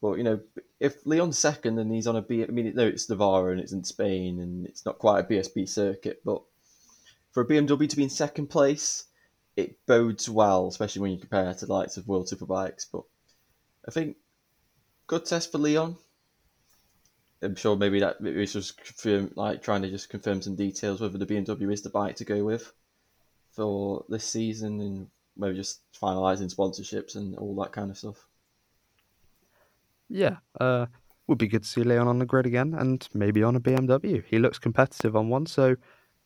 well, 0.00 0.16
you 0.16 0.24
know, 0.24 0.40
if 0.78 1.04
Leon's 1.04 1.38
second 1.38 1.78
and 1.78 1.92
he's 1.92 2.06
on 2.06 2.16
a 2.16 2.22
B, 2.22 2.42
I 2.42 2.46
mean, 2.46 2.72
no, 2.74 2.86
it's 2.86 3.08
Navarra 3.08 3.52
and 3.52 3.60
it's 3.60 3.72
in 3.72 3.84
Spain 3.84 4.40
and 4.40 4.66
it's 4.66 4.86
not 4.86 4.98
quite 4.98 5.20
a 5.20 5.28
BSB 5.28 5.68
circuit, 5.68 6.22
but 6.24 6.42
for 7.32 7.42
a 7.42 7.46
BMW 7.46 7.88
to 7.88 7.96
be 7.96 8.04
in 8.04 8.10
second 8.10 8.46
place, 8.48 9.04
it 9.56 9.84
bodes 9.86 10.28
well, 10.28 10.68
especially 10.68 11.02
when 11.02 11.12
you 11.12 11.18
compare 11.18 11.50
it 11.50 11.58
to 11.58 11.66
the 11.66 11.72
likes 11.72 11.98
of 11.98 12.08
World 12.08 12.28
Superbikes. 12.28 12.86
But 12.90 13.02
I 13.86 13.90
think 13.90 14.16
good 15.06 15.26
test 15.26 15.52
for 15.52 15.58
Leon. 15.58 15.96
I'm 17.42 17.56
sure 17.56 17.76
maybe 17.76 18.00
that 18.00 18.16
it's 18.20 18.54
just 18.54 18.82
confirm, 18.82 19.32
like 19.36 19.62
trying 19.62 19.82
to 19.82 19.90
just 19.90 20.08
confirm 20.08 20.40
some 20.40 20.56
details 20.56 21.00
whether 21.00 21.18
the 21.18 21.26
BMW 21.26 21.72
is 21.72 21.82
the 21.82 21.90
bike 21.90 22.16
to 22.16 22.24
go 22.24 22.42
with 22.42 22.72
for 23.60 24.04
this 24.08 24.24
season 24.24 24.80
and 24.80 25.06
maybe 25.36 25.56
just 25.56 25.82
finalising 26.00 26.52
sponsorships 26.54 27.16
and 27.16 27.36
all 27.36 27.54
that 27.56 27.72
kind 27.72 27.90
of 27.90 27.98
stuff 27.98 28.26
yeah, 30.10 30.36
uh, 30.60 30.86
would 31.26 31.38
be 31.38 31.46
good 31.46 31.62
to 31.62 31.68
see 31.68 31.82
Leon 31.82 32.08
on 32.08 32.18
the 32.18 32.26
grid 32.26 32.44
again 32.44 32.74
and 32.74 33.08
maybe 33.14 33.42
on 33.42 33.56
a 33.56 33.60
BMW. 33.60 34.22
He 34.26 34.38
looks 34.38 34.58
competitive 34.58 35.16
on 35.16 35.28
one, 35.28 35.46
so 35.46 35.76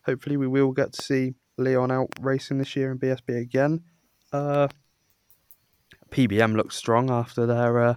hopefully 0.05 0.35
we 0.35 0.47
will 0.47 0.71
get 0.71 0.91
to 0.93 1.01
see 1.03 1.35
Leon 1.57 1.91
out 1.91 2.09
racing 2.19 2.57
this 2.57 2.75
year 2.75 2.91
in 2.91 2.99
BSB 2.99 3.39
again. 3.39 3.83
Uh, 4.33 4.67
PBM 6.09 6.55
looks 6.55 6.75
strong 6.75 7.09
after 7.11 7.45
their 7.45 7.79
uh, 7.79 7.95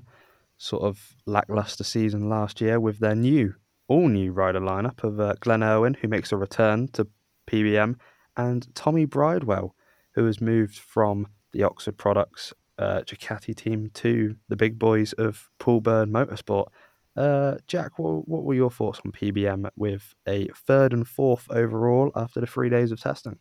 sort 0.58 0.82
of 0.82 1.16
lackluster 1.26 1.84
season 1.84 2.28
last 2.28 2.60
year 2.60 2.78
with 2.78 2.98
their 2.98 3.14
new, 3.14 3.54
all 3.88 4.08
new 4.08 4.30
rider 4.32 4.60
lineup 4.60 5.02
of 5.02 5.18
uh, 5.18 5.34
Glenn 5.40 5.62
Irwin, 5.62 5.94
who 5.94 6.08
makes 6.08 6.32
a 6.32 6.36
return 6.36 6.88
to 6.88 7.08
PBM, 7.50 7.96
and 8.38 8.72
Tommy 8.74 9.04
Bridewell, 9.04 9.72
who 10.12 10.24
has 10.24 10.40
moved 10.40 10.78
from 10.78 11.26
the 11.52 11.64
Oxford 11.64 11.98
Products 11.98 12.54
uh, 12.78 13.00
Ducati 13.00 13.54
team 13.54 13.90
to 13.94 14.36
the 14.48 14.56
big 14.56 14.78
boys 14.78 15.12
of 15.14 15.50
Paul 15.58 15.80
Byrne 15.80 16.10
Motorsport. 16.10 16.68
Uh, 17.16 17.56
Jack, 17.66 17.98
what, 17.98 18.28
what 18.28 18.44
were 18.44 18.54
your 18.54 18.70
thoughts 18.70 19.00
on 19.04 19.10
PBM 19.10 19.68
with 19.76 20.14
a 20.26 20.48
third 20.54 20.92
and 20.92 21.06
fourth 21.06 21.50
overall 21.50 22.12
after 22.14 22.40
the 22.40 22.46
three 22.46 22.70
days 22.70 22.92
of 22.92 23.00
testing? 23.00 23.38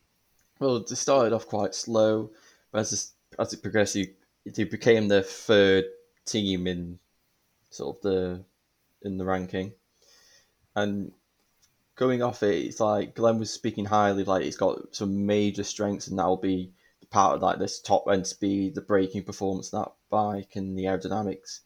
Well, 0.60 0.78
it 0.78 0.90
started 0.90 1.34
off 1.34 1.48
quite 1.48 1.76
slow, 1.76 2.32
but 2.72 2.80
as 2.80 2.94
it, 2.94 3.40
as 3.40 3.54
it 3.54 3.62
progressed, 3.62 3.96
it 3.96 4.72
became 4.72 5.08
the 5.08 5.22
third 5.22 5.86
team 6.26 6.66
in 6.66 6.98
sort 7.70 7.98
of 7.98 8.02
the 8.02 8.44
in 9.04 9.20
the 9.20 9.26
ranking, 9.26 9.74
and 10.76 11.12
going 11.98 12.22
off 12.22 12.44
it, 12.44 12.66
it's 12.66 12.80
like 12.80 13.16
Glenn 13.16 13.40
was 13.40 13.52
speaking 13.52 13.86
highly, 13.86 14.24
like 14.24 14.44
he's 14.44 14.56
got 14.56 14.96
some 14.96 15.26
major 15.26 15.64
strengths, 15.64 16.08
and 16.08 16.18
that'll 16.18 16.38
be 16.38 16.72
part 17.10 17.36
of 17.36 17.42
like 17.42 17.60
this 17.60 17.82
top 17.82 18.06
end 18.10 18.26
speed, 18.26 18.76
the 18.76 18.82
braking 18.82 19.24
performance 19.24 19.72
that 19.72 19.92
bike, 20.10 20.56
and 20.56 20.78
the 20.78 20.86
aerodynamics. 20.86 21.62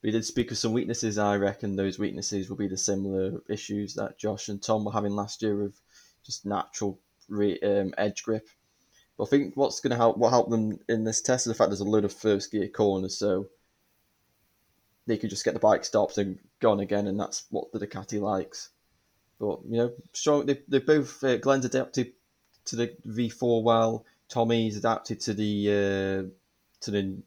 But 0.00 0.08
he 0.08 0.10
did 0.10 0.24
speak 0.24 0.50
of 0.50 0.58
some 0.58 0.72
weaknesses. 0.72 1.18
I 1.18 1.36
reckon 1.36 1.76
those 1.76 1.98
weaknesses 1.98 2.50
will 2.50 2.56
be 2.56 2.68
the 2.68 2.76
similar 2.76 3.40
issues 3.48 3.94
that 3.94 4.18
Josh 4.18 4.48
and 4.48 4.60
Tom 4.62 4.84
were 4.84 4.92
having 4.92 5.12
last 5.12 5.42
year 5.42 5.62
of 5.62 5.74
just 6.24 6.44
natural 6.44 6.98
re- 7.28 7.60
um, 7.60 7.94
edge 7.96 8.22
grip. 8.22 8.48
But 9.16 9.24
I 9.24 9.26
think 9.28 9.56
what's 9.56 9.80
going 9.80 9.90
to 9.92 9.96
help 9.96 10.16
what 10.16 10.30
help 10.30 10.50
them 10.50 10.78
in 10.88 11.04
this 11.04 11.20
test 11.20 11.46
is 11.46 11.52
the 11.52 11.54
fact 11.54 11.70
there's 11.70 11.80
a 11.80 11.84
load 11.84 12.04
of 12.04 12.12
first 12.12 12.50
gear 12.50 12.68
corners, 12.68 13.18
so 13.18 13.46
they 15.06 15.16
could 15.16 15.30
just 15.30 15.44
get 15.44 15.54
the 15.54 15.60
bike 15.60 15.84
stopped 15.84 16.18
and 16.18 16.38
gone 16.60 16.80
again, 16.80 17.06
and 17.06 17.20
that's 17.20 17.44
what 17.50 17.70
the 17.72 17.86
Ducati 17.86 18.20
likes. 18.20 18.70
But 19.40 19.60
you 19.68 19.78
know, 19.78 19.92
strong. 20.12 20.46
They 20.46 20.60
they 20.68 20.78
both 20.78 21.24
uh, 21.24 21.38
Glenn's 21.38 21.64
adapted 21.64 22.12
to 22.66 22.76
the 22.76 22.94
V4 23.06 23.62
well. 23.62 24.04
Tommy's 24.28 24.76
adapted 24.76 25.18
to 25.20 25.34
the 25.34 25.68
uh, 25.68 26.30
to 26.82 26.90
the 26.90 27.22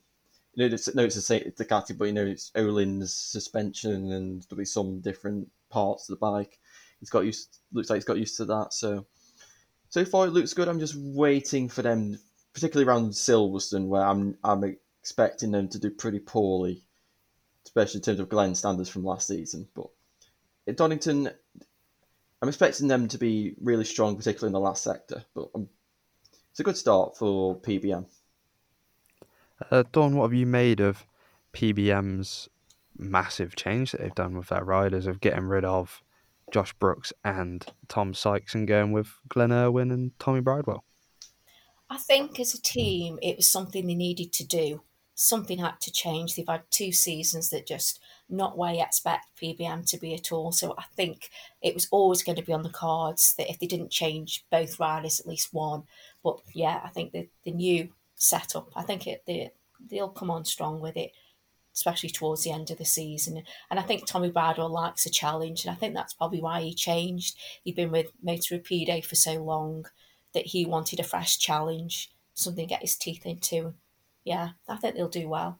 you 0.55 0.69
know, 0.69 0.73
it's, 0.73 0.93
no, 0.93 1.03
it's 1.03 1.15
the 1.15 1.21
same 1.21 1.51
Ducati, 1.57 1.97
but 1.97 2.05
you 2.05 2.13
know, 2.13 2.25
it's 2.25 2.51
Ohlins 2.51 3.09
suspension 3.09 4.11
and 4.11 4.43
there'll 4.43 4.59
be 4.59 4.65
some 4.65 5.01
different 5.01 5.49
parts 5.69 6.07
of 6.07 6.15
the 6.15 6.19
bike. 6.19 6.59
He's 6.99 7.09
got 7.09 7.25
used, 7.25 7.57
looks 7.71 7.89
like 7.89 7.97
he's 7.97 8.05
got 8.05 8.19
used 8.19 8.37
to 8.37 8.45
that. 8.45 8.73
So, 8.73 9.05
so 9.89 10.05
far 10.05 10.27
it 10.27 10.31
looks 10.33 10.53
good. 10.53 10.67
I'm 10.67 10.79
just 10.79 10.95
waiting 10.95 11.69
for 11.69 11.81
them, 11.81 12.19
particularly 12.53 12.87
around 12.87 13.11
Silverstone, 13.11 13.87
where 13.87 14.05
I'm 14.05 14.37
I'm 14.43 14.77
expecting 15.01 15.51
them 15.51 15.67
to 15.69 15.79
do 15.79 15.89
pretty 15.89 16.19
poorly, 16.19 16.83
especially 17.65 17.97
in 17.97 18.03
terms 18.03 18.19
of 18.19 18.29
Glenn 18.29 18.53
standards 18.53 18.89
from 18.89 19.03
last 19.03 19.27
season. 19.27 19.67
But 19.73 19.89
Donington, 20.75 21.31
I'm 22.43 22.49
expecting 22.49 22.89
them 22.89 23.07
to 23.07 23.17
be 23.17 23.55
really 23.61 23.85
strong, 23.85 24.17
particularly 24.17 24.49
in 24.49 24.53
the 24.53 24.59
last 24.59 24.83
sector. 24.83 25.23
But 25.33 25.47
I'm 25.55 25.69
it's 26.51 26.59
a 26.59 26.63
good 26.63 26.75
start 26.75 27.15
for 27.15 27.57
PBM. 27.61 28.05
Uh, 29.71 29.83
Dawn, 29.93 30.17
what 30.17 30.25
have 30.25 30.33
you 30.33 30.45
made 30.45 30.81
of 30.81 31.05
PBM's 31.53 32.49
massive 32.97 33.55
change 33.55 33.93
that 33.93 34.01
they've 34.01 34.13
done 34.13 34.37
with 34.37 34.49
their 34.49 34.65
riders 34.65 35.07
of 35.07 35.21
getting 35.21 35.45
rid 35.45 35.63
of 35.63 36.03
Josh 36.51 36.73
Brooks 36.73 37.13
and 37.23 37.65
Tom 37.87 38.13
Sykes 38.13 38.53
and 38.53 38.67
going 38.67 38.91
with 38.91 39.07
Glenn 39.29 39.53
Irwin 39.53 39.89
and 39.89 40.11
Tommy 40.19 40.41
Bridewell? 40.41 40.83
I 41.89 41.97
think 41.97 42.41
as 42.41 42.53
a 42.53 42.61
team, 42.61 43.19
it 43.21 43.37
was 43.37 43.47
something 43.47 43.87
they 43.87 43.95
needed 43.95 44.33
to 44.33 44.45
do. 44.45 44.81
Something 45.15 45.59
had 45.59 45.79
to 45.79 45.93
change. 45.93 46.35
They've 46.35 46.45
had 46.45 46.63
two 46.69 46.91
seasons 46.91 47.51
that 47.51 47.65
just 47.65 48.01
not 48.29 48.57
where 48.57 48.73
you 48.73 48.81
expect 48.81 49.27
PBM 49.41 49.87
to 49.89 49.97
be 49.97 50.13
at 50.13 50.31
all. 50.31 50.51
So 50.51 50.73
I 50.77 50.83
think 50.95 51.29
it 51.61 51.73
was 51.73 51.87
always 51.91 52.23
going 52.23 52.35
to 52.37 52.41
be 52.43 52.53
on 52.53 52.63
the 52.63 52.69
cards 52.69 53.35
that 53.37 53.49
if 53.49 53.59
they 53.59 53.67
didn't 53.67 53.91
change 53.91 54.45
both 54.51 54.79
riders 54.79 55.19
at 55.19 55.27
least 55.27 55.53
one. 55.53 55.83
But 56.23 56.39
yeah, 56.53 56.81
I 56.83 56.89
think 56.89 57.11
the, 57.11 57.27
the 57.43 57.51
new 57.51 57.89
setup, 58.15 58.69
I 58.75 58.83
think 58.83 59.07
it 59.07 59.23
they, 59.27 59.51
they'll 59.89 60.09
come 60.09 60.31
on 60.31 60.45
strong 60.45 60.79
with 60.79 60.97
it, 60.97 61.11
especially 61.73 62.09
towards 62.09 62.43
the 62.43 62.51
end 62.51 62.71
of 62.71 62.77
the 62.77 62.85
season. 62.85 63.43
And 63.69 63.79
I 63.79 63.83
think 63.83 64.05
Tommy 64.05 64.31
Bridewell 64.31 64.69
likes 64.69 65.05
a 65.05 65.11
challenge, 65.11 65.65
and 65.65 65.71
I 65.71 65.77
think 65.77 65.93
that's 65.93 66.13
probably 66.13 66.41
why 66.41 66.61
he 66.61 66.73
changed. 66.73 67.37
He'd 67.63 67.75
been 67.75 67.91
with 67.91 68.11
Moto 68.21 68.57
Rapido 68.57 69.03
for 69.03 69.15
so 69.15 69.43
long 69.43 69.85
that 70.33 70.47
he 70.47 70.65
wanted 70.65 70.99
a 70.99 71.03
fresh 71.03 71.37
challenge, 71.37 72.11
something 72.33 72.67
to 72.67 72.69
get 72.73 72.81
his 72.81 72.95
teeth 72.95 73.25
into. 73.25 73.73
Yeah, 74.23 74.49
I 74.67 74.77
think 74.77 74.95
they'll 74.95 75.09
do 75.09 75.27
well. 75.27 75.59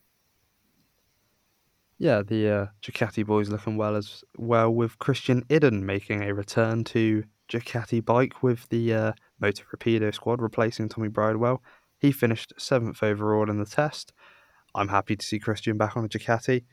Yeah, 2.03 2.21
the 2.21 2.49
uh, 2.49 2.65
Ducati 2.81 3.25
boys 3.25 3.47
looking 3.47 3.77
well 3.77 3.95
as 3.95 4.25
well 4.37 4.69
with 4.69 4.99
Christian 4.99 5.45
Iddon 5.47 5.83
making 5.83 6.21
a 6.21 6.33
return 6.33 6.83
to 6.83 7.23
Ducati 7.47 8.03
bike 8.03 8.43
with 8.43 8.67
the 8.67 8.93
uh, 8.93 9.11
Moto 9.39 9.63
Rapido 9.73 10.13
squad 10.13 10.41
replacing 10.41 10.89
Tommy 10.89 11.07
Bridewell. 11.07 11.63
He 12.01 12.11
finished 12.11 12.51
seventh 12.57 13.01
overall 13.03 13.49
in 13.49 13.57
the 13.57 13.65
test. 13.65 14.11
I'm 14.75 14.89
happy 14.89 15.15
to 15.15 15.25
see 15.25 15.39
Christian 15.39 15.77
back 15.77 15.95
on 15.95 16.03
a 16.03 16.09
Ducati. 16.09 16.65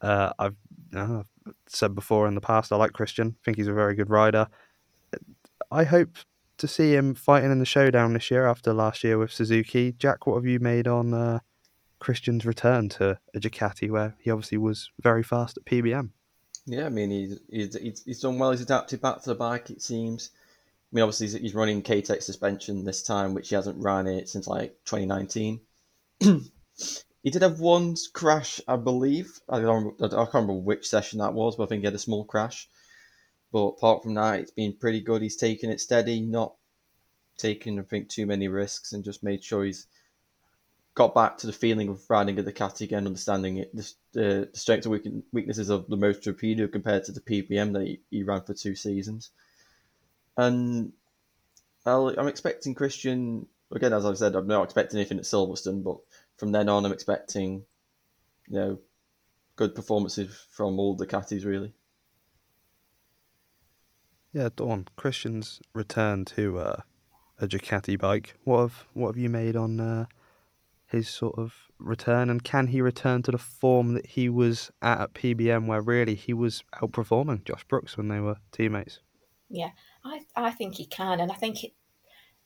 Uh, 0.00 0.32
I've, 0.38 0.56
uh, 0.96 1.24
said 1.66 1.94
before 1.94 2.26
in 2.26 2.34
the 2.34 2.40
past 2.40 2.72
I 2.72 2.76
like 2.76 2.94
Christian. 2.94 3.36
I 3.38 3.44
think 3.44 3.58
he's 3.58 3.68
a 3.68 3.74
very 3.74 3.94
good 3.94 4.08
rider. 4.08 4.46
I 5.70 5.84
hope 5.84 6.16
to 6.56 6.66
see 6.66 6.94
him 6.94 7.14
fighting 7.14 7.52
in 7.52 7.58
the 7.58 7.66
showdown 7.66 8.14
this 8.14 8.30
year 8.30 8.46
after 8.46 8.72
last 8.72 9.04
year 9.04 9.18
with 9.18 9.32
Suzuki. 9.32 9.92
Jack, 9.98 10.26
what 10.26 10.36
have 10.36 10.46
you 10.46 10.60
made 10.60 10.88
on 10.88 11.12
uh, 11.12 11.40
Christian's 11.98 12.46
return 12.46 12.88
to 12.90 13.18
a 13.34 13.40
Ducati, 13.40 13.90
where 13.90 14.14
he 14.18 14.30
obviously 14.30 14.58
was 14.58 14.90
very 15.00 15.22
fast 15.22 15.56
at 15.56 15.64
PBM. 15.64 16.10
Yeah, 16.66 16.86
I 16.86 16.90
mean, 16.90 17.10
he's, 17.10 17.38
he's, 17.50 18.02
he's 18.04 18.20
done 18.20 18.38
well. 18.38 18.50
He's 18.50 18.60
adapted 18.60 19.00
back 19.00 19.22
to 19.22 19.30
the 19.30 19.34
bike, 19.34 19.70
it 19.70 19.80
seems. 19.82 20.30
I 20.92 20.96
mean, 20.96 21.02
obviously, 21.02 21.26
he's, 21.26 21.34
he's 21.36 21.54
running 21.54 21.82
K-Tech 21.82 22.22
suspension 22.22 22.84
this 22.84 23.02
time, 23.02 23.34
which 23.34 23.48
he 23.48 23.54
hasn't 23.54 23.82
run 23.82 24.06
it 24.06 24.28
since 24.28 24.46
like 24.46 24.76
2019. 24.84 25.60
he 26.20 27.30
did 27.30 27.42
have 27.42 27.60
one 27.60 27.96
crash, 28.12 28.60
I 28.68 28.76
believe. 28.76 29.40
I, 29.48 29.60
don't, 29.60 29.94
I 30.02 30.08
can't 30.08 30.34
remember 30.34 30.54
which 30.54 30.88
session 30.88 31.20
that 31.20 31.34
was, 31.34 31.56
but 31.56 31.64
I 31.64 31.66
think 31.66 31.80
he 31.80 31.86
had 31.86 31.94
a 31.94 31.98
small 31.98 32.24
crash. 32.24 32.68
But 33.50 33.66
apart 33.66 34.02
from 34.02 34.14
that, 34.14 34.40
it's 34.40 34.50
been 34.50 34.74
pretty 34.74 35.00
good. 35.00 35.22
He's 35.22 35.36
taken 35.36 35.70
it 35.70 35.80
steady, 35.80 36.20
not 36.20 36.54
taking, 37.38 37.78
I 37.78 37.82
think, 37.82 38.08
too 38.08 38.26
many 38.26 38.48
risks, 38.48 38.92
and 38.92 39.04
just 39.04 39.22
made 39.22 39.42
sure 39.42 39.64
he's 39.64 39.86
got 40.98 41.14
back 41.14 41.38
to 41.38 41.46
the 41.46 41.52
feeling 41.52 41.88
of 41.88 42.02
riding 42.10 42.36
a 42.40 42.42
Ducati 42.42 42.80
again, 42.80 43.06
understanding 43.06 43.58
it, 43.58 43.72
the, 43.72 43.92
the, 44.14 44.48
the 44.52 44.58
strengths 44.58 44.84
and 44.84 45.22
weaknesses 45.32 45.70
of 45.70 45.86
the 45.86 45.96
Moto 45.96 46.32
Rapido 46.32 46.70
compared 46.70 47.04
to 47.04 47.12
the 47.12 47.20
PBM 47.20 47.72
that 47.74 47.86
he, 47.86 48.00
he 48.10 48.24
ran 48.24 48.42
for 48.42 48.52
two 48.52 48.74
seasons. 48.74 49.30
And 50.36 50.92
i 51.86 51.92
am 52.18 52.26
expecting 52.26 52.74
Christian 52.74 53.46
again, 53.70 53.92
as 53.92 54.04
I've 54.04 54.18
said, 54.18 54.34
I'm 54.34 54.48
not 54.48 54.64
expecting 54.64 54.98
anything 54.98 55.18
at 55.18 55.24
Silverstone, 55.24 55.84
but 55.84 55.98
from 56.36 56.50
then 56.50 56.68
on, 56.68 56.84
I'm 56.84 56.92
expecting, 56.92 57.64
you 58.48 58.56
know, 58.56 58.78
good 59.54 59.76
performances 59.76 60.46
from 60.50 60.80
all 60.80 60.96
the 60.96 61.06
Ducatis 61.06 61.44
really. 61.44 61.74
Yeah, 64.32 64.48
Dawn. 64.56 64.88
Christian's 64.96 65.60
return 65.74 66.24
to 66.24 66.58
uh, 66.58 66.80
a 67.40 67.46
Ducati 67.46 67.96
bike. 67.96 68.34
What 68.42 68.60
have 68.62 68.84
what 68.94 69.08
have 69.10 69.16
you 69.16 69.28
made 69.28 69.54
on 69.54 69.78
uh, 69.78 70.06
his 70.90 71.08
sort 71.08 71.38
of 71.38 71.54
return, 71.78 72.30
and 72.30 72.42
can 72.42 72.68
he 72.68 72.80
return 72.80 73.22
to 73.22 73.30
the 73.30 73.38
form 73.38 73.94
that 73.94 74.06
he 74.06 74.28
was 74.28 74.70
at 74.82 75.00
at 75.00 75.14
PBM, 75.14 75.66
where 75.66 75.80
really 75.80 76.14
he 76.14 76.32
was 76.32 76.62
outperforming 76.74 77.44
Josh 77.44 77.64
Brooks 77.64 77.96
when 77.96 78.08
they 78.08 78.20
were 78.20 78.36
teammates? 78.52 79.00
Yeah, 79.48 79.70
I 80.04 80.22
I 80.34 80.50
think 80.50 80.74
he 80.74 80.86
can, 80.86 81.20
and 81.20 81.30
I 81.30 81.34
think 81.34 81.64
it, 81.64 81.72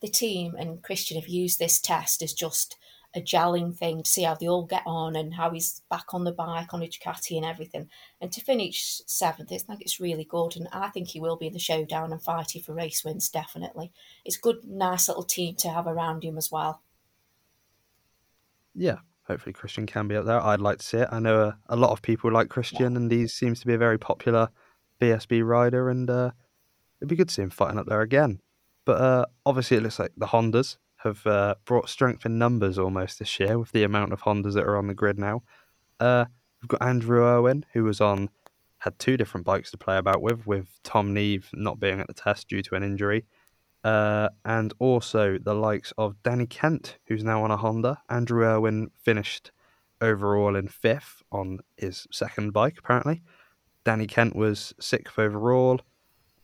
the 0.00 0.08
team 0.08 0.54
and 0.58 0.82
Christian 0.82 1.18
have 1.20 1.28
used 1.28 1.58
this 1.58 1.80
test 1.80 2.22
as 2.22 2.32
just 2.32 2.76
a 3.14 3.20
gelling 3.20 3.76
thing 3.76 4.02
to 4.02 4.10
see 4.10 4.22
how 4.22 4.34
they 4.34 4.48
all 4.48 4.64
get 4.64 4.82
on 4.86 5.16
and 5.16 5.34
how 5.34 5.50
he's 5.50 5.82
back 5.90 6.14
on 6.14 6.24
the 6.24 6.32
bike 6.32 6.72
on 6.72 6.82
a 6.82 6.86
Ducati 6.86 7.36
and 7.36 7.44
everything. 7.44 7.88
And 8.20 8.32
to 8.32 8.40
finish 8.40 9.02
seventh, 9.06 9.52
I 9.52 9.58
think 9.58 9.82
it's 9.82 10.00
really 10.00 10.24
good. 10.24 10.56
And 10.56 10.68
I 10.72 10.88
think 10.88 11.08
he 11.08 11.20
will 11.20 11.36
be 11.36 11.46
in 11.46 11.52
the 11.52 11.58
showdown 11.58 12.12
and 12.12 12.22
fighting 12.22 12.62
for 12.62 12.72
race 12.72 13.04
wins, 13.04 13.28
definitely. 13.28 13.92
It's 14.24 14.36
good, 14.36 14.64
nice 14.64 15.08
little 15.08 15.24
team 15.24 15.56
to 15.56 15.68
have 15.68 15.86
around 15.86 16.24
him 16.24 16.38
as 16.38 16.50
well. 16.50 16.82
Yeah, 18.74 18.98
hopefully 19.24 19.52
Christian 19.52 19.86
can 19.86 20.08
be 20.08 20.16
up 20.16 20.24
there. 20.24 20.40
I'd 20.40 20.60
like 20.60 20.78
to 20.78 20.86
see 20.86 20.98
it. 20.98 21.08
I 21.10 21.18
know 21.18 21.42
a, 21.42 21.58
a 21.68 21.76
lot 21.76 21.90
of 21.90 22.02
people 22.02 22.32
like 22.32 22.48
Christian, 22.48 22.92
yeah. 22.92 22.98
and 22.98 23.10
he 23.10 23.26
seems 23.26 23.60
to 23.60 23.66
be 23.66 23.74
a 23.74 23.78
very 23.78 23.98
popular 23.98 24.48
BSB 25.00 25.46
rider, 25.46 25.88
and 25.88 26.08
uh, 26.08 26.30
it'd 27.00 27.08
be 27.08 27.16
good 27.16 27.28
to 27.28 27.34
see 27.34 27.42
him 27.42 27.50
fighting 27.50 27.78
up 27.78 27.86
there 27.86 28.00
again. 28.00 28.40
But 28.84 29.00
uh, 29.00 29.26
obviously, 29.46 29.76
it 29.76 29.82
looks 29.82 29.98
like 29.98 30.12
the 30.16 30.26
Hondas 30.26 30.76
have 31.02 31.26
uh, 31.26 31.54
brought 31.64 31.88
strength 31.88 32.24
in 32.24 32.38
numbers 32.38 32.78
almost 32.78 33.18
this 33.18 33.40
year 33.40 33.58
with 33.58 33.72
the 33.72 33.82
amount 33.82 34.12
of 34.12 34.22
Hondas 34.22 34.54
that 34.54 34.64
are 34.64 34.76
on 34.76 34.86
the 34.86 34.94
grid 34.94 35.18
now. 35.18 35.42
Uh, 35.98 36.26
we've 36.60 36.68
got 36.68 36.82
Andrew 36.82 37.24
Irwin, 37.24 37.64
who 37.72 37.84
was 37.84 38.00
on, 38.00 38.30
had 38.78 38.98
two 38.98 39.16
different 39.16 39.46
bikes 39.46 39.70
to 39.72 39.78
play 39.78 39.98
about 39.98 40.22
with, 40.22 40.46
with 40.46 40.68
Tom 40.84 41.12
Neave 41.12 41.50
not 41.52 41.80
being 41.80 42.00
at 42.00 42.06
the 42.06 42.14
test 42.14 42.48
due 42.48 42.62
to 42.62 42.74
an 42.74 42.82
injury. 42.82 43.24
Uh, 43.84 44.28
and 44.44 44.72
also 44.78 45.38
the 45.38 45.54
likes 45.54 45.92
of 45.98 46.22
Danny 46.22 46.46
Kent, 46.46 46.98
who's 47.06 47.24
now 47.24 47.42
on 47.42 47.50
a 47.50 47.56
Honda. 47.56 47.98
Andrew 48.08 48.44
Irwin 48.44 48.90
finished 49.02 49.50
overall 50.00 50.54
in 50.56 50.68
fifth 50.68 51.22
on 51.32 51.60
his 51.76 52.06
second 52.10 52.52
bike, 52.52 52.76
apparently. 52.78 53.22
Danny 53.84 54.06
Kent 54.06 54.36
was 54.36 54.72
sixth 54.80 55.18
overall. 55.18 55.80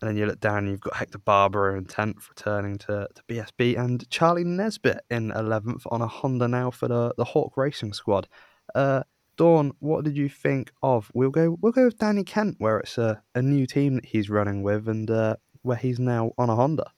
And 0.01 0.09
then 0.09 0.17
you 0.17 0.25
look 0.25 0.39
down, 0.39 0.67
you've 0.67 0.79
got 0.79 0.95
Hector 0.95 1.19
Barbera 1.19 1.77
in 1.77 1.83
10th, 1.83 2.29
returning 2.29 2.77
to, 2.79 3.07
to 3.13 3.23
BSB, 3.27 3.77
and 3.77 4.09
Charlie 4.09 4.45
Nesbitt 4.45 5.01
in 5.09 5.31
11th 5.31 5.81
on 5.91 6.01
a 6.01 6.07
Honda 6.07 6.47
now 6.47 6.71
for 6.71 6.87
the, 6.87 7.13
the 7.17 7.25
Hawk 7.25 7.57
Racing 7.57 7.91
squad. 7.91 8.29
Uh, 8.73 9.03
Dawn, 9.35 9.73
what 9.79 10.05
did 10.05 10.15
you 10.15 10.29
think 10.29 10.71
of? 10.83 11.11
We'll 11.13 11.29
go 11.29 11.57
we'll 11.61 11.71
go 11.71 11.85
with 11.85 11.97
Danny 11.97 12.23
Kent, 12.23 12.55
where 12.59 12.79
it's 12.79 12.97
a, 12.97 13.21
a 13.35 13.41
new 13.41 13.65
team 13.65 13.95
that 13.95 14.05
he's 14.05 14.29
running 14.29 14.63
with, 14.63 14.87
and 14.87 15.09
uh, 15.09 15.35
where 15.61 15.77
he's 15.77 15.99
now 15.99 16.31
on 16.37 16.49
a 16.49 16.55
Honda. 16.55 16.91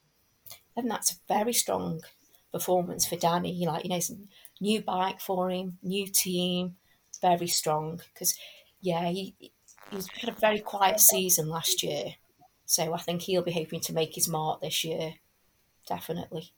And 0.76 0.90
that's 0.90 1.12
a 1.12 1.16
very 1.28 1.52
strong 1.52 2.00
performance 2.52 3.06
for 3.06 3.16
Danny. 3.16 3.66
Like 3.66 3.84
you 3.84 3.90
know, 3.90 4.00
new 4.60 4.82
bike 4.82 5.20
for 5.20 5.50
him, 5.50 5.78
new 5.82 6.06
team, 6.06 6.76
very 7.20 7.48
strong. 7.48 8.00
Because 8.12 8.34
yeah, 8.80 9.08
he 9.08 9.34
he's 9.90 10.08
had 10.08 10.30
a 10.30 10.40
very 10.40 10.60
quiet 10.60 11.00
season 11.00 11.48
last 11.48 11.82
year 11.82 12.14
so 12.72 12.94
I 12.94 12.98
think 12.98 13.20
he'll 13.20 13.42
be 13.42 13.52
hoping 13.52 13.80
to 13.80 13.92
make 13.92 14.14
his 14.14 14.28
mark 14.28 14.62
this 14.62 14.82
year, 14.82 15.16
definitely. 15.86 16.54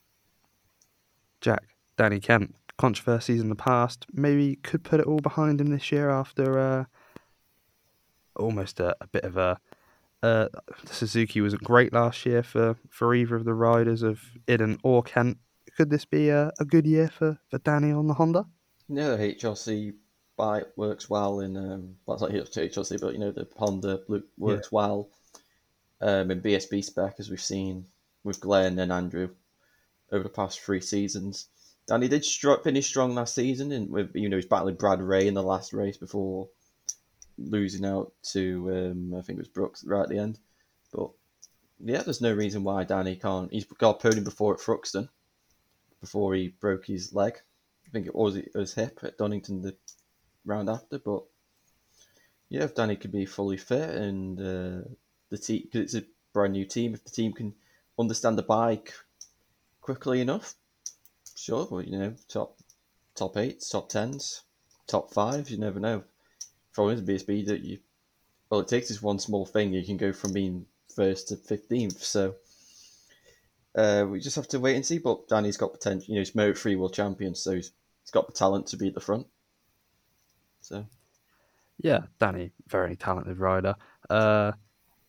Jack, 1.41 1.65
Danny 1.97 2.21
Kent, 2.21 2.55
controversies 2.79 3.41
in 3.41 3.49
the 3.49 3.57
past, 3.57 4.07
maybe 4.13 4.55
could 4.55 4.85
put 4.85 5.01
it 5.01 5.07
all 5.07 5.19
behind 5.19 5.61
him 5.61 5.71
this 5.71 5.91
year 5.91 6.11
after 6.11 6.57
uh, 6.57 6.85
almost 8.37 8.79
a, 8.79 8.95
a, 9.01 9.09
bit 9.09 9.25
of 9.25 9.37
a. 9.37 9.59
Uh, 10.25 10.49
Suzuki 10.87 11.43
wasn't 11.43 11.63
great 11.65 11.93
last 11.93 12.25
year 12.25 12.43
for, 12.43 12.77
for 12.89 13.15
either 13.15 13.37
of 13.37 13.45
the 13.45 13.53
riders 13.53 14.03
of 14.03 14.23
Iddon 14.47 14.79
or 14.83 15.03
Kent. 15.03 15.37
Could 15.77 15.91
this 15.91 16.07
be 16.07 16.31
a, 16.31 16.51
a 16.59 16.65
good 16.65 16.87
year 16.87 17.09
for, 17.09 17.39
for 17.51 17.59
Danny 17.59 17.93
on 17.93 18.07
the 18.07 18.15
Honda? 18.15 18.47
Yeah, 18.89 19.17
the 19.17 19.35
HRC 19.35 19.93
bike 20.39 20.69
works 20.77 21.11
well 21.11 21.41
in 21.41 21.59
um, 21.59 21.97
well, 22.07 22.15
it's 22.15 22.23
not 22.23 22.31
HRC, 22.31 23.03
but 23.03 23.13
you 23.13 23.19
know 23.19 23.33
the 23.33 23.47
Honda 23.55 24.01
works 24.39 24.69
yeah. 24.73 24.77
well 24.77 25.11
um, 26.01 26.31
in 26.31 26.41
BSB 26.41 26.83
spec, 26.83 27.17
as 27.19 27.29
we've 27.29 27.39
seen 27.39 27.85
with 28.23 28.41
Glenn 28.41 28.79
and 28.79 28.91
Andrew 28.91 29.29
over 30.11 30.23
the 30.23 30.31
past 30.31 30.59
three 30.61 30.81
seasons. 30.81 31.49
Danny 31.87 32.09
did 32.09 32.25
str- 32.25 32.63
finish 32.65 32.87
strong 32.87 33.15
last 33.15 33.35
season, 33.35 33.73
and 33.73 33.91
with 33.91 34.13
you 34.15 34.31
know 34.31 34.37
he's 34.37 34.47
battling 34.47 34.77
Brad 34.77 35.03
Ray 35.03 35.29
in 35.29 35.35
the 35.35 35.43
last 35.43 35.75
race 35.75 35.99
before 35.99 36.49
losing 37.39 37.85
out 37.85 38.13
to 38.33 38.71
um, 38.71 39.15
I 39.15 39.23
think 39.23 39.39
it 39.39 39.43
was 39.43 39.49
Brooks 39.49 39.85
right 39.85 40.03
at 40.03 40.09
the 40.09 40.19
end. 40.19 40.39
But 40.93 41.11
yeah, 41.85 42.03
there's 42.03 42.21
no 42.21 42.33
reason 42.33 42.65
why 42.65 42.85
Danny 42.85 43.17
can't. 43.17 43.53
He's 43.53 43.65
got 43.65 44.01
podium 44.01 44.25
before 44.25 44.55
at 44.55 44.61
Thruxton, 44.61 45.09
before 46.01 46.35
he 46.35 46.49
broke 46.61 46.87
his 46.87 47.15
leg. 47.15 47.35
I 47.87 47.91
think 47.91 48.07
it 48.07 48.15
was 48.15 48.39
his 48.55 48.75
hip 48.75 49.01
at 49.03 49.19
Donington 49.19 49.63
the 49.63 49.77
round 50.45 50.69
after. 50.69 50.99
But 50.99 51.25
yeah, 52.49 52.65
if 52.65 52.75
Danny 52.75 52.97
could 52.97 53.13
be 53.13 53.27
fully 53.27 53.57
fit 53.57 53.91
and 53.91 54.41
uh, 54.41 54.89
the 55.31 55.39
team 55.39 55.63
because 55.65 55.95
it's 55.95 56.07
a 56.07 56.09
brand 56.33 56.53
new 56.53 56.65
team. 56.65 56.95
If 56.95 57.05
the 57.05 57.11
team 57.11 57.33
can 57.33 57.55
understand 57.99 58.39
the 58.39 58.43
bike 58.43 58.93
quickly 59.81 60.21
enough, 60.21 60.55
sure, 61.37 61.67
well, 61.71 61.83
you 61.83 61.99
know, 61.99 62.15
top 62.29 62.59
top 63.15 63.37
eights, 63.37 63.69
top 63.69 63.89
tens, 63.89 64.43
top 64.87 65.13
five, 65.13 65.51
you 65.51 65.57
never 65.57 65.81
know. 65.81 66.05
Problem 66.75 66.97
is 66.97 67.03
BSB 67.03 67.47
that 67.47 67.61
you 67.63 67.79
well, 68.51 68.61
it 68.61 68.69
takes 68.69 68.89
this 68.89 69.03
one 69.03 69.19
small 69.19 69.47
thing. 69.47 69.73
You 69.73 69.85
can 69.85 69.97
go 69.97 70.13
from 70.13 70.33
being 70.33 70.67
first 70.95 71.29
to 71.29 71.37
fifteenth. 71.37 72.03
So 72.03 72.35
uh, 73.75 74.07
we 74.09 74.21
just 74.21 74.37
have 74.37 74.49
to 74.49 74.61
wait 74.61 74.77
and 74.77 74.85
see. 74.85 74.99
But 74.99 75.29
Danny's 75.29 75.57
got 75.57 75.73
potential. 75.73 76.07
You 76.09 76.15
know, 76.17 76.21
he's 76.21 76.35
Moto 76.35 76.55
Three 76.55 76.77
World 76.77 76.95
Champion, 76.95 77.35
so 77.35 77.55
he's, 77.55 77.73
he's 78.03 78.11
got 78.11 78.27
the 78.27 78.33
talent 78.33 78.67
to 78.69 78.77
be 78.77 78.89
at 78.89 78.95
the 78.95 79.01
front. 79.01 79.27
So 80.61 80.85
yeah, 81.79 82.01
Danny, 82.19 82.53
very 82.69 82.97
talented 82.97 83.39
rider. 83.39 83.75
Uh, 84.09 84.53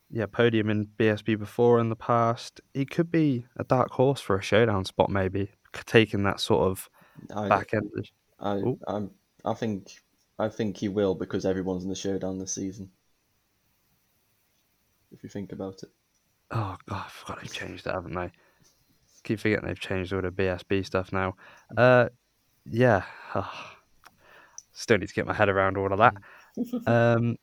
yeah, 0.09 0.25
podium 0.25 0.69
in 0.69 0.87
BSB 0.97 1.37
before 1.37 1.79
in 1.79 1.89
the 1.89 1.95
past. 1.95 2.61
He 2.73 2.85
could 2.85 3.11
be 3.11 3.45
a 3.57 3.63
dark 3.63 3.91
horse 3.91 4.21
for 4.21 4.37
a 4.37 4.41
showdown 4.41 4.85
spot, 4.85 5.09
maybe 5.09 5.49
taking 5.85 6.23
that 6.23 6.39
sort 6.39 6.69
of 6.69 6.89
I, 7.35 7.49
back 7.49 7.73
end. 7.73 8.09
I, 8.39 8.61
I, 8.87 9.07
I 9.43 9.53
think, 9.53 10.01
I 10.37 10.49
think 10.49 10.77
he 10.77 10.89
will 10.89 11.15
because 11.15 11.45
everyone's 11.45 11.83
in 11.83 11.89
the 11.89 11.95
showdown 11.95 12.39
this 12.39 12.53
season. 12.53 12.89
If 15.11 15.23
you 15.23 15.29
think 15.29 15.51
about 15.51 15.83
it. 15.83 15.89
Oh 16.51 16.77
god, 16.87 17.05
I 17.05 17.09
forgot 17.09 17.41
they've 17.41 17.53
changed 17.53 17.87
it, 17.87 17.93
haven't 17.93 18.13
they? 18.13 18.31
Keep 19.23 19.39
forgetting 19.39 19.67
they've 19.67 19.79
changed 19.79 20.13
all 20.13 20.21
the 20.21 20.29
BSB 20.29 20.85
stuff 20.85 21.11
now. 21.11 21.35
Uh, 21.75 22.09
yeah, 22.69 23.03
oh, 23.33 23.51
still 24.73 24.97
need 24.97 25.07
to 25.07 25.13
get 25.13 25.25
my 25.25 25.33
head 25.33 25.49
around 25.49 25.77
all 25.77 25.91
of 25.91 25.99
that. 25.99 26.15
um, 26.87 27.37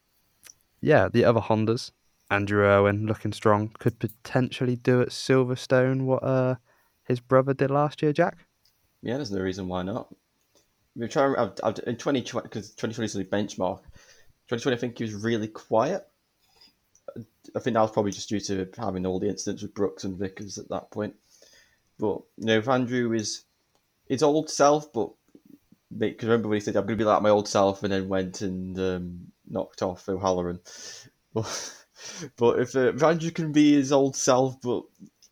yeah, 0.80 1.09
the 1.09 1.24
other 1.24 1.40
Hondas 1.40 1.90
Andrew 2.30 2.64
Irwin 2.64 3.07
looking 3.07 3.32
strong 3.32 3.70
could 3.78 3.99
potentially 3.99 4.76
do 4.76 5.03
at 5.03 5.09
Silverstone 5.09 6.03
what 6.03 6.22
uh, 6.22 6.57
his 7.05 7.20
brother 7.20 7.53
did 7.53 7.70
last 7.70 8.01
year, 8.01 8.12
Jack. 8.12 8.47
Yeah, 9.03 9.16
there's 9.16 9.30
no 9.30 9.40
reason 9.40 9.68
why 9.68 9.82
not. 9.82 10.14
We're 10.95 11.09
trying 11.09 11.36
I've, 11.36 11.53
I've, 11.64 11.78
in 11.86 11.97
2020 11.97 12.49
because 12.49 12.70
2020 12.70 13.05
is 13.05 13.16
a 13.16 13.24
benchmark. 13.24 13.80
2020, 14.49 14.76
I 14.76 14.78
think 14.78 14.99
he 14.99 15.05
was 15.05 15.14
really 15.14 15.49
quiet. 15.49 16.07
I 17.16 17.61
think 17.61 17.74
that 17.74 17.80
was 17.80 17.90
probably 17.90 18.12
just 18.12 18.28
due 18.28 18.40
to 18.40 18.68
having 18.76 19.07
all 19.07 19.18
the 19.18 19.28
incidents 19.28 19.62
with 19.62 19.74
Brooks 19.74 20.05
and 20.05 20.18
Vickers 20.18 20.59
at 20.59 20.68
that 20.68 20.90
point. 20.90 21.14
But 21.99 22.22
you 22.36 22.47
know, 22.47 22.59
if 22.59 22.68
Andrew 22.68 23.12
is 23.12 23.45
his 24.09 24.22
old 24.22 24.51
self, 24.51 24.93
but 24.93 25.11
because 25.97 26.28
remember 26.28 26.49
when 26.49 26.57
he 26.57 26.61
said 26.61 26.76
I'm 26.76 26.86
going 26.86 26.99
to 26.99 27.05
be 27.05 27.09
like 27.09 27.22
my 27.22 27.30
old 27.30 27.49
self, 27.49 27.82
and 27.82 27.93
then 27.93 28.09
went 28.09 28.40
and 28.40 28.78
um, 28.78 29.32
knocked 29.49 29.82
off 29.82 30.09
O'Halloran. 30.09 30.61
Well, 31.34 31.49
but 32.36 32.59
if, 32.59 32.76
uh, 32.76 32.93
if 32.93 33.03
Andrew 33.03 33.30
can 33.30 33.53
be 33.53 33.72
his 33.72 33.90
old 33.90 34.16
self, 34.16 34.61
but 34.61 34.82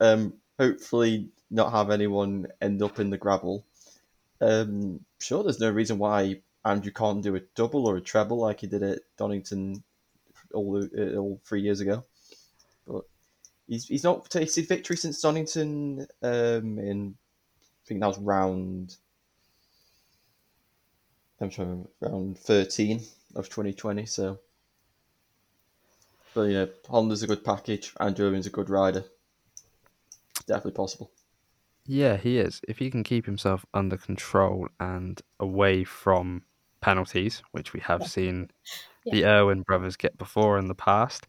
um, 0.01 0.33
hopefully 0.59 1.29
not 1.51 1.73
have 1.73 1.91
anyone 1.91 2.47
end 2.63 2.83
up 2.83 2.99
in 2.99 3.11
the 3.11 3.19
gravel, 3.19 3.67
um, 4.41 5.01
sure, 5.19 5.43
there's 5.43 5.61
no 5.61 5.71
reason 5.71 5.99
why 5.99 6.41
Andrew 6.65 6.93
can't 6.93 7.23
do 7.23 7.37
a 7.37 7.41
double 7.55 7.87
or 7.87 7.97
a 7.97 8.01
treble 8.01 8.39
like 8.39 8.61
he 8.61 8.67
did 8.67 8.83
at 8.83 9.01
Donington 9.17 9.83
all, 10.53 10.83
uh, 10.83 11.17
all 11.17 11.41
three 11.45 11.63
years 11.63 11.81
ago. 11.81 12.05
But 12.87 13.05
he's, 13.67 13.87
he's 13.87 14.05
not 14.05 14.29
tasted 14.31 14.69
victory 14.69 14.97
since 14.97 15.21
Donington 15.21 16.07
um, 16.23 16.79
in, 16.79 17.15
I 17.59 17.87
think 17.87 18.01
that 18.01 18.07
was 18.07 18.19
round 18.19 18.97
I'm 21.41 21.49
trying 21.49 21.89
around 22.03 22.39
13 22.39 23.01
of 23.35 23.49
2020. 23.49 24.05
So, 24.07 24.39
but 26.35 26.49
know, 26.49 26.69
Honda's 26.89 27.23
a 27.23 27.27
good 27.27 27.45
package. 27.45 27.95
Andrew 27.99 28.29
Irwin's 28.29 28.47
a 28.47 28.51
good 28.51 28.69
rider. 28.69 29.05
Definitely 30.47 30.73
possible. 30.73 31.11
Yeah, 31.93 32.19
he 32.19 32.39
is. 32.39 32.61
If 32.69 32.79
he 32.79 32.89
can 32.89 33.03
keep 33.03 33.27
himself 33.27 33.67
under 33.75 33.97
control 33.97 34.69
and 34.79 35.21
away 35.41 35.83
from 35.83 36.43
penalties, 36.81 37.43
which 37.51 37.73
we 37.73 37.81
have 37.81 38.07
seen 38.07 38.49
yeah. 39.05 39.13
the 39.13 39.25
Irwin 39.27 39.63
brothers 39.63 39.97
get 39.97 40.17
before 40.17 40.57
in 40.57 40.69
the 40.69 40.75
past, 40.77 41.27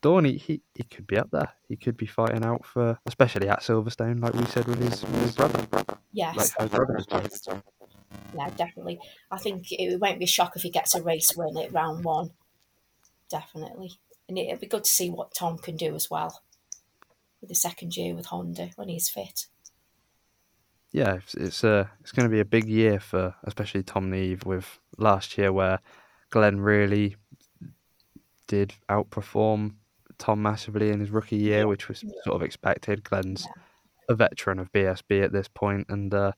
Dorney, 0.00 0.38
he, 0.40 0.62
he 0.74 0.84
could 0.84 1.06
be 1.06 1.18
up 1.18 1.30
there. 1.30 1.50
He 1.68 1.76
could 1.76 1.98
be 1.98 2.06
fighting 2.06 2.42
out 2.42 2.64
for, 2.64 2.98
especially 3.04 3.50
at 3.50 3.60
Silverstone, 3.60 4.22
like 4.22 4.32
we 4.32 4.46
said 4.46 4.66
with 4.66 4.80
his, 4.80 5.02
with 5.02 5.20
his 5.20 5.36
brother. 5.36 5.66
Yes. 6.14 6.54
Like 6.58 6.70
brother 6.70 7.04
yeah, 8.34 8.48
definitely. 8.56 8.98
I 9.30 9.36
think 9.36 9.66
it 9.70 10.00
won't 10.00 10.18
be 10.18 10.24
a 10.24 10.28
shock 10.28 10.56
if 10.56 10.62
he 10.62 10.70
gets 10.70 10.94
a 10.94 11.02
race 11.02 11.36
win 11.36 11.58
at 11.58 11.74
round 11.74 12.02
one. 12.02 12.30
Definitely. 13.28 13.90
And 14.26 14.38
it'll 14.38 14.56
be 14.56 14.66
good 14.66 14.84
to 14.84 14.90
see 14.90 15.10
what 15.10 15.34
Tom 15.34 15.58
can 15.58 15.76
do 15.76 15.94
as 15.94 16.10
well 16.10 16.40
with 17.42 17.50
the 17.50 17.54
second 17.54 17.94
year 17.94 18.14
with 18.14 18.26
Honda 18.26 18.70
when 18.76 18.88
he's 18.88 19.10
fit. 19.10 19.48
Yeah, 20.92 21.14
it's 21.14 21.34
it's, 21.34 21.64
uh, 21.64 21.86
it's 22.00 22.12
going 22.12 22.28
to 22.28 22.32
be 22.32 22.40
a 22.40 22.44
big 22.44 22.66
year 22.66 22.98
for 22.98 23.34
especially 23.44 23.82
Tom 23.82 24.10
Neave 24.10 24.44
with 24.44 24.78
last 24.96 25.36
year 25.36 25.52
where 25.52 25.80
Glenn 26.30 26.60
really 26.60 27.16
did 28.46 28.74
outperform 28.88 29.74
Tom 30.16 30.42
massively 30.42 30.90
in 30.90 31.00
his 31.00 31.10
rookie 31.10 31.36
year, 31.36 31.66
which 31.66 31.88
was 31.88 32.00
sort 32.24 32.36
of 32.36 32.42
expected. 32.42 33.04
Glenn's 33.04 33.46
a 34.08 34.14
veteran 34.14 34.58
of 34.58 34.72
BSB 34.72 35.22
at 35.22 35.32
this 35.32 35.48
point 35.48 35.86
and 35.90 36.12
uh, 36.14 36.32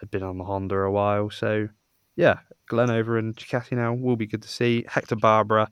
had 0.00 0.10
been 0.10 0.24
on 0.24 0.38
the 0.38 0.44
Honda 0.44 0.76
a 0.76 0.90
while. 0.90 1.30
So, 1.30 1.68
yeah, 2.16 2.40
Glenn 2.66 2.90
over 2.90 3.18
in 3.18 3.32
Ducati 3.34 3.72
now 3.72 3.94
will 3.94 4.16
be 4.16 4.26
good 4.26 4.42
to 4.42 4.48
see. 4.48 4.84
Hector 4.88 5.16
Barbera, 5.16 5.68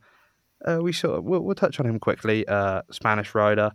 uh, 0.65 0.79
we 0.81 0.93
sort 0.93 1.19
of, 1.19 1.25
we'll, 1.25 1.41
we'll, 1.41 1.57
touch 1.57 1.81
on 1.81 1.87
him 1.87 1.99
quickly. 1.99 2.47
Uh, 2.47 2.83
Spanish 2.93 3.35
rider, 3.35 3.73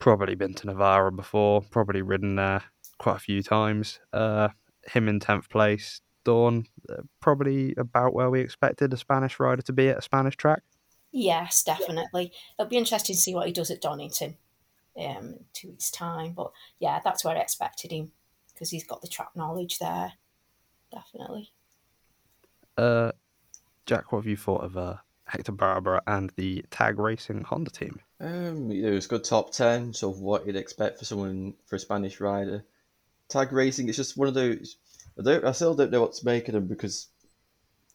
probably 0.00 0.34
been 0.34 0.54
to 0.54 0.66
Navarra 0.66 1.12
before, 1.12 1.62
probably 1.62 2.02
ridden 2.02 2.34
there 2.34 2.64
quite 2.98 3.16
a 3.16 3.20
few 3.20 3.42
times. 3.42 4.00
Uh, 4.12 4.48
him 4.86 5.08
in 5.08 5.20
10th 5.20 5.48
place. 5.48 6.00
Dawn, 6.24 6.66
uh, 6.90 7.02
probably 7.20 7.74
about 7.76 8.12
where 8.12 8.30
we 8.30 8.40
expected 8.40 8.92
a 8.92 8.96
Spanish 8.96 9.38
rider 9.38 9.62
to 9.62 9.72
be 9.72 9.88
at 9.88 9.98
a 9.98 10.02
Spanish 10.02 10.36
track. 10.36 10.62
Yes, 11.12 11.62
definitely. 11.62 12.32
It'll 12.58 12.68
be 12.68 12.76
interesting 12.76 13.14
to 13.14 13.20
see 13.20 13.34
what 13.34 13.46
he 13.46 13.52
does 13.52 13.70
at 13.70 13.80
Donington 13.80 14.36
um, 14.98 15.36
two 15.52 15.68
weeks' 15.68 15.90
time. 15.90 16.32
But 16.32 16.50
yeah, 16.78 17.00
that's 17.02 17.24
where 17.24 17.36
I 17.36 17.40
expected 17.40 17.92
him 17.92 18.12
because 18.52 18.70
he's 18.70 18.84
got 18.84 19.02
the 19.02 19.08
track 19.08 19.30
knowledge 19.34 19.78
there. 19.78 20.12
Definitely. 20.92 21.52
Uh, 22.76 23.12
Jack, 23.86 24.12
what 24.12 24.20
have 24.20 24.26
you 24.26 24.36
thought 24.36 24.64
of 24.64 24.76
uh, 24.76 24.96
Hector 25.26 25.52
Barbera 25.52 26.00
and 26.06 26.32
the 26.36 26.64
Tag 26.70 26.98
Racing 26.98 27.44
Honda 27.44 27.70
team? 27.70 28.00
Um, 28.20 28.70
it 28.70 28.90
was 28.90 29.06
good 29.06 29.24
top 29.24 29.52
ten, 29.52 29.92
so 29.92 30.10
what 30.10 30.46
you'd 30.46 30.56
expect 30.56 30.98
for 30.98 31.04
someone 31.04 31.54
for 31.66 31.76
a 31.76 31.78
Spanish 31.78 32.20
rider. 32.20 32.64
Tag 33.28 33.52
Racing, 33.52 33.88
it's 33.88 33.96
just 33.96 34.16
one 34.16 34.28
of 34.28 34.34
those. 34.34 34.76
I, 35.18 35.22
don't, 35.22 35.44
I 35.44 35.52
still 35.52 35.74
don't 35.74 35.90
know 35.90 36.00
what 36.00 36.12
to 36.14 36.24
make 36.24 36.48
of 36.48 36.54
them 36.54 36.66
because 36.66 37.08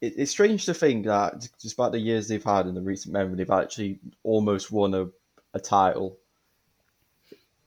it, 0.01 0.13
it's 0.17 0.31
strange 0.31 0.65
to 0.65 0.73
think 0.73 1.05
that 1.05 1.47
despite 1.61 1.91
the 1.91 1.99
years 1.99 2.27
they've 2.27 2.43
had 2.43 2.67
in 2.67 2.75
the 2.75 2.81
recent 2.81 3.13
memory, 3.13 3.35
they've 3.35 3.49
actually 3.49 3.99
almost 4.23 4.71
won 4.71 4.93
a, 4.93 5.07
a 5.53 5.59
title. 5.59 6.17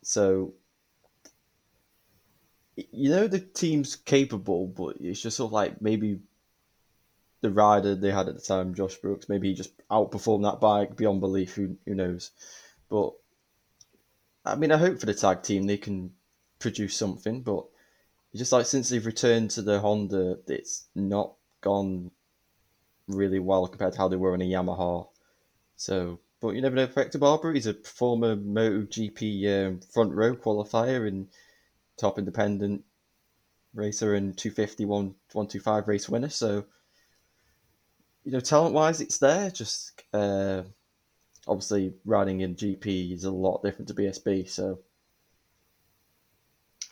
So, 0.03 0.55
you 2.77 3.11
know, 3.11 3.27
the 3.27 3.41
team's 3.41 3.97
capable, 3.97 4.67
but 4.67 4.97
it's 5.01 5.23
just 5.23 5.37
sort 5.37 5.49
of 5.49 5.53
like 5.53 5.81
maybe 5.81 6.21
the 7.41 7.51
rider 7.51 7.95
they 7.95 8.11
had 8.11 8.29
at 8.29 8.35
the 8.35 8.41
time, 8.41 8.75
Josh 8.75 8.97
Brooks, 8.97 9.29
maybe 9.29 9.49
he 9.49 9.55
just 9.55 9.73
outperformed 9.89 10.43
that 10.43 10.61
bike 10.61 10.97
beyond 10.97 11.21
belief. 11.21 11.55
Who, 11.55 11.77
who 11.87 11.95
knows? 11.95 12.31
But 12.89 13.12
I 14.45 14.57
mean, 14.57 14.73
I 14.73 14.77
hope 14.77 14.99
for 14.99 15.07
the 15.07 15.15
tag 15.15 15.43
team 15.43 15.67
they 15.67 15.77
can 15.77 16.11
produce 16.59 16.97
something, 16.97 17.43
but 17.43 17.65
just 18.35 18.53
like 18.53 18.67
since 18.67 18.89
they've 18.89 19.07
returned 19.07 19.51
to 19.53 19.63
the 19.63 19.81
Honda, 19.81 20.39
it's 20.49 20.87
not 20.95 21.35
gone 21.61 22.11
really 23.07 23.39
well 23.39 23.67
compared 23.67 23.93
to 23.93 23.99
how 23.99 24.09
they 24.09 24.17
were 24.17 24.35
in 24.35 24.43
a 24.43 24.45
Yamaha. 24.45 25.07
So, 25.77 26.21
but 26.41 26.51
you 26.51 26.63
never 26.63 26.77
know. 26.77 26.89
Hector 26.93 27.19
Barber, 27.19 27.53
he's 27.53 27.67
a 27.67 27.75
former 27.75 28.37
MotoGP 28.37 29.67
um, 29.67 29.81
front 29.93 30.13
row 30.13 30.35
qualifier 30.35 31.07
and 31.07 31.29
top 31.97 32.19
independent 32.19 32.85
racer 33.75 34.15
and 34.15 34.37
250 34.37 34.85
125 34.85 35.89
race 35.89 36.09
winner. 36.09 36.29
So, 36.29 36.65
you 38.25 38.33
know, 38.33 38.41
talent 38.41 38.75
wise, 38.75 39.01
it's 39.01 39.19
there. 39.19 39.51
Just 39.51 40.03
uh, 40.13 40.63
obviously 41.47 41.95
riding 42.05 42.41
in 42.41 42.57
GP 42.57 43.13
is 43.13 43.25
a 43.25 43.31
lot 43.31 43.63
different 43.63 43.89
to 43.89 43.95
BSB. 43.95 44.49
So, 44.49 44.81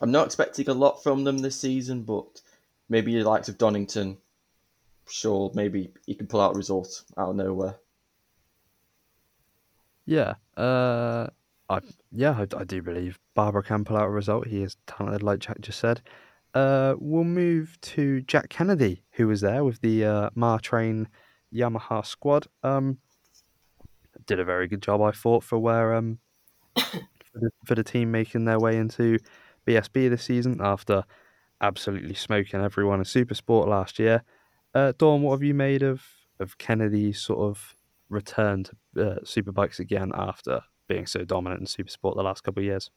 I'm 0.03 0.11
not 0.11 0.27
expecting 0.27 0.69
a 0.69 0.75
lot 0.75 1.03
from 1.03 1.25
them 1.25 1.39
this 1.39 1.59
season, 1.59 2.03
but 2.03 2.43
maybe 2.89 3.17
the 3.17 3.29
likes 3.29 3.49
of 3.49 3.57
Donington 3.57 4.19
sure 5.09 5.51
maybe 5.55 5.93
he 6.07 6.15
can 6.15 6.27
pull 6.27 6.41
out 6.41 6.55
a 6.55 6.57
result 6.57 7.05
out 7.17 7.31
of 7.31 7.37
nowhere. 7.37 7.77
Yeah, 10.05 10.35
uh, 10.57 11.29
I 11.69 11.81
yeah 12.11 12.33
I, 12.33 12.57
I, 12.57 12.65
do 12.65 12.83
believe 12.83 13.19
Barbera 13.37 13.65
can 13.65 13.85
pull 13.85 13.97
out 13.97 14.07
a 14.07 14.11
result. 14.11 14.49
He 14.49 14.63
is 14.63 14.77
talented, 14.87 15.23
like 15.23 15.39
Jack 15.39 15.61
just 15.61 15.79
said. 15.79 16.03
Uh, 16.55 16.95
we'll 16.99 17.25
move 17.25 17.79
to 17.81 18.21
Jack 18.23 18.49
Kennedy, 18.49 19.05
who 19.13 19.29
was 19.29 19.41
there 19.41 19.65
with 19.65 19.81
the 19.81 20.05
uh, 20.05 20.31
Mar-Train 20.35 21.09
Yamaha 21.55 22.05
squad. 22.05 22.47
Um, 22.63 22.99
did 24.27 24.39
a 24.39 24.45
very 24.45 24.69
good 24.69 24.83
job, 24.83 25.01
I 25.01 25.13
thought, 25.13 25.45
for 25.45 25.59
where 25.59 25.95
um 25.95 26.19
for 26.77 27.39
the, 27.41 27.51
for 27.65 27.75
the 27.75 27.85
team 27.85 28.11
making 28.11 28.45
their 28.45 28.59
way 28.59 28.77
into 28.77 29.19
BSB 29.67 30.11
this 30.11 30.25
season 30.25 30.61
after 30.63 31.05
absolutely 31.61 32.15
smoking 32.15 32.61
everyone 32.61 32.99
in 32.99 33.05
Super 33.05 33.35
Sport 33.35 33.69
last 33.69 33.99
year. 33.99 34.23
Uh, 34.75 34.93
Dawn, 34.99 35.23
what 35.23 35.33
have 35.33 35.43
you 35.43 35.55
made 35.55 35.83
of 35.83 36.03
of 36.41 36.59
Kennedy's 36.59 37.21
sort 37.21 37.39
of 37.39 37.77
return 38.09 38.65
to 38.65 38.73
uh, 38.99 39.21
superbikes 39.21 39.79
again 39.79 40.13
after 40.15 40.63
being 40.89 41.07
so 41.07 41.25
dominant 41.25 41.61
in 41.61 41.67
Supersport 41.67 42.17
the 42.17 42.23
last 42.23 42.43
couple 42.43 42.61
of 42.61 42.67
years? 42.67 42.91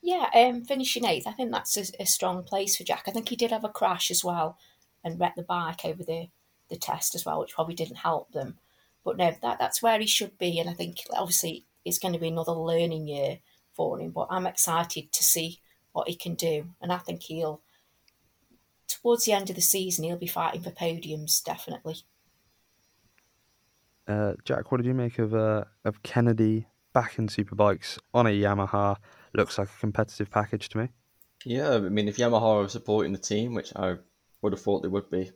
Yeah, 0.00 0.28
um, 0.34 0.64
finishing 0.64 1.04
eighth, 1.04 1.26
I 1.26 1.32
think 1.32 1.50
that's 1.50 1.76
a, 1.76 2.02
a, 2.02 2.06
strong 2.06 2.44
place 2.44 2.76
for 2.76 2.84
Jack. 2.84 3.04
I 3.06 3.10
think 3.10 3.28
he 3.28 3.36
did 3.36 3.50
have 3.50 3.64
a 3.64 3.68
crash 3.68 4.10
as 4.10 4.24
well 4.24 4.56
and 5.02 5.18
wrecked 5.18 5.36
the 5.36 5.42
bike 5.42 5.84
over 5.84 6.04
the, 6.04 6.28
the 6.70 6.76
test 6.76 7.14
as 7.16 7.24
well, 7.24 7.40
which 7.40 7.54
probably 7.54 7.74
didn't 7.74 7.96
help 7.96 8.32
them. 8.32 8.58
But 9.04 9.16
no, 9.16 9.34
that 9.42 9.58
that's 9.58 9.82
where 9.82 9.98
he 9.98 10.06
should 10.06 10.38
be, 10.38 10.60
and 10.60 10.70
I 10.70 10.74
think 10.74 10.98
obviously 11.12 11.66
it's 11.84 11.98
going 11.98 12.14
to 12.14 12.20
be 12.20 12.28
another 12.28 12.52
learning 12.52 13.08
year 13.08 13.40
for 13.72 14.00
him. 14.00 14.12
But 14.12 14.28
I'm 14.30 14.46
excited 14.46 15.12
to 15.12 15.24
see 15.24 15.60
what 15.92 16.08
he 16.08 16.14
can 16.14 16.34
do, 16.34 16.66
and 16.80 16.92
I 16.92 16.98
think 16.98 17.22
he'll 17.22 17.60
towards 18.88 19.24
the 19.24 19.32
end 19.32 19.50
of 19.50 19.56
the 19.56 19.62
season, 19.62 20.04
he'll 20.04 20.16
be 20.16 20.26
fighting 20.26 20.62
for 20.62 20.70
podiums, 20.70 21.42
definitely. 21.42 21.96
Uh, 24.06 24.34
Jack, 24.44 24.70
what 24.70 24.78
did 24.78 24.86
you 24.86 24.94
make 24.94 25.18
of 25.18 25.34
uh, 25.34 25.64
of 25.84 26.02
Kennedy 26.02 26.66
back 26.92 27.18
in 27.18 27.28
Superbikes 27.28 27.98
on 28.12 28.26
a 28.26 28.30
Yamaha? 28.30 28.96
Looks 29.34 29.58
like 29.58 29.68
a 29.68 29.80
competitive 29.80 30.30
package 30.30 30.68
to 30.70 30.78
me. 30.78 30.88
Yeah, 31.44 31.74
I 31.74 31.78
mean, 31.78 32.08
if 32.08 32.16
Yamaha 32.16 32.64
are 32.64 32.68
supporting 32.68 33.12
the 33.12 33.18
team, 33.18 33.54
which 33.54 33.72
I 33.74 33.96
would 34.42 34.52
have 34.52 34.60
thought 34.60 34.82
they 34.82 34.88
would 34.88 35.10
be, 35.10 35.30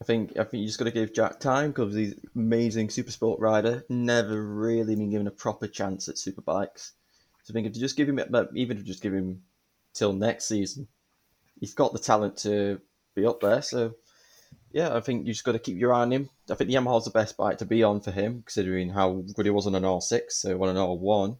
I 0.00 0.04
think 0.04 0.38
I 0.38 0.44
think 0.44 0.62
you 0.62 0.66
just 0.66 0.78
got 0.78 0.86
to 0.86 0.90
give 0.90 1.14
Jack 1.14 1.40
time 1.40 1.70
because 1.70 1.94
he's 1.94 2.14
amazing 2.34 2.90
super 2.90 3.10
sport 3.10 3.40
rider. 3.40 3.84
Never 3.88 4.42
really 4.42 4.96
been 4.96 5.10
given 5.10 5.26
a 5.26 5.32
proper 5.32 5.66
chance 5.66 6.08
at 6.08 6.16
superbikes. 6.16 6.92
I 7.48 7.52
think 7.52 7.66
if 7.66 7.74
you 7.74 7.80
just 7.80 7.96
give 7.96 8.08
him, 8.08 8.18
even 8.54 8.76
if 8.76 8.82
you 8.82 8.86
just 8.86 9.02
give 9.02 9.14
him 9.14 9.42
till 9.94 10.12
next 10.12 10.46
season, 10.46 10.88
he's 11.58 11.74
got 11.74 11.92
the 11.92 11.98
talent 11.98 12.36
to 12.38 12.80
be 13.14 13.26
up 13.26 13.40
there. 13.40 13.62
So 13.62 13.94
yeah, 14.72 14.94
I 14.94 15.00
think 15.00 15.26
you 15.26 15.32
just 15.32 15.44
got 15.44 15.52
to 15.52 15.58
keep 15.58 15.78
your 15.78 15.94
eye 15.94 16.02
on 16.02 16.12
him. 16.12 16.28
I 16.50 16.54
think 16.54 16.68
the 16.68 16.76
Yamaha's 16.76 17.04
the 17.04 17.10
best 17.10 17.36
bike 17.36 17.58
to 17.58 17.64
be 17.64 17.82
on 17.82 18.00
for 18.00 18.10
him, 18.10 18.42
considering 18.44 18.90
how 18.90 19.24
good 19.34 19.46
he 19.46 19.50
was 19.50 19.66
on 19.66 19.74
an 19.74 19.82
R6, 19.82 20.30
so 20.30 20.62
on 20.62 20.68
an 20.68 20.76
R1. 20.76 21.38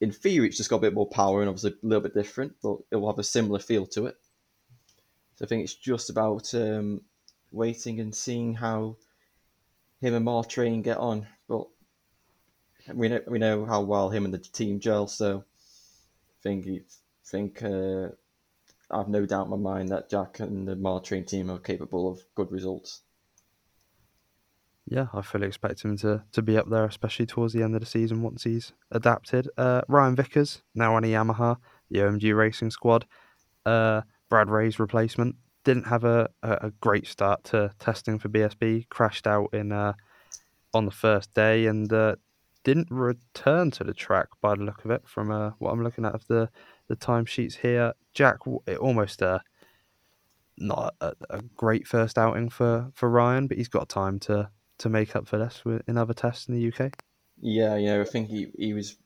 In 0.00 0.12
theory, 0.12 0.48
it's 0.48 0.56
just 0.56 0.70
got 0.70 0.76
a 0.76 0.80
bit 0.80 0.94
more 0.94 1.08
power 1.08 1.40
and 1.40 1.48
obviously 1.48 1.72
a 1.72 1.86
little 1.86 2.02
bit 2.02 2.14
different, 2.14 2.54
but 2.62 2.78
it 2.90 2.96
will 2.96 3.10
have 3.10 3.18
a 3.18 3.24
similar 3.24 3.58
feel 3.58 3.86
to 3.88 4.06
it. 4.06 4.16
So 5.36 5.44
I 5.44 5.48
think 5.48 5.64
it's 5.64 5.74
just 5.74 6.10
about 6.10 6.54
um, 6.54 7.02
waiting 7.50 8.00
and 8.00 8.14
seeing 8.14 8.54
how 8.54 8.96
him 10.00 10.14
and 10.14 10.24
Mar-Train 10.24 10.82
get 10.82 10.98
on. 10.98 11.26
We 12.92 13.08
know 13.08 13.20
we 13.26 13.38
know 13.38 13.64
how 13.64 13.82
well 13.82 14.10
him 14.10 14.24
and 14.24 14.32
the 14.32 14.38
team 14.38 14.80
gel, 14.80 15.06
so 15.06 15.38
I 15.38 16.42
think 16.42 16.66
think 17.24 17.62
uh, 17.62 18.08
I've 18.90 19.08
no 19.08 19.26
doubt 19.26 19.46
in 19.46 19.50
my 19.50 19.56
mind 19.56 19.88
that 19.88 20.08
Jack 20.08 20.40
and 20.40 20.66
the 20.66 20.76
Mar-Train 20.76 21.24
team 21.24 21.50
are 21.50 21.58
capable 21.58 22.10
of 22.10 22.20
good 22.34 22.52
results. 22.52 23.02
Yeah, 24.88 25.08
I 25.12 25.22
fully 25.22 25.48
expect 25.48 25.82
him 25.82 25.96
to, 25.98 26.22
to 26.30 26.42
be 26.42 26.56
up 26.56 26.70
there, 26.70 26.84
especially 26.84 27.26
towards 27.26 27.52
the 27.52 27.62
end 27.64 27.74
of 27.74 27.80
the 27.80 27.86
season 27.86 28.22
once 28.22 28.44
he's 28.44 28.72
adapted. 28.92 29.48
Uh, 29.58 29.80
Ryan 29.88 30.14
Vickers, 30.14 30.62
now 30.76 30.94
on 30.94 31.02
a 31.02 31.08
Yamaha, 31.08 31.56
the 31.90 31.98
OMG 31.98 32.36
Racing 32.36 32.70
Squad. 32.70 33.04
Uh, 33.64 34.02
Brad 34.28 34.48
Ray's 34.48 34.78
replacement. 34.78 35.34
didn't 35.64 35.88
have 35.88 36.04
a, 36.04 36.28
a, 36.42 36.52
a, 36.62 36.70
great 36.80 37.08
start 37.08 37.42
to 37.44 37.72
testing 37.80 38.20
for 38.20 38.28
BSB. 38.28 38.88
Crashed 38.88 39.26
out 39.26 39.48
in 39.52 39.72
uh, 39.72 39.94
on 40.72 40.84
the 40.84 40.92
first 40.92 41.34
day 41.34 41.66
and 41.66 41.92
uh, 41.92 42.14
didn't 42.66 42.90
return 42.90 43.70
to 43.70 43.84
the 43.84 43.94
track 43.94 44.26
by 44.40 44.56
the 44.56 44.64
look 44.64 44.84
of 44.84 44.90
it. 44.90 45.06
From 45.06 45.30
uh, 45.30 45.52
what 45.60 45.70
I'm 45.70 45.84
looking 45.84 46.04
at 46.04 46.16
of 46.16 46.26
the 46.26 46.50
the 46.88 46.96
timesheets 46.96 47.54
here, 47.54 47.94
Jack, 48.12 48.38
it 48.66 48.78
almost 48.78 49.22
uh, 49.22 49.38
not 50.58 50.94
a, 51.00 51.14
a, 51.30 51.42
great 51.56 51.86
first 51.86 52.18
outing 52.18 52.48
for, 52.48 52.90
for 52.94 53.08
Ryan, 53.08 53.46
but 53.46 53.56
he's 53.56 53.68
got 53.68 53.88
time 53.88 54.18
to 54.20 54.50
to 54.78 54.88
make 54.88 55.14
up 55.14 55.26
for 55.28 55.38
this 55.38 55.62
in 55.86 55.96
other 55.96 56.12
tests 56.12 56.48
in 56.48 56.54
the 56.54 56.72
UK. 56.72 56.92
Yeah, 57.40 57.76
yeah, 57.76 58.00
I 58.00 58.04
think 58.04 58.28
he, 58.28 58.48
he 58.58 58.72
was 58.72 58.96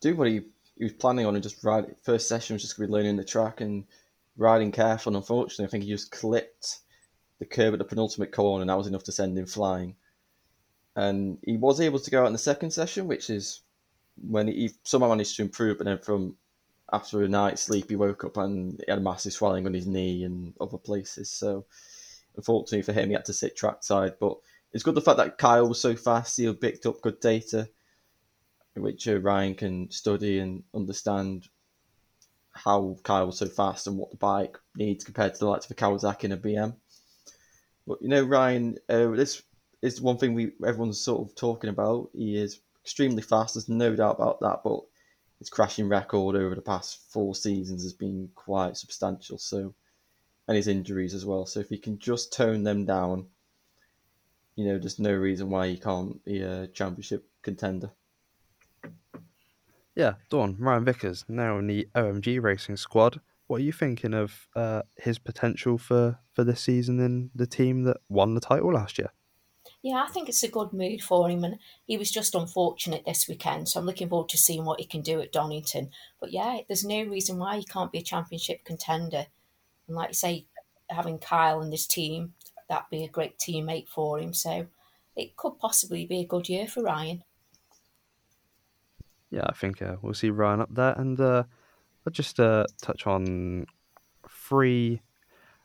doing 0.00 0.16
what 0.16 0.28
he, 0.28 0.42
he 0.76 0.84
was 0.84 0.92
planning 0.92 1.24
on 1.24 1.34
and 1.34 1.42
just 1.42 1.62
ride. 1.64 1.94
First 2.02 2.28
session 2.28 2.54
was 2.54 2.62
just 2.62 2.76
going 2.76 2.88
to 2.88 2.90
be 2.90 2.92
learning 2.92 3.16
the 3.16 3.24
track 3.24 3.60
and 3.60 3.84
riding 4.36 4.72
careful. 4.72 5.10
And 5.10 5.16
unfortunately, 5.16 5.66
I 5.66 5.68
think 5.68 5.84
he 5.84 5.90
just 5.90 6.10
clipped 6.10 6.80
the 7.38 7.46
curve 7.46 7.74
at 7.74 7.78
the 7.78 7.84
penultimate 7.84 8.32
corner, 8.32 8.62
and 8.62 8.70
that 8.70 8.76
was 8.76 8.86
enough 8.86 9.04
to 9.04 9.12
send 9.12 9.38
him 9.38 9.46
flying. 9.46 9.94
And 10.96 11.38
he 11.42 11.56
was 11.56 11.80
able 11.80 11.98
to 11.98 12.10
go 12.10 12.22
out 12.22 12.28
in 12.28 12.32
the 12.32 12.38
second 12.38 12.70
session, 12.70 13.06
which 13.06 13.30
is 13.30 13.60
when 14.16 14.46
he 14.48 14.70
somehow 14.84 15.08
managed 15.08 15.36
to 15.36 15.42
improve. 15.42 15.78
But 15.78 15.84
then 15.84 15.98
from 15.98 16.36
after 16.92 17.22
a 17.22 17.28
night's 17.28 17.62
sleep, 17.62 17.90
he 17.90 17.96
woke 17.96 18.24
up 18.24 18.36
and 18.36 18.80
he 18.84 18.90
had 18.90 18.98
a 18.98 19.02
massive 19.02 19.32
swelling 19.32 19.66
on 19.66 19.74
his 19.74 19.86
knee 19.86 20.24
and 20.24 20.54
other 20.60 20.78
places. 20.78 21.30
So, 21.30 21.66
unfortunately 22.36 22.82
for 22.82 22.92
him, 22.92 23.08
he 23.08 23.14
had 23.14 23.24
to 23.26 23.32
sit 23.32 23.56
trackside. 23.56 24.14
But 24.20 24.36
it's 24.72 24.82
good 24.82 24.94
the 24.94 25.00
fact 25.00 25.18
that 25.18 25.38
Kyle 25.38 25.68
was 25.68 25.80
so 25.80 25.96
fast. 25.96 26.36
He 26.36 26.52
picked 26.52 26.86
up 26.86 27.00
good 27.00 27.20
data, 27.20 27.68
which 28.74 29.08
uh, 29.08 29.18
Ryan 29.20 29.54
can 29.54 29.90
study 29.90 30.38
and 30.38 30.62
understand 30.74 31.48
how 32.52 32.96
Kyle 33.02 33.26
was 33.26 33.38
so 33.38 33.46
fast 33.46 33.86
and 33.86 33.96
what 33.96 34.10
the 34.10 34.16
bike 34.16 34.58
needs 34.76 35.04
compared 35.04 35.34
to 35.34 35.40
the 35.40 35.46
likes 35.46 35.64
of 35.64 35.72
a 35.72 35.74
Kawasaki 35.74 36.24
and 36.24 36.32
a 36.34 36.36
BM. 36.36 36.76
But 37.86 38.00
you 38.00 38.08
know, 38.08 38.22
Ryan, 38.22 38.76
uh, 38.88 39.08
this 39.08 39.42
is 39.84 40.00
one 40.00 40.16
thing 40.16 40.32
we 40.32 40.52
everyone's 40.66 41.00
sort 41.00 41.28
of 41.28 41.34
talking 41.34 41.68
about. 41.68 42.08
He 42.14 42.36
is 42.36 42.60
extremely 42.82 43.22
fast. 43.22 43.54
There's 43.54 43.68
no 43.68 43.94
doubt 43.94 44.16
about 44.16 44.40
that. 44.40 44.60
But 44.64 44.80
his 45.38 45.50
crashing 45.50 45.88
record 45.88 46.36
over 46.36 46.54
the 46.54 46.62
past 46.62 47.00
four 47.10 47.34
seasons 47.34 47.82
has 47.82 47.92
been 47.92 48.30
quite 48.34 48.78
substantial. 48.78 49.36
So, 49.36 49.74
and 50.48 50.56
his 50.56 50.68
injuries 50.68 51.12
as 51.12 51.26
well. 51.26 51.44
So 51.44 51.60
if 51.60 51.68
he 51.68 51.76
can 51.76 51.98
just 51.98 52.32
tone 52.32 52.62
them 52.62 52.86
down, 52.86 53.26
you 54.56 54.66
know, 54.66 54.78
there's 54.78 54.98
no 54.98 55.12
reason 55.12 55.50
why 55.50 55.68
he 55.68 55.76
can't 55.76 56.24
be 56.24 56.40
a 56.40 56.66
championship 56.68 57.28
contender. 57.42 57.90
Yeah, 59.94 60.14
Dawn, 60.30 60.56
Ryan 60.58 60.84
Vickers, 60.84 61.24
now 61.28 61.58
in 61.58 61.66
the 61.66 61.88
OMG 61.94 62.42
racing 62.42 62.78
squad. 62.78 63.20
What 63.46 63.60
are 63.60 63.64
you 63.64 63.72
thinking 63.72 64.14
of 64.14 64.48
uh, 64.56 64.82
his 64.96 65.18
potential 65.18 65.76
for, 65.76 66.18
for 66.32 66.42
this 66.42 66.62
season 66.62 66.98
in 67.00 67.30
the 67.34 67.46
team 67.46 67.82
that 67.82 67.98
won 68.08 68.34
the 68.34 68.40
title 68.40 68.72
last 68.72 68.98
year? 68.98 69.10
Yeah, 69.84 70.02
I 70.02 70.06
think 70.06 70.30
it's 70.30 70.42
a 70.42 70.48
good 70.48 70.72
mood 70.72 71.02
for 71.02 71.28
him, 71.28 71.44
and 71.44 71.58
he 71.86 71.98
was 71.98 72.10
just 72.10 72.34
unfortunate 72.34 73.04
this 73.04 73.28
weekend. 73.28 73.68
So 73.68 73.78
I'm 73.78 73.84
looking 73.84 74.08
forward 74.08 74.30
to 74.30 74.38
seeing 74.38 74.64
what 74.64 74.80
he 74.80 74.86
can 74.86 75.02
do 75.02 75.20
at 75.20 75.30
Donington. 75.30 75.90
But 76.18 76.32
yeah, 76.32 76.60
there's 76.66 76.86
no 76.86 77.02
reason 77.02 77.36
why 77.36 77.58
he 77.58 77.64
can't 77.64 77.92
be 77.92 77.98
a 77.98 78.02
championship 78.02 78.64
contender. 78.64 79.26
And 79.86 79.94
like 79.94 80.08
you 80.08 80.14
say, 80.14 80.46
having 80.88 81.18
Kyle 81.18 81.60
and 81.60 81.70
his 81.70 81.86
team, 81.86 82.32
that'd 82.66 82.88
be 82.90 83.04
a 83.04 83.10
great 83.10 83.38
teammate 83.38 83.88
for 83.88 84.18
him. 84.18 84.32
So 84.32 84.68
it 85.16 85.36
could 85.36 85.58
possibly 85.58 86.06
be 86.06 86.20
a 86.20 86.26
good 86.26 86.48
year 86.48 86.66
for 86.66 86.82
Ryan. 86.82 87.22
Yeah, 89.28 89.44
I 89.44 89.52
think 89.52 89.82
uh, 89.82 89.96
we'll 90.00 90.14
see 90.14 90.30
Ryan 90.30 90.62
up 90.62 90.74
there, 90.74 90.94
and 90.96 91.20
uh, 91.20 91.42
I'll 92.06 92.10
just 92.10 92.40
uh, 92.40 92.64
touch 92.80 93.06
on 93.06 93.66
three 94.30 95.02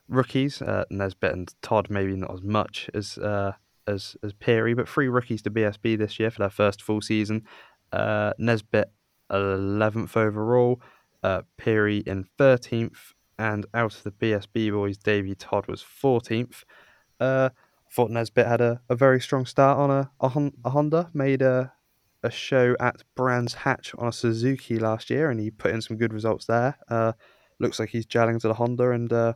rookies, 0.09 0.61
uh, 0.61 0.83
Nesbitt 0.89 1.31
and 1.31 1.53
Todd. 1.61 1.89
Maybe 1.89 2.17
not 2.17 2.33
as 2.33 2.41
much 2.41 2.89
as 2.93 3.17
uh, 3.17 3.53
as 3.89 4.15
as 4.23 4.33
Perie, 4.33 4.73
but 4.73 4.87
three 4.87 5.07
rookies 5.07 5.41
to 5.43 5.51
BSB 5.51 5.97
this 5.97 6.19
year 6.19 6.31
for 6.31 6.39
their 6.39 6.49
first 6.49 6.81
full 6.81 7.01
season. 7.01 7.43
Uh, 7.91 8.33
Nesbitt, 8.37 8.91
11th 9.31 10.15
overall, 10.15 10.81
uh, 11.23 11.41
Perie 11.57 12.03
in 12.05 12.25
13th, 12.37 13.13
and 13.37 13.65
out 13.73 13.95
of 13.95 14.03
the 14.03 14.11
BSB 14.11 14.71
boys, 14.71 14.97
Davey 14.97 15.35
Todd 15.35 15.67
was 15.67 15.83
14th. 15.83 16.63
Uh, 17.19 17.49
thought 17.91 18.11
Nesbitt 18.11 18.47
had 18.47 18.61
a, 18.61 18.81
a 18.89 18.95
very 18.95 19.19
strong 19.19 19.45
start 19.45 19.77
on 19.77 19.89
a, 19.89 20.11
a, 20.19 20.51
a 20.65 20.69
Honda, 20.69 21.09
made 21.13 21.41
a, 21.41 21.73
a 22.23 22.29
show 22.29 22.75
at 22.79 23.03
Brands 23.15 23.53
Hatch 23.53 23.93
on 23.97 24.07
a 24.07 24.13
Suzuki 24.13 24.77
last 24.77 25.09
year, 25.09 25.29
and 25.29 25.39
he 25.39 25.49
put 25.49 25.71
in 25.71 25.81
some 25.81 25.97
good 25.97 26.13
results 26.13 26.45
there. 26.45 26.77
Uh, 26.89 27.13
looks 27.59 27.79
like 27.79 27.89
he's 27.89 28.05
gelling 28.05 28.39
to 28.41 28.47
the 28.47 28.53
Honda, 28.53 28.91
and 28.91 29.11
uh, 29.11 29.33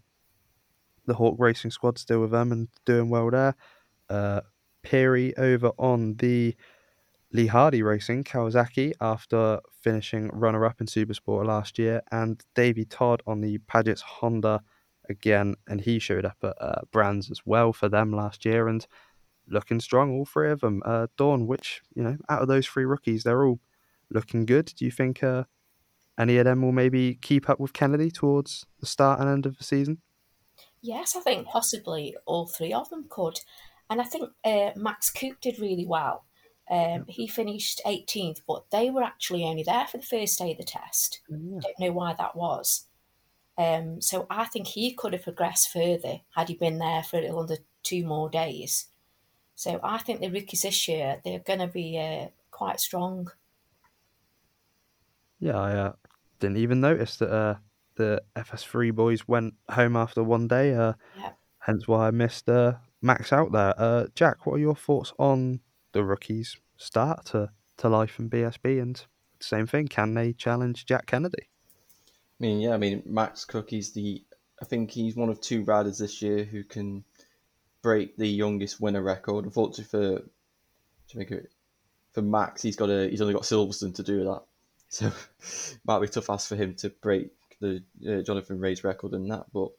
the 1.05 1.15
Hawk 1.15 1.35
Racing 1.39 1.71
squad 1.71 1.97
still 1.97 2.21
with 2.21 2.31
them 2.31 2.51
and 2.51 2.67
doing 2.85 3.09
well 3.09 3.29
there 3.31 3.55
uh, 4.09 4.41
Perie 4.83 5.33
over 5.37 5.71
on 5.77 6.15
the 6.15 6.55
Lee 7.31 7.47
Hardy 7.47 7.81
Racing 7.81 8.23
Kawasaki 8.23 8.93
after 9.01 9.59
finishing 9.81 10.29
runner 10.29 10.65
up 10.65 10.79
in 10.79 10.87
Supersport 10.87 11.45
last 11.45 11.79
year, 11.79 12.01
and 12.11 12.43
Davey 12.53 12.85
Todd 12.85 13.23
on 13.25 13.41
the 13.41 13.57
Paget's 13.59 14.01
Honda 14.01 14.61
again, 15.09 15.55
and 15.67 15.81
he 15.81 15.99
showed 15.99 16.25
up 16.25 16.37
at 16.43 16.55
uh, 16.61 16.81
Brands 16.91 17.31
as 17.31 17.41
well 17.45 17.73
for 17.73 17.89
them 17.89 18.13
last 18.13 18.45
year 18.45 18.67
and 18.67 18.85
looking 19.47 19.79
strong, 19.79 20.11
all 20.11 20.25
three 20.25 20.51
of 20.51 20.61
them. 20.61 20.81
Uh, 20.85 21.07
Dawn, 21.17 21.47
which, 21.47 21.81
you 21.95 22.03
know, 22.03 22.17
out 22.29 22.41
of 22.41 22.47
those 22.47 22.67
three 22.67 22.85
rookies, 22.85 23.23
they're 23.23 23.45
all 23.45 23.59
looking 24.09 24.45
good. 24.45 24.71
Do 24.75 24.85
you 24.85 24.91
think 24.91 25.23
uh, 25.23 25.45
any 26.19 26.37
of 26.37 26.45
them 26.45 26.61
will 26.61 26.71
maybe 26.71 27.15
keep 27.15 27.49
up 27.49 27.59
with 27.59 27.73
Kennedy 27.73 28.11
towards 28.11 28.65
the 28.79 28.85
start 28.85 29.19
and 29.19 29.29
end 29.29 29.45
of 29.45 29.57
the 29.57 29.63
season? 29.63 29.99
Yes, 30.81 31.15
I 31.15 31.21
think 31.21 31.47
possibly 31.47 32.15
all 32.25 32.45
three 32.45 32.73
of 32.73 32.89
them 32.89 33.05
could. 33.09 33.39
And 33.93 34.01
I 34.01 34.05
think 34.05 34.31
uh, 34.43 34.71
Max 34.75 35.11
Coop 35.11 35.39
did 35.39 35.59
really 35.59 35.85
well. 35.85 36.25
Um, 36.67 37.05
he 37.07 37.27
finished 37.27 37.79
18th, 37.85 38.39
but 38.47 38.63
they 38.71 38.89
were 38.89 39.03
actually 39.03 39.43
only 39.43 39.61
there 39.61 39.85
for 39.85 39.97
the 39.97 40.03
first 40.03 40.39
day 40.39 40.53
of 40.53 40.57
the 40.57 40.63
test. 40.63 41.21
Mm, 41.31 41.51
yeah. 41.53 41.59
Don't 41.61 41.79
know 41.79 41.93
why 41.93 42.15
that 42.17 42.35
was. 42.35 42.87
Um, 43.55 44.01
so 44.01 44.25
I 44.31 44.45
think 44.45 44.65
he 44.65 44.95
could 44.95 45.13
have 45.13 45.21
progressed 45.21 45.69
further 45.71 46.21
had 46.35 46.49
he 46.49 46.55
been 46.55 46.79
there 46.79 47.03
for 47.03 47.17
a 47.17 47.21
little 47.21 47.41
under 47.41 47.57
two 47.83 48.03
more 48.03 48.31
days. 48.31 48.87
So 49.53 49.79
I 49.83 49.99
think 49.99 50.21
the 50.21 50.31
rookies 50.31 50.63
this 50.63 50.87
year 50.87 51.21
they're 51.23 51.37
going 51.37 51.59
to 51.59 51.67
be 51.67 51.99
uh, 51.99 52.29
quite 52.49 52.79
strong. 52.79 53.29
Yeah, 55.39 55.59
I 55.59 55.71
uh, 55.75 55.93
didn't 56.39 56.57
even 56.57 56.81
notice 56.81 57.17
that 57.17 57.31
uh, 57.31 57.55
the 57.93 58.23
FS3 58.35 58.91
boys 58.95 59.27
went 59.27 59.53
home 59.69 59.95
after 59.95 60.23
one 60.23 60.47
day. 60.47 60.73
Uh, 60.73 60.93
yeah. 61.15 61.33
Hence 61.59 61.87
why 61.87 62.07
I 62.07 62.11
missed 62.11 62.49
uh, 62.49 62.73
Max 63.03 63.33
out 63.33 63.51
there. 63.51 63.73
Uh, 63.77 64.07
Jack, 64.15 64.45
what 64.45 64.53
are 64.53 64.59
your 64.59 64.75
thoughts 64.75 65.13
on 65.19 65.59
the 65.91 66.03
rookies' 66.03 66.57
start 66.77 67.25
to, 67.27 67.51
to 67.77 67.89
life 67.89 68.17
in 68.17 68.29
BSB? 68.29 68.81
And 68.81 69.05
same 69.39 69.67
thing, 69.67 69.89
can 69.89 70.13
they 70.13 70.31
challenge 70.33 70.85
Jack 70.85 71.05
Kennedy? 71.05 71.49
I 72.07 72.39
mean, 72.39 72.61
yeah, 72.61 72.73
I 72.73 72.77
mean, 72.77 73.03
Max 73.05 73.45
Cook, 73.45 73.69
he's 73.69 73.91
the, 73.91 74.23
I 74.61 74.65
think 74.65 74.89
he's 74.89 75.15
one 75.15 75.29
of 75.29 75.41
two 75.41 75.63
riders 75.63 75.97
this 75.97 76.21
year 76.21 76.45
who 76.45 76.63
can 76.63 77.03
break 77.81 78.15
the 78.15 78.27
youngest 78.27 78.79
winner 78.79 79.03
record. 79.03 79.45
Unfortunately 79.45 79.83
for, 79.83 80.23
for 82.13 82.21
Max, 82.21 82.61
he's 82.61 82.77
got 82.77 82.89
a, 82.89 83.09
he's 83.09 83.21
only 83.21 83.33
got 83.33 83.43
Silverstone 83.43 83.95
to 83.95 84.03
do 84.03 84.23
that. 84.23 84.41
So 84.87 85.11
might 85.85 85.99
be 85.99 86.07
tough 86.07 86.29
ask 86.29 86.47
for 86.47 86.55
him 86.55 86.75
to 86.75 86.89
break 86.89 87.31
the 87.59 87.83
uh, 88.07 88.21
Jonathan 88.21 88.59
Rea's 88.59 88.83
record 88.83 89.13
in 89.13 89.27
that. 89.27 89.45
But 89.51 89.71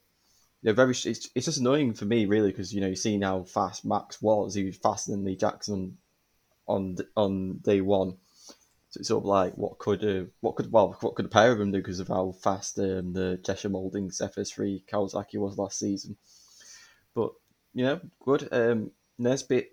yeah, 0.65 0.71
very. 0.71 0.93
It's, 0.93 1.05
it's 1.05 1.45
just 1.45 1.59
annoying 1.59 1.93
for 1.93 2.05
me 2.05 2.25
really 2.25 2.49
because 2.49 2.73
you 2.73 2.81
know 2.81 2.87
you 2.87 2.95
see 2.95 3.19
how 3.21 3.43
fast 3.43 3.85
Max 3.85 4.19
was. 4.19 4.55
He 4.55 4.63
was 4.63 4.77
faster 4.77 5.11
than 5.11 5.23
Lee 5.23 5.35
Jackson 5.35 5.97
on 6.65 6.97
on 7.15 7.59
day 7.59 7.81
one. 7.81 8.17
So 8.89 8.99
it's 8.99 9.09
sort 9.09 9.21
of 9.21 9.27
like 9.27 9.53
what 9.59 9.77
could 9.77 10.03
uh, 10.03 10.23
what 10.39 10.55
could 10.55 10.71
well 10.71 10.97
what 11.01 11.13
could 11.13 11.27
a 11.27 11.29
pair 11.29 11.51
of 11.51 11.59
them 11.59 11.71
do 11.71 11.77
because 11.77 11.99
of 11.99 12.07
how 12.07 12.31
fast 12.41 12.79
um, 12.79 13.13
the 13.13 13.39
Cheshire 13.45 13.69
Mouldings 13.69 14.19
FS3 14.19 14.81
Kawasaki 14.91 15.37
was 15.37 15.59
last 15.59 15.77
season. 15.77 16.17
But 17.13 17.33
you 17.75 17.85
know, 17.85 18.01
good. 18.23 18.49
Um, 18.51 18.89
Nesbitt, 19.19 19.69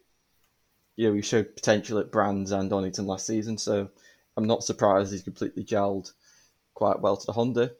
you 0.96 1.08
know, 1.08 1.14
he 1.14 1.22
showed 1.22 1.56
potential 1.56 2.00
at 2.00 2.12
Brands 2.12 2.52
and 2.52 2.68
Donington 2.68 3.06
last 3.06 3.26
season, 3.26 3.56
so 3.56 3.88
I'm 4.36 4.46
not 4.46 4.62
surprised 4.62 5.10
he's 5.10 5.22
completely 5.22 5.64
gelled 5.64 6.12
quite 6.74 7.00
well 7.00 7.16
to 7.16 7.24
the 7.24 7.32
Honda. 7.32 7.72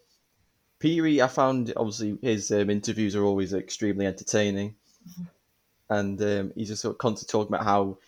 Perie, 0.82 1.22
I 1.22 1.28
found 1.28 1.72
obviously 1.76 2.18
his 2.22 2.50
um, 2.50 2.68
interviews 2.68 3.14
are 3.14 3.22
always 3.22 3.54
extremely 3.54 4.04
entertaining, 4.04 4.74
mm-hmm. 5.08 5.22
and 5.88 6.20
um, 6.20 6.52
he's 6.56 6.70
just 6.70 6.82
sort 6.82 6.96
of 6.96 6.98
constantly 6.98 7.30
talking 7.30 7.54
about 7.54 7.64
how 7.64 7.98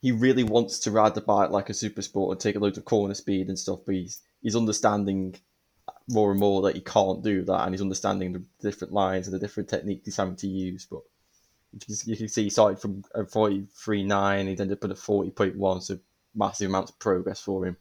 he 0.00 0.10
really 0.10 0.42
wants 0.42 0.80
to 0.80 0.90
ride 0.90 1.14
the 1.14 1.20
bike 1.20 1.50
like 1.50 1.70
a 1.70 1.74
super 1.74 2.02
sport 2.02 2.32
and 2.32 2.40
take 2.40 2.56
a 2.56 2.58
load 2.58 2.76
of 2.76 2.84
corner 2.84 3.14
speed 3.14 3.46
and 3.46 3.56
stuff, 3.56 3.78
but 3.86 3.94
he's 3.94 4.22
he's 4.42 4.56
understanding 4.56 5.36
more 6.08 6.32
and 6.32 6.40
more 6.40 6.62
that 6.62 6.74
he 6.74 6.80
can't 6.80 7.22
do 7.22 7.44
that, 7.44 7.62
and 7.62 7.72
he's 7.72 7.80
understanding 7.80 8.32
the 8.32 8.42
different 8.60 8.92
lines 8.92 9.28
and 9.28 9.34
the 9.34 9.38
different 9.38 9.68
techniques 9.68 10.04
he's 10.04 10.16
having 10.16 10.34
to 10.34 10.48
use. 10.48 10.84
But 10.90 11.02
you 12.06 12.16
can 12.16 12.28
see 12.28 12.42
he 12.42 12.50
started 12.50 12.80
from 12.80 13.04
a 13.14 13.24
forty 13.24 13.68
three 13.72 14.02
nine, 14.02 14.46
he 14.46 14.58
ended 14.58 14.72
up 14.72 14.82
at 14.82 14.90
a 14.90 14.96
forty 14.96 15.30
point 15.30 15.56
one, 15.56 15.80
so 15.80 15.96
massive 16.34 16.70
amounts 16.70 16.90
of 16.90 16.98
progress 16.98 17.40
for 17.40 17.64
him, 17.64 17.76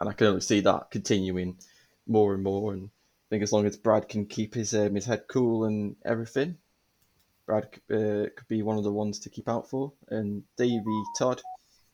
and 0.00 0.08
I 0.08 0.14
can 0.14 0.28
only 0.28 0.40
see 0.40 0.60
that 0.60 0.90
continuing 0.90 1.58
more 2.06 2.32
and 2.32 2.42
more 2.42 2.72
and 2.72 2.88
think 3.30 3.42
as 3.42 3.52
long 3.52 3.66
as 3.66 3.76
Brad 3.76 4.08
can 4.08 4.26
keep 4.26 4.54
his 4.54 4.74
um, 4.74 4.94
his 4.94 5.06
head 5.06 5.24
cool 5.28 5.64
and 5.64 5.96
everything, 6.04 6.56
Brad 7.46 7.64
uh, 7.90 8.28
could 8.36 8.48
be 8.48 8.62
one 8.62 8.78
of 8.78 8.84
the 8.84 8.92
ones 8.92 9.18
to 9.20 9.30
keep 9.30 9.48
out 9.48 9.68
for. 9.68 9.92
And 10.08 10.42
Davey 10.56 11.02
Todd, 11.18 11.42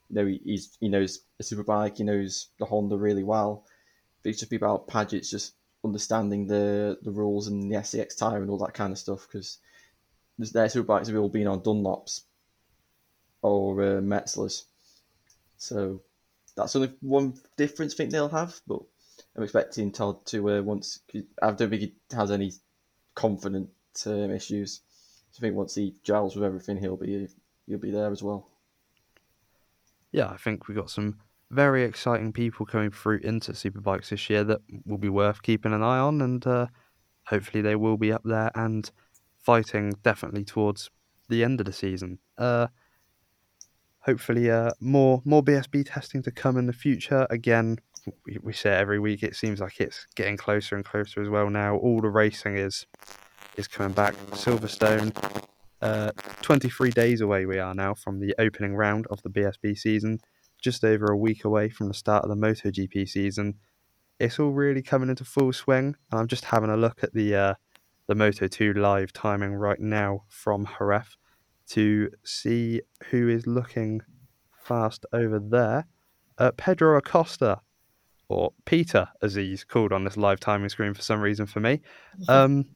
you 0.08 0.16
know, 0.16 0.26
he, 0.26 0.40
he's 0.44 0.76
he 0.80 0.88
knows 0.88 1.20
a 1.40 1.42
superbike, 1.42 1.98
he 1.98 2.04
knows 2.04 2.48
the 2.58 2.66
Honda 2.66 2.96
really 2.96 3.24
well. 3.24 3.64
But 4.22 4.30
it's 4.30 4.38
just 4.38 4.50
be 4.50 4.56
about 4.56 4.88
Paget's 4.88 5.30
just 5.30 5.54
understanding 5.84 6.46
the 6.46 6.98
the 7.02 7.10
rules 7.10 7.48
and 7.48 7.70
the 7.70 7.76
SCX 7.76 8.16
tire 8.16 8.40
and 8.40 8.50
all 8.50 8.58
that 8.58 8.74
kind 8.74 8.92
of 8.92 8.98
stuff 8.98 9.26
because 9.26 9.58
their 10.38 10.66
superbikes 10.66 11.06
have 11.06 11.16
all 11.16 11.28
been 11.28 11.46
on 11.46 11.60
Dunlops 11.60 12.22
or 13.42 13.80
uh, 13.82 14.00
Metzeler's. 14.00 14.64
So 15.58 16.00
that's 16.56 16.74
only 16.76 16.92
one 17.00 17.34
difference 17.56 17.94
I 17.94 17.96
think 17.96 18.10
they'll 18.10 18.28
have, 18.28 18.60
but 18.66 18.82
I'm 19.36 19.42
expecting 19.42 19.90
Todd 19.90 20.24
to 20.26 20.50
uh, 20.50 20.62
once. 20.62 21.00
I 21.42 21.50
don't 21.50 21.70
think 21.70 21.82
he 21.82 21.94
has 22.12 22.30
any 22.30 22.52
confident 23.14 23.70
um, 24.06 24.30
issues. 24.30 24.80
I 25.36 25.40
think 25.40 25.56
once 25.56 25.74
he 25.74 25.94
gels 26.04 26.36
with 26.36 26.44
everything, 26.44 26.78
he'll 26.78 26.96
be 26.96 27.28
he'll 27.66 27.78
be 27.78 27.90
there 27.90 28.12
as 28.12 28.22
well. 28.22 28.48
Yeah, 30.12 30.28
I 30.28 30.36
think 30.36 30.68
we've 30.68 30.76
got 30.76 30.90
some 30.90 31.18
very 31.50 31.82
exciting 31.82 32.32
people 32.32 32.66
coming 32.66 32.90
through 32.90 33.18
into 33.18 33.52
Superbikes 33.52 34.10
this 34.10 34.30
year 34.30 34.44
that 34.44 34.60
will 34.84 34.98
be 34.98 35.08
worth 35.08 35.42
keeping 35.42 35.72
an 35.72 35.82
eye 35.82 35.98
on, 35.98 36.22
and 36.22 36.46
uh, 36.46 36.66
hopefully 37.26 37.62
they 37.62 37.74
will 37.74 37.96
be 37.96 38.12
up 38.12 38.22
there 38.24 38.52
and 38.54 38.90
fighting 39.42 39.92
definitely 40.02 40.44
towards 40.44 40.90
the 41.28 41.42
end 41.42 41.60
of 41.60 41.66
the 41.66 41.72
season. 41.72 42.18
Uh, 42.38 42.68
hopefully, 44.00 44.50
uh, 44.50 44.70
more 44.80 45.20
more 45.24 45.42
BSB 45.42 45.92
testing 45.92 46.22
to 46.22 46.30
come 46.30 46.56
in 46.56 46.66
the 46.66 46.72
future. 46.72 47.26
Again, 47.30 47.78
we, 48.42 48.52
say 48.52 48.70
every 48.70 48.98
week. 48.98 49.22
It 49.22 49.36
seems 49.36 49.60
like 49.60 49.80
it's 49.80 50.06
getting 50.14 50.36
closer 50.36 50.76
and 50.76 50.84
closer 50.84 51.22
as 51.22 51.28
well 51.28 51.50
now. 51.50 51.76
All 51.76 52.00
the 52.00 52.08
racing 52.08 52.56
is 52.56 52.86
is 53.56 53.68
coming 53.68 53.92
back. 53.92 54.14
Silverstone, 54.32 55.14
uh, 55.80 56.10
23 56.42 56.90
days 56.90 57.20
away 57.20 57.46
we 57.46 57.58
are 57.58 57.74
now 57.74 57.94
from 57.94 58.18
the 58.18 58.34
opening 58.38 58.74
round 58.74 59.06
of 59.10 59.22
the 59.22 59.30
BSB 59.30 59.78
season. 59.78 60.18
Just 60.60 60.84
over 60.84 61.06
a 61.06 61.16
week 61.16 61.44
away 61.44 61.68
from 61.68 61.88
the 61.88 61.94
start 61.94 62.24
of 62.24 62.30
the 62.30 62.36
MotoGP 62.36 63.08
season. 63.08 63.54
It's 64.18 64.38
all 64.38 64.52
really 64.52 64.82
coming 64.82 65.10
into 65.10 65.24
full 65.24 65.52
swing, 65.52 65.96
and 66.10 66.20
I'm 66.20 66.28
just 66.28 66.46
having 66.46 66.70
a 66.70 66.76
look 66.76 67.02
at 67.02 67.12
the 67.12 67.34
uh, 67.34 67.54
the 68.06 68.14
Moto 68.14 68.46
2 68.46 68.74
live 68.74 69.12
timing 69.12 69.54
right 69.54 69.80
now 69.80 70.24
from 70.28 70.66
Jerez 70.78 71.16
to 71.70 72.10
see 72.22 72.82
who 73.10 73.28
is 73.28 73.46
looking 73.46 74.02
fast 74.52 75.06
over 75.12 75.38
there. 75.38 75.86
Uh, 76.36 76.50
Pedro 76.56 76.98
Acosta 76.98 77.60
or 78.28 78.52
Peter, 78.64 79.08
as 79.22 79.34
he's 79.34 79.64
called 79.64 79.92
on 79.92 80.04
this 80.04 80.16
live 80.16 80.40
timing 80.40 80.68
screen 80.68 80.94
for 80.94 81.02
some 81.02 81.20
reason 81.20 81.46
for 81.46 81.60
me. 81.60 81.80
Um, 82.28 82.66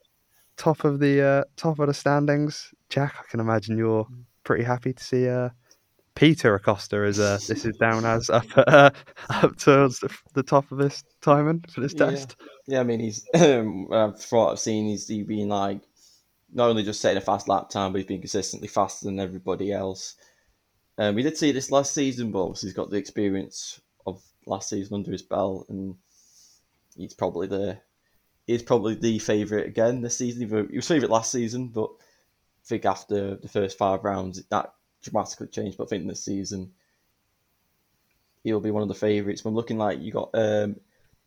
top 0.57 0.85
of 0.85 0.99
the 0.99 1.23
uh, 1.23 1.45
top 1.57 1.79
of 1.79 1.87
the 1.87 1.95
standings, 1.95 2.75
Jack. 2.91 3.15
I 3.19 3.23
can 3.31 3.41
imagine 3.41 3.79
you're 3.79 4.07
pretty 4.45 4.65
happy 4.65 4.93
to 4.93 5.05
see 5.05 5.29
uh, 5.29 5.51
Peter 6.15 6.55
Acosta 6.57 6.97
as 6.97 7.21
uh, 7.21 7.39
this 7.49 7.65
is 7.65 7.77
down 7.77 8.05
as 8.05 8.29
up 8.29 8.47
uh, 8.57 8.91
up 9.31 9.57
towards 9.57 10.01
the, 10.01 10.15
the, 10.35 10.43
top 10.43 10.71
of 10.73 10.79
this 10.79 11.05
timing 11.23 11.65
for 11.73 11.81
this 11.81 11.95
test. 11.95 12.37
Yeah, 12.67 12.75
yeah 12.75 12.81
I 12.81 12.83
mean 12.83 13.01
he's 13.01 13.25
um, 13.35 13.87
from 13.89 14.39
what 14.39 14.53
I've 14.53 14.59
seen, 14.59 14.87
he's 14.87 15.07
he 15.07 15.23
been 15.23 15.49
like 15.49 15.81
not 16.53 16.69
only 16.69 16.83
just 16.83 17.01
setting 17.01 17.19
a 17.19 17.25
fast 17.25 17.49
lap 17.49 17.71
time, 17.71 17.93
but 17.93 17.99
he's 17.99 18.07
been 18.09 18.21
consistently 18.21 18.69
faster 18.69 19.07
than 19.07 19.21
everybody 19.21 19.73
else. 19.73 20.17
Um, 20.97 21.15
we 21.15 21.23
did 21.23 21.37
see 21.37 21.53
this 21.53 21.71
last 21.71 21.95
season, 21.95 22.33
but 22.33 22.43
obviously 22.43 22.69
he's 22.69 22.77
got 22.77 22.91
the 22.91 22.97
experience 22.97 23.81
last 24.49 24.69
season 24.69 24.95
under 24.95 25.13
his 25.13 25.23
belt, 25.23 25.67
and 25.69 25.97
he's 26.97 27.15
probably 27.15 27.47
the 27.47 27.79
he's 28.47 28.63
probably 28.63 28.95
the 28.95 29.19
favourite 29.19 29.67
again 29.67 30.01
this 30.01 30.19
season. 30.19 30.49
He 30.49 30.77
was 30.77 30.89
favourite 30.89 31.13
last 31.13 31.33
season, 31.33 31.69
but 31.69 31.91
I 31.91 32.67
think 32.67 32.85
after 32.85 33.37
the 33.37 33.49
first 33.49 33.79
five 33.79 34.05
rounds 34.05 34.43
that 34.51 34.73
dramatically 35.03 35.49
changed. 35.49 35.79
But 35.79 35.85
I 35.85 35.89
think 35.89 36.09
this 36.09 36.25
season 36.25 36.73
he'll 38.45 38.61
be 38.61 38.71
one 38.71 38.83
of 38.83 38.89
the 38.89 38.95
favourites. 38.95 39.43
But 39.43 39.51
I'm 39.51 39.57
looking 39.57 39.79
like 39.79 40.01
you 40.01 40.13
got 40.13 40.31
um, 40.35 40.77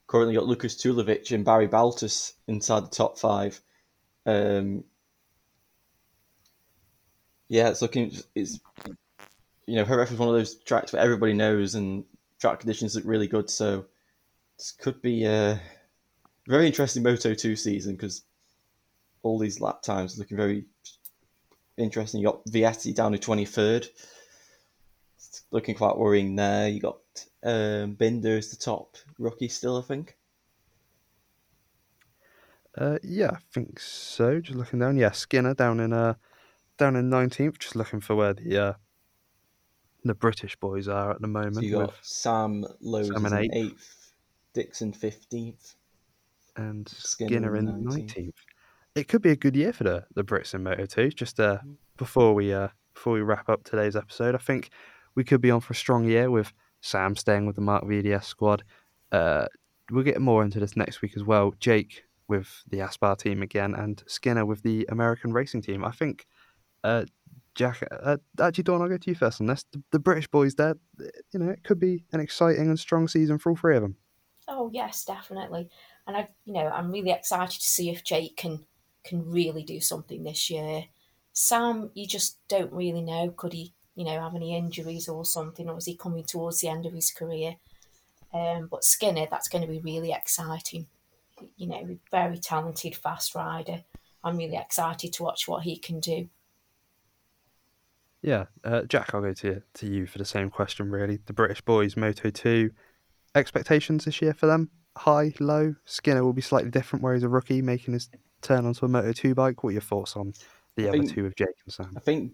currently 0.08 0.36
got 0.36 0.46
Lukas 0.46 0.76
Tulovic 0.76 1.34
and 1.34 1.46
Barry 1.46 1.68
Baltus 1.68 2.34
inside 2.48 2.86
the 2.86 2.90
top 2.90 3.18
five. 3.18 3.62
Um, 4.26 4.84
yeah, 7.48 7.70
it's 7.70 7.82
looking 7.82 8.12
it's 8.36 8.60
you 9.68 9.76
know 9.76 9.86
Jerez 9.86 10.12
is 10.12 10.18
one 10.18 10.30
of 10.30 10.36
those 10.36 10.56
tracks 10.56 10.94
where 10.94 11.02
everybody 11.02 11.34
knows 11.34 11.76
and 11.76 12.04
track 12.42 12.60
conditions 12.60 12.96
look 12.96 13.06
really 13.06 13.28
good. 13.28 13.50
So 13.50 13.86
this 14.58 14.72
could 14.72 15.02
be 15.02 15.24
a 15.26 15.62
very 16.48 16.66
interesting 16.66 17.04
Moto 17.04 17.34
2 17.34 17.56
season 17.56 17.96
because 17.96 18.24
all 19.22 19.38
these 19.38 19.62
lap 19.62 19.84
times 19.84 20.18
looking 20.18 20.38
very 20.38 20.66
interesting. 21.78 22.20
You 22.20 22.28
got 22.28 22.46
Vietti 22.46 22.94
down 22.94 23.12
to 23.12 23.20
23rd. 23.20 23.88
It's 25.16 25.44
looking 25.52 25.76
quite 25.76 25.98
worrying 25.98 26.36
there. 26.36 26.68
You 26.68 26.82
got 26.82 26.98
um, 27.44 27.94
Binder 27.94 28.38
as 28.38 28.50
the 28.50 28.58
top 28.58 28.98
rookie 29.20 29.48
still, 29.48 29.78
I 29.78 29.84
think. 29.84 30.18
Uh, 32.76 32.98
yeah, 33.04 33.32
I 33.32 33.38
think 33.54 33.80
so. 33.80 34.40
Just 34.40 34.58
looking 34.58 34.80
down, 34.80 34.98
yeah, 34.98 35.12
Skinner 35.12 35.54
down 35.54 35.82
in 35.82 35.92
uh 35.92 36.14
down 36.78 36.96
in 36.96 37.10
nineteenth. 37.10 37.60
Just 37.60 37.76
looking 37.76 38.00
for 38.00 38.16
where 38.16 38.34
the 38.34 38.58
uh, 38.58 38.74
the 40.04 40.16
British 40.16 40.56
boys 40.56 40.88
are 40.88 41.12
at 41.12 41.22
the 41.22 41.28
moment. 41.28 41.56
So 41.56 41.62
you 41.62 41.72
got 41.72 41.94
Sam 42.02 42.66
Lowe 42.82 43.00
in 43.02 43.52
eighth, 43.54 44.14
Dixon 44.54 44.94
fifteenth, 44.94 45.76
and 46.56 46.88
Skinner, 46.90 47.30
Skinner 47.30 47.56
in 47.56 47.84
nineteenth. 47.84 48.36
It 48.96 49.08
could 49.08 49.22
be 49.22 49.32
a 49.32 49.36
good 49.36 49.56
year 49.56 49.72
for 49.72 49.86
the, 49.86 50.06
the 50.16 50.24
Brits 50.24 50.54
in 50.54 50.64
Moto 50.64 50.86
Two. 50.86 51.10
Just 51.10 51.40
uh, 51.40 51.58
mm-hmm. 51.58 51.74
before 51.98 52.34
we 52.34 52.54
uh, 52.54 52.70
before 52.94 53.14
we 53.14 53.22
wrap 53.22 53.50
up 53.50 53.64
today's 53.64 53.96
episode, 53.96 54.36
I 54.36 54.40
think 54.40 54.70
we 55.16 55.24
could 55.24 55.42
be 55.42 55.52
on 55.52 55.62
for 55.62 55.74
a 55.74 55.76
strong 55.76 56.06
year 56.06 56.30
with 56.30 56.52
Sam 56.82 57.16
staying 57.16 57.46
with 57.46 57.56
the 57.56 57.62
Marc 57.62 57.84
VDS 57.84 58.24
squad. 58.24 58.64
Uh, 59.12 59.46
we'll 59.92 60.04
get 60.04 60.22
more 60.22 60.44
into 60.44 60.60
this 60.60 60.76
next 60.76 61.02
week 61.02 61.14
as 61.16 61.24
well. 61.24 61.54
Jake 61.60 62.04
with 62.28 62.64
the 62.70 62.82
Aspar 62.82 63.16
team 63.16 63.42
again, 63.42 63.76
and 63.76 64.04
Skinner 64.08 64.46
with 64.46 64.64
the 64.64 64.88
American 64.90 65.34
racing 65.34 65.62
team. 65.62 65.84
I 65.86 65.92
think 65.92 66.26
uh, 66.84 67.06
Jack, 67.56 67.84
uh, 67.92 68.18
actually, 68.40 68.64
Dawn, 68.64 68.82
I'll 68.82 68.88
go 68.88 68.98
to 68.98 69.10
you 69.10 69.16
first 69.16 69.42
on 69.42 69.48
this. 69.48 69.66
The, 69.72 69.84
the, 69.92 70.00
British 70.00 70.28
boys 70.28 70.56
there, 70.56 70.76
you 71.34 71.40
know, 71.40 71.50
it 71.50 71.64
could 71.64 71.80
be 71.80 72.06
an 72.14 72.22
exciting 72.22 72.68
and 72.70 72.80
strong 72.80 73.08
season 73.08 73.38
for 73.38 73.50
all 73.50 73.58
three 73.58 73.76
of 73.76 73.82
them. 73.82 73.98
Oh 74.48 74.70
yes, 74.74 75.06
definitely. 75.06 75.70
And 76.08 76.16
I, 76.16 76.30
you 76.46 76.54
know, 76.54 76.68
I'm 76.68 76.92
really 76.92 77.12
excited 77.12 77.60
to 77.60 77.68
see 77.68 77.90
if 77.90 78.04
Jake 78.04 78.38
can 78.38 78.66
can 79.04 79.30
really 79.30 79.64
do 79.64 79.80
something 79.80 80.24
this 80.24 80.50
year. 80.50 80.86
Sam, 81.34 81.92
you 81.94 82.06
just 82.06 82.38
don't 82.48 82.72
really 82.72 83.02
know. 83.02 83.34
Could 83.36 83.54
he, 83.54 83.74
you 83.96 84.06
know, 84.06 84.20
have 84.20 84.36
any 84.36 84.56
injuries 84.56 85.08
or 85.08 85.26
something, 85.26 85.70
or 85.70 85.78
is 85.78 85.86
he 85.86 85.96
coming 85.96 86.24
towards 86.24 86.60
the 86.60 86.70
end 86.70 86.86
of 86.86 86.94
his 86.94 87.12
career? 87.12 87.56
Um, 88.34 88.68
but 88.70 88.84
Skinner, 88.84 89.28
that's 89.30 89.50
going 89.50 89.64
to 89.64 89.72
be 89.72 89.80
really 89.80 90.12
exciting. 90.12 90.88
You 91.58 91.68
know, 91.68 91.98
very 92.12 92.38
talented, 92.38 92.96
fast 92.96 93.36
rider. 93.36 93.84
I'm 94.24 94.38
really 94.38 94.58
excited 94.58 95.14
to 95.14 95.24
watch 95.24 95.48
what 95.48 95.64
he 95.64 95.78
can 95.78 96.00
do. 96.00 96.30
Yeah, 98.22 98.46
uh, 98.64 98.84
Jack, 98.84 99.14
I'll 99.14 99.22
go 99.22 99.34
to 99.34 99.62
to 99.74 99.88
you 99.88 100.06
for 100.06 100.18
the 100.18 100.26
same 100.26 100.50
question. 100.50 100.92
Really, 100.92 101.20
the 101.26 101.34
British 101.34 101.62
boys, 101.62 101.98
Moto 101.98 102.30
Two, 102.30 102.72
expectations 103.36 104.06
this 104.06 104.22
year 104.22 104.34
for 104.34 104.46
them 104.46 104.70
high, 104.98 105.34
low. 105.40 105.76
Skinner 105.86 106.24
will 106.24 106.34
be 106.34 106.42
slightly 106.42 106.72
different, 106.72 107.04
where 107.04 107.14
he's 107.14 107.24
a 107.24 107.30
rookie 107.30 107.62
making 107.62 107.94
his 107.94 108.10
turn 108.42 108.66
onto 108.66 108.86
a 108.86 108.90
Moto 108.90 109.12
Two 109.12 109.36
bike. 109.36 109.64
What 109.64 109.70
are 109.72 109.74
your 109.74 109.82
thoughts 109.82 110.16
on 110.16 110.34
the 110.76 110.86
I 110.86 110.90
other 110.90 110.98
think, 111.00 111.14
two 111.14 111.26
of 111.26 111.36
Jake 111.36 111.48
and 111.66 111.74
Sam? 111.74 111.94
I 111.96 112.00
think 112.00 112.34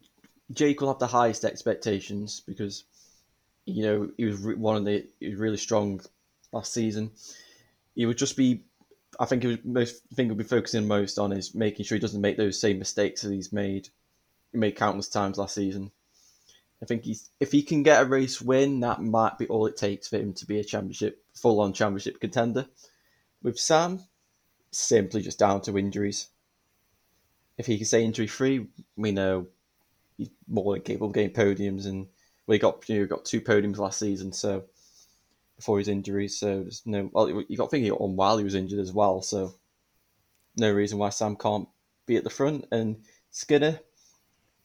Jake 0.54 0.82
will 0.82 0.90
have 0.90 1.00
the 1.00 1.08
highest 1.08 1.46
expectations 1.46 2.42
because 2.46 2.86
you 3.66 3.84
know 3.84 4.10
he 4.18 4.26
was 4.26 4.42
one 4.42 4.76
of 4.76 4.86
the 4.86 5.06
he 5.20 5.30
was 5.30 5.40
really 5.40 5.58
strong 5.58 6.02
last 6.52 6.74
season. 6.74 7.12
He 7.96 8.06
would 8.06 8.18
just 8.18 8.38
be. 8.38 8.64
I 9.20 9.26
think 9.26 9.44
he 9.44 9.48
was 9.48 9.58
most 9.64 10.04
thing 10.14 10.28
he'll 10.28 10.36
be 10.36 10.44
focusing 10.44 10.88
most 10.88 11.18
on 11.18 11.32
is 11.32 11.56
making 11.56 11.86
sure 11.86 11.96
he 11.96 12.02
doesn't 12.02 12.22
make 12.22 12.38
those 12.38 12.60
same 12.60 12.78
mistakes 12.78 13.22
that 13.22 13.32
he's 13.32 13.54
made 13.54 13.90
made 14.58 14.76
countless 14.76 15.10
times 15.10 15.38
last 15.38 15.56
season. 15.56 15.92
I 16.82 16.86
think 16.86 17.04
he's 17.04 17.30
if 17.40 17.52
he 17.52 17.64
can 17.64 17.84
get 17.84 18.02
a 18.02 18.06
race 18.06 18.42
win, 18.42 18.80
that 18.82 19.02
might 19.02 19.38
be 19.38 19.48
all 19.48 19.66
it 19.66 19.78
takes 19.78 20.08
for 20.08 20.18
him 20.18 20.34
to 20.34 20.46
be 20.46 20.60
a 20.60 20.64
championship, 20.64 21.24
full 21.34 21.60
on 21.60 21.74
championship 21.74 22.20
contender. 22.20 22.68
With 23.42 23.60
Sam, 23.60 24.02
simply 24.72 25.22
just 25.22 25.40
down 25.40 25.62
to 25.62 25.78
injuries. 25.78 26.28
If 27.58 27.66
he 27.66 27.78
can 27.78 27.86
stay 27.86 28.04
injury 28.04 28.28
free, 28.28 28.68
we 28.96 29.12
know 29.12 29.48
he's 30.18 30.30
more 30.48 30.74
than 30.74 30.84
capable 30.84 31.08
of 31.08 31.14
getting 31.14 31.34
podiums, 31.34 31.88
and 31.88 32.08
we 32.46 32.60
got 32.60 32.88
you 32.88 33.00
know, 33.00 33.06
got 33.08 33.26
two 33.26 33.42
podiums 33.42 33.78
last 33.78 34.00
season, 34.00 34.32
so 34.32 34.66
before 35.56 35.80
his 35.80 35.88
injuries, 35.88 36.38
so 36.38 36.62
there's 36.62 36.84
no 36.86 37.10
well, 37.12 37.30
you 37.30 37.58
got 37.58 37.66
to 37.66 37.70
think 37.72 37.84
he 37.84 37.90
got 37.90 38.02
on 38.02 38.16
while 38.16 38.38
he 38.38 38.44
was 38.44 38.56
injured 38.56 38.80
as 38.80 38.94
well, 38.94 39.22
so 39.22 39.56
no 40.56 40.72
reason 40.72 40.98
why 40.98 41.10
Sam 41.10 41.36
can't 41.36 41.68
be 42.06 42.16
at 42.16 42.24
the 42.24 42.30
front. 42.30 42.66
And 42.72 43.04
Skinner, 43.32 43.80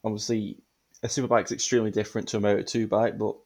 obviously 0.04 0.58
a 1.02 1.08
superbike 1.08 1.46
is 1.46 1.52
extremely 1.52 1.90
different 1.90 2.28
to 2.28 2.36
a 2.36 2.40
Moto 2.40 2.62
2 2.62 2.86
bike, 2.86 3.18
but 3.18 3.36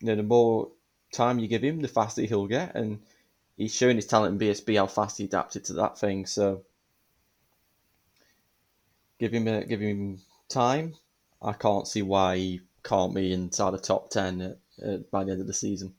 you 0.00 0.08
know, 0.08 0.16
the 0.16 0.22
more 0.22 0.70
time 1.12 1.38
you 1.38 1.48
give 1.48 1.62
him, 1.62 1.80
the 1.80 1.88
faster 1.88 2.22
he'll 2.22 2.46
get. 2.46 2.74
And 2.74 3.00
he's 3.56 3.74
shown 3.74 3.96
his 3.96 4.06
talent 4.06 4.40
in 4.40 4.48
BSB, 4.48 4.76
how 4.76 4.86
fast 4.86 5.18
he 5.18 5.24
adapted 5.24 5.64
to 5.66 5.74
that 5.74 5.98
thing. 5.98 6.26
So 6.26 6.62
give 9.18 9.32
him 9.32 9.48
a, 9.48 9.64
give 9.64 9.80
him 9.80 10.20
time. 10.48 10.94
I 11.42 11.52
can't 11.52 11.86
see 11.86 12.02
why 12.02 12.36
he 12.36 12.60
can't 12.82 13.14
be 13.14 13.32
inside 13.32 13.72
the 13.72 13.78
top 13.78 14.10
ten 14.10 14.40
at, 14.40 14.58
at, 14.82 15.10
by 15.10 15.24
the 15.24 15.32
end 15.32 15.40
of 15.40 15.46
the 15.46 15.52
season. 15.52 15.94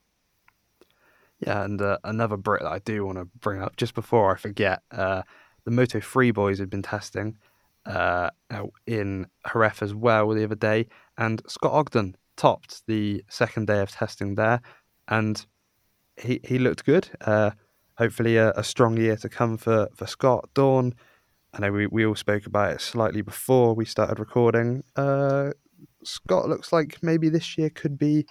Yeah, 1.40 1.64
and 1.64 1.80
uh, 1.82 2.00
another 2.04 2.38
Brit 2.38 2.64
that 2.64 2.72
I 2.72 2.80
do 2.80 3.06
want 3.06 3.20
to 3.20 3.26
bring 3.26 3.62
up 3.62 3.76
just 3.78 3.94
before 3.94 4.34
I 4.34 4.38
forget, 4.38 4.82
uh, 4.90 5.22
the 5.66 5.72
Moto 5.72 6.00
Three 6.00 6.32
boys 6.32 6.58
had 6.58 6.70
been 6.70 6.82
testing 6.82 7.38
uh, 7.88 8.30
in 8.86 9.28
Jerez 9.52 9.82
as 9.82 9.94
well 9.94 10.30
the 10.30 10.44
other 10.44 10.56
day, 10.56 10.88
and 11.18 11.42
Scott 11.48 11.72
Ogden 11.72 12.16
topped 12.36 12.86
the 12.88 13.24
second 13.30 13.68
day 13.68 13.82
of 13.82 13.92
testing 13.92 14.36
there, 14.36 14.62
and 15.08 15.46
he 16.18 16.40
he 16.44 16.60
looked 16.60 16.86
good. 16.86 17.10
Uh, 17.22 17.52
hopefully, 17.98 18.38
a, 18.38 18.52
a, 18.52 18.64
strong 18.64 18.98
year 18.98 19.16
to 19.18 19.30
come 19.30 19.58
for 19.58 19.88
for 19.96 20.08
Scott 20.08 20.50
Dawn. 20.54 20.94
I 21.54 21.60
know 21.60 21.72
we, 21.72 21.88
we 21.88 22.06
all 22.06 22.16
spoke 22.16 22.46
about 22.46 22.74
it 22.74 22.82
slightly 22.82 23.22
before 23.22 23.74
we 23.74 23.86
started 23.86 24.20
recording. 24.20 24.84
Uh, 24.96 25.52
Scott 26.04 26.50
looks 26.50 26.72
like 26.72 27.02
maybe 27.02 27.30
this 27.30 27.58
year 27.58 27.70
could 27.70 27.98
be 27.98 28.26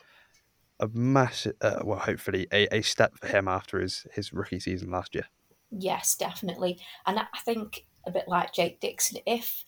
a 0.80 0.88
massive, 0.88 1.54
uh, 1.60 1.80
well, 1.82 1.98
hopefully 1.98 2.46
a, 2.52 2.66
a 2.76 2.82
step 2.82 3.16
for 3.18 3.26
him 3.26 3.48
after 3.48 3.80
his, 3.80 4.06
his 4.12 4.32
rookie 4.32 4.60
season 4.60 4.90
last 4.90 5.14
year. 5.14 5.26
Yes, 5.70 6.16
definitely. 6.16 6.78
And 7.06 7.18
I 7.18 7.38
think 7.44 7.86
a 8.06 8.10
bit 8.10 8.28
like 8.28 8.52
Jake 8.52 8.80
Dixon, 8.80 9.18
if 9.26 9.64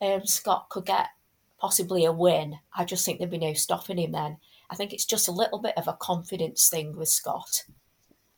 um, 0.00 0.26
Scott 0.26 0.68
could 0.68 0.86
get 0.86 1.08
possibly 1.58 2.04
a 2.04 2.12
win, 2.12 2.58
I 2.76 2.84
just 2.84 3.04
think 3.04 3.18
there'd 3.18 3.30
be 3.30 3.38
no 3.38 3.54
stopping 3.54 3.98
him 3.98 4.12
then. 4.12 4.38
I 4.68 4.74
think 4.74 4.92
it's 4.92 5.06
just 5.06 5.28
a 5.28 5.32
little 5.32 5.58
bit 5.58 5.74
of 5.76 5.88
a 5.88 5.94
confidence 5.94 6.68
thing 6.68 6.96
with 6.96 7.08
Scott. 7.08 7.64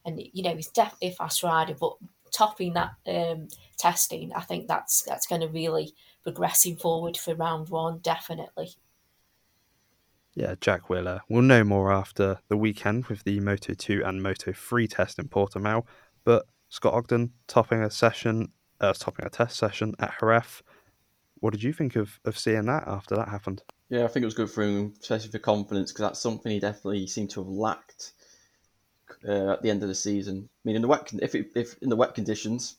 And, 0.04 0.20
you 0.32 0.42
know, 0.42 0.54
he's 0.54 0.68
definitely 0.68 1.08
a 1.08 1.12
fast 1.12 1.42
rider, 1.42 1.74
but 1.78 1.96
topping 2.30 2.74
that 2.74 2.92
um, 3.06 3.48
testing, 3.78 4.32
I 4.34 4.42
think 4.42 4.68
that's 4.68 5.02
that's 5.02 5.26
going 5.26 5.40
to 5.40 5.48
really 5.48 5.94
progress 6.22 6.64
him 6.64 6.76
forward 6.76 7.16
for 7.16 7.34
round 7.34 7.70
one, 7.70 7.98
definitely. 7.98 8.70
Yeah, 10.34 10.54
Jack 10.60 10.88
Wheeler. 10.88 11.22
We'll 11.28 11.42
know 11.42 11.64
more 11.64 11.92
after 11.92 12.38
the 12.48 12.56
weekend 12.56 13.06
with 13.06 13.24
the 13.24 13.40
Moto 13.40 13.74
2 13.74 14.02
and 14.04 14.22
Moto 14.22 14.52
3 14.52 14.86
test 14.86 15.18
in 15.18 15.28
Portimao. 15.28 15.84
But 16.24 16.46
Scott 16.68 16.94
Ogden 16.94 17.32
topping 17.48 17.82
a 17.82 17.90
session, 17.90 18.52
uh, 18.80 18.92
topping 18.92 19.26
a 19.26 19.30
test 19.30 19.56
session 19.56 19.94
at 19.98 20.14
Jerez. 20.20 20.62
What 21.40 21.52
did 21.52 21.62
you 21.62 21.72
think 21.72 21.96
of, 21.96 22.18
of 22.24 22.38
seeing 22.38 22.66
that 22.66 22.84
after 22.86 23.14
that 23.16 23.28
happened? 23.28 23.62
Yeah, 23.90 24.04
I 24.04 24.08
think 24.08 24.22
it 24.22 24.26
was 24.26 24.34
good 24.34 24.50
for 24.50 24.62
him, 24.62 24.94
especially 25.00 25.30
for 25.30 25.38
confidence, 25.38 25.92
because 25.92 26.02
that's 26.02 26.20
something 26.20 26.52
he 26.52 26.60
definitely 26.60 27.06
seemed 27.06 27.30
to 27.30 27.40
have 27.40 27.48
lacked 27.48 28.12
uh, 29.26 29.52
at 29.52 29.62
the 29.62 29.70
end 29.70 29.82
of 29.82 29.88
the 29.88 29.94
season. 29.94 30.48
I 30.48 30.60
mean, 30.64 30.76
in 30.76 30.82
the 30.82 30.88
wet, 30.88 31.10
if 31.22 31.34
it, 31.34 31.52
if 31.54 31.76
in 31.80 31.88
the 31.88 31.96
wet 31.96 32.14
conditions, 32.14 32.76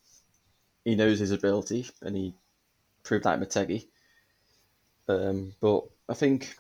he 0.86 0.95
knows 0.95 1.20
his 1.20 1.32
ability, 1.32 1.88
and 2.02 2.16
he 2.16 2.36
proved 3.04 3.24
that 3.24 3.39
in 3.39 3.45
Motegi. 3.45 3.88
Um, 5.08 5.54
but 5.62 5.86
I 6.08 6.14
think 6.14 6.56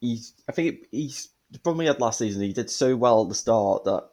he's, 0.00 0.32
I 0.48 0.52
think 0.52 0.86
he's 0.90 1.28
the 1.50 1.58
problem 1.58 1.82
he 1.82 1.86
had 1.86 2.00
last 2.00 2.18
season. 2.18 2.42
He 2.42 2.52
did 2.52 2.70
so 2.70 2.96
well 2.96 3.22
at 3.22 3.28
the 3.28 3.34
start 3.34 3.84
that 3.84 4.08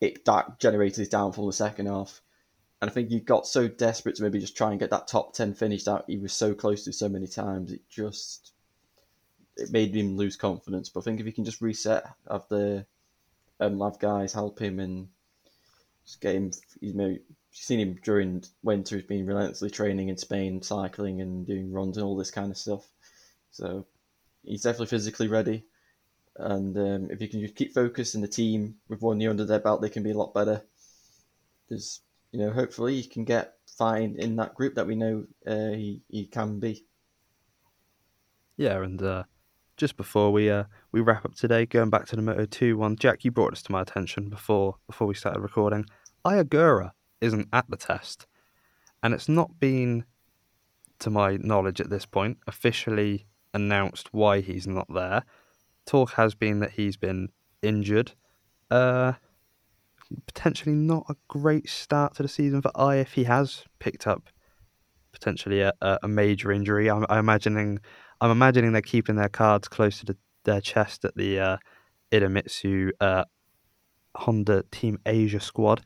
it 0.00 0.24
that 0.24 0.58
generated 0.58 0.96
his 0.96 1.08
downfall 1.08 1.44
in 1.44 1.48
the 1.50 1.52
second 1.52 1.86
half. 1.86 2.21
And 2.82 2.90
I 2.90 2.92
think 2.92 3.10
he 3.10 3.20
got 3.20 3.46
so 3.46 3.68
desperate 3.68 4.16
to 4.16 4.24
maybe 4.24 4.40
just 4.40 4.56
try 4.56 4.72
and 4.72 4.80
get 4.80 4.90
that 4.90 5.06
top 5.06 5.34
ten 5.34 5.54
finish 5.54 5.84
that 5.84 6.04
he 6.08 6.18
was 6.18 6.32
so 6.32 6.52
close 6.52 6.82
to 6.84 6.92
so 6.92 7.08
many 7.08 7.28
times. 7.28 7.70
It 7.70 7.88
just 7.88 8.54
it 9.56 9.70
made 9.70 9.94
him 9.94 10.16
lose 10.16 10.34
confidence. 10.34 10.88
But 10.88 11.00
I 11.00 11.02
think 11.04 11.20
if 11.20 11.26
he 11.26 11.30
can 11.30 11.44
just 11.44 11.60
reset, 11.60 12.04
have 12.28 12.48
the 12.48 12.84
um, 13.60 13.80
guys 14.00 14.32
help 14.32 14.58
him 14.58 14.80
and 14.80 15.06
just 16.04 16.20
get 16.20 16.34
him. 16.34 16.50
He's 16.80 16.92
maybe 16.92 17.20
seen 17.52 17.78
him 17.78 18.00
during 18.02 18.42
winter. 18.64 18.96
He's 18.96 19.06
been 19.06 19.26
relentlessly 19.26 19.70
training 19.70 20.08
in 20.08 20.16
Spain, 20.16 20.60
cycling 20.60 21.20
and 21.20 21.46
doing 21.46 21.72
runs 21.72 21.98
and 21.98 22.04
all 22.04 22.16
this 22.16 22.32
kind 22.32 22.50
of 22.50 22.58
stuff. 22.58 22.88
So 23.52 23.86
he's 24.42 24.62
definitely 24.62 24.86
physically 24.86 25.28
ready. 25.28 25.66
And 26.36 26.76
um, 26.76 27.10
if 27.12 27.22
you 27.22 27.28
can 27.28 27.42
just 27.42 27.54
keep 27.54 27.74
focused 27.74 28.16
in 28.16 28.22
the 28.22 28.26
team 28.26 28.74
with 28.88 29.02
one 29.02 29.20
year 29.20 29.30
under 29.30 29.44
their 29.44 29.60
belt, 29.60 29.82
they 29.82 29.88
can 29.88 30.02
be 30.02 30.10
a 30.10 30.18
lot 30.18 30.34
better. 30.34 30.62
Because 31.68 32.00
you 32.32 32.40
know, 32.40 32.50
hopefully, 32.50 32.96
he 33.00 33.06
can 33.06 33.24
get 33.24 33.54
fine 33.78 34.16
in 34.18 34.36
that 34.36 34.54
group 34.54 34.74
that 34.74 34.86
we 34.86 34.96
know 34.96 35.24
uh, 35.46 35.70
he 35.70 36.02
he 36.08 36.26
can 36.26 36.58
be. 36.58 36.84
Yeah, 38.56 38.82
and 38.82 39.00
uh, 39.02 39.24
just 39.76 39.96
before 39.96 40.32
we 40.32 40.50
uh, 40.50 40.64
we 40.92 41.00
wrap 41.00 41.24
up 41.24 41.34
today, 41.34 41.66
going 41.66 41.90
back 41.90 42.06
to 42.06 42.16
the 42.16 42.22
Moto 42.22 42.46
Two 42.46 42.76
one, 42.76 42.96
Jack, 42.96 43.24
you 43.24 43.30
brought 43.30 43.50
this 43.50 43.62
to 43.62 43.72
my 43.72 43.82
attention 43.82 44.28
before 44.28 44.76
before 44.86 45.06
we 45.06 45.14
started 45.14 45.40
recording. 45.40 45.84
Ai 46.24 46.42
Ogura 46.42 46.92
isn't 47.20 47.48
at 47.52 47.68
the 47.68 47.76
test, 47.76 48.26
and 49.02 49.12
it's 49.12 49.28
not 49.28 49.60
been, 49.60 50.04
to 51.00 51.10
my 51.10 51.36
knowledge 51.36 51.80
at 51.80 51.90
this 51.90 52.06
point, 52.06 52.38
officially 52.46 53.26
announced 53.52 54.08
why 54.12 54.40
he's 54.40 54.66
not 54.66 54.86
there. 54.92 55.24
Talk 55.84 56.12
has 56.12 56.34
been 56.34 56.60
that 56.60 56.72
he's 56.72 56.96
been 56.96 57.28
injured. 57.60 58.12
Uh, 58.70 59.14
potentially 60.26 60.74
not 60.74 61.06
a 61.08 61.16
great 61.28 61.68
start 61.68 62.14
to 62.16 62.22
the 62.22 62.28
season 62.28 62.62
for 62.62 62.70
Ai 62.74 62.96
if 62.96 63.12
he 63.12 63.24
has 63.24 63.64
picked 63.78 64.06
up 64.06 64.28
potentially 65.12 65.60
a, 65.60 65.72
a 65.80 66.08
major 66.08 66.50
injury. 66.50 66.90
I'm, 66.90 67.04
I'm, 67.08 67.18
imagining 67.18 67.78
I'm 68.20 68.30
imagining 68.30 68.72
they're 68.72 68.82
keeping 68.82 69.16
their 69.16 69.28
cards 69.28 69.68
close 69.68 69.98
to 70.00 70.06
the, 70.06 70.16
their 70.44 70.60
chest 70.60 71.04
at 71.04 71.14
the 71.16 71.38
uh, 71.38 71.56
Idemitsu 72.12 72.90
uh, 73.00 73.24
Honda 74.14 74.64
Team 74.70 74.98
Asia 75.06 75.40
squad, 75.40 75.82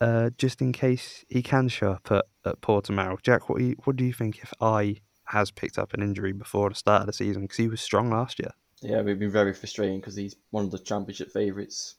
uh, 0.00 0.30
just 0.36 0.60
in 0.60 0.72
case 0.72 1.24
he 1.28 1.42
can 1.42 1.68
show 1.68 1.92
up 1.92 2.08
at, 2.10 2.24
at 2.44 2.60
Portimao. 2.60 3.22
Jack, 3.22 3.48
what 3.48 3.58
do 3.58 3.64
you, 3.64 3.76
what 3.84 3.96
do 3.96 4.04
you 4.04 4.12
think 4.12 4.40
if 4.42 4.52
Ai 4.60 4.96
has 5.26 5.50
picked 5.50 5.78
up 5.78 5.92
an 5.94 6.02
injury 6.02 6.32
before 6.32 6.68
the 6.68 6.74
start 6.74 7.02
of 7.02 7.06
the 7.06 7.12
season 7.12 7.42
because 7.42 7.56
he 7.56 7.68
was 7.68 7.80
strong 7.80 8.10
last 8.10 8.38
year. 8.38 8.50
Yeah, 8.82 9.02
we've 9.02 9.18
been 9.18 9.30
very 9.30 9.54
frustrating 9.54 10.00
because 10.00 10.16
he's 10.16 10.36
one 10.50 10.64
of 10.64 10.70
the 10.70 10.78
championship 10.78 11.32
favourites. 11.32 11.96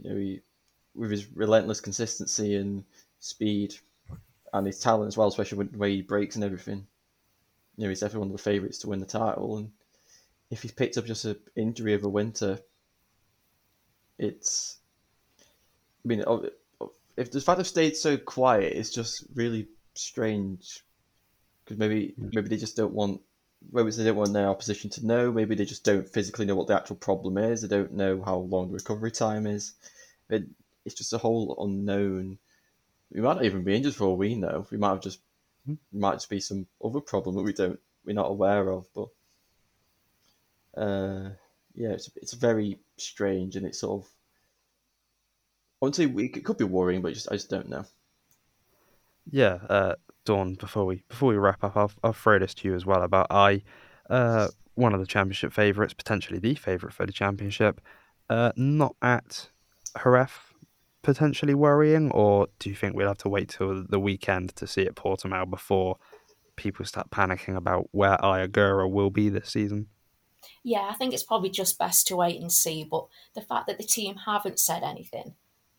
You 0.00 0.10
know, 0.10 0.16
he, 0.16 0.40
with 0.96 1.10
his 1.10 1.30
relentless 1.32 1.80
consistency 1.80 2.56
and 2.56 2.84
speed 3.20 3.74
and 4.52 4.66
his 4.66 4.80
talent 4.80 5.08
as 5.08 5.16
well, 5.16 5.28
especially 5.28 5.58
when, 5.58 5.70
the 5.70 5.78
way 5.78 5.94
he 5.96 6.02
breaks 6.02 6.36
and 6.36 6.44
everything. 6.44 6.86
You 7.76 7.84
know, 7.84 7.88
he's 7.88 8.00
definitely 8.00 8.20
one 8.20 8.28
of 8.28 8.36
the 8.36 8.42
favourites 8.42 8.78
to 8.78 8.88
win 8.88 9.00
the 9.00 9.06
title. 9.06 9.58
And 9.58 9.70
if 10.50 10.62
he's 10.62 10.72
picked 10.72 10.96
up 10.96 11.04
just 11.04 11.24
an 11.24 11.36
injury 11.54 11.94
over 11.94 12.08
winter, 12.08 12.58
it's. 14.18 14.78
I 16.04 16.08
mean, 16.08 16.24
if 17.16 17.30
the 17.30 17.40
fact 17.40 17.60
of 17.60 17.66
stayed 17.66 17.96
so 17.96 18.16
quiet, 18.16 18.72
it's 18.74 18.90
just 18.90 19.24
really 19.34 19.68
strange 19.94 20.84
because 21.64 21.78
maybe 21.78 22.14
maybe 22.16 22.48
they 22.48 22.56
just 22.56 22.76
don't 22.76 22.92
want 22.92 23.20
maybe 23.72 23.90
they 23.90 24.04
don't 24.04 24.16
want 24.16 24.32
their 24.32 24.48
opposition 24.48 24.88
to 24.90 25.06
know. 25.06 25.32
Maybe 25.32 25.54
they 25.54 25.64
just 25.64 25.84
don't 25.84 26.08
physically 26.08 26.46
know 26.46 26.54
what 26.54 26.68
the 26.68 26.76
actual 26.76 26.96
problem 26.96 27.38
is. 27.38 27.62
They 27.62 27.68
don't 27.68 27.92
know 27.92 28.22
how 28.22 28.36
long 28.36 28.68
the 28.68 28.74
recovery 28.74 29.10
time 29.10 29.46
is. 29.46 29.72
It, 30.30 30.44
it's 30.86 30.94
just 30.94 31.12
a 31.12 31.18
whole 31.18 31.56
unknown. 31.60 32.38
We 33.12 33.20
might 33.20 33.34
not 33.34 33.44
even 33.44 33.64
be 33.64 33.76
injured 33.76 33.94
for 33.94 34.04
all 34.04 34.16
we 34.16 34.34
know. 34.34 34.66
We 34.70 34.78
might 34.78 34.90
have 34.90 35.02
just 35.02 35.20
hmm. 35.66 35.74
might 35.92 36.14
just 36.14 36.30
be 36.30 36.40
some 36.40 36.66
other 36.82 37.00
problem 37.00 37.34
that 37.36 37.42
we 37.42 37.52
don't 37.52 37.78
we're 38.06 38.14
not 38.14 38.30
aware 38.30 38.70
of. 38.70 38.86
But 38.94 39.08
uh, 40.80 41.30
yeah, 41.74 41.90
it's 41.90 42.10
it's 42.16 42.32
very 42.32 42.78
strange 42.96 43.56
and 43.56 43.66
it's 43.66 43.80
sort 43.80 44.02
of. 44.02 44.10
I 45.82 45.84
wouldn't 45.84 45.96
say 45.96 46.04
it 46.04 46.44
could 46.44 46.56
be 46.56 46.64
worrying, 46.64 47.02
but 47.02 47.12
just 47.12 47.30
I 47.30 47.34
just 47.34 47.50
don't 47.50 47.68
know. 47.68 47.84
Yeah, 49.30 49.58
uh, 49.68 49.94
Dawn, 50.24 50.54
before 50.54 50.86
we 50.86 51.02
before 51.08 51.30
we 51.30 51.36
wrap 51.36 51.62
up, 51.64 51.76
I'll, 51.76 51.90
I'll 52.02 52.12
throw 52.12 52.38
this 52.38 52.54
to 52.54 52.68
you 52.68 52.74
as 52.74 52.86
well 52.86 53.02
about 53.02 53.26
Ai, 53.30 53.62
uh, 54.08 54.48
one 54.74 54.94
of 54.94 55.00
the 55.00 55.06
championship 55.06 55.52
favourites, 55.52 55.94
potentially 55.94 56.38
the 56.38 56.54
favourite 56.54 56.94
for 56.94 57.04
the 57.04 57.12
championship, 57.12 57.80
uh, 58.30 58.52
not 58.56 58.94
at 59.02 59.48
Jerez, 60.02 60.30
potentially 61.06 61.54
worrying, 61.54 62.10
or 62.10 62.48
do 62.58 62.68
you 62.68 62.76
think 62.76 62.94
we'll 62.94 63.08
have 63.08 63.18
to 63.18 63.28
wait 63.28 63.48
till 63.48 63.84
the 63.88 64.00
weekend 64.00 64.54
to 64.56 64.66
see 64.66 64.82
it 64.82 64.94
Portimao 64.94 65.48
before 65.48 65.96
people 66.56 66.84
start 66.84 67.10
panicking 67.10 67.56
about 67.56 67.88
where 67.92 68.22
Ai 68.24 68.46
Ogura 68.46 68.90
will 68.90 69.10
be 69.10 69.28
this 69.28 69.50
season? 69.50 69.86
Yeah, 70.62 70.88
I 70.90 70.94
think 70.94 71.14
it's 71.14 71.22
probably 71.22 71.50
just 71.50 71.78
best 71.78 72.06
to 72.08 72.16
wait 72.16 72.40
and 72.40 72.52
see. 72.52 72.84
But 72.84 73.06
the 73.34 73.40
fact 73.40 73.66
that 73.68 73.78
the 73.78 73.84
team 73.84 74.16
haven't 74.26 74.58
said 74.58 74.82
anything 74.82 75.34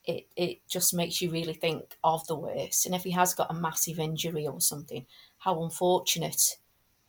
it, 0.07 0.25
it 0.37 0.59
just 0.69 0.93
makes 0.93 1.21
you 1.21 1.29
really 1.29 1.53
think 1.53 1.97
of 2.03 2.25
the 2.27 2.35
worst. 2.35 2.85
And 2.85 2.95
if 2.95 3.03
he 3.03 3.11
has 3.11 3.33
got 3.33 3.51
a 3.51 3.53
massive 3.53 3.99
injury 3.99 4.47
or 4.47 4.61
something, 4.61 5.05
how 5.39 5.61
unfortunate 5.61 6.57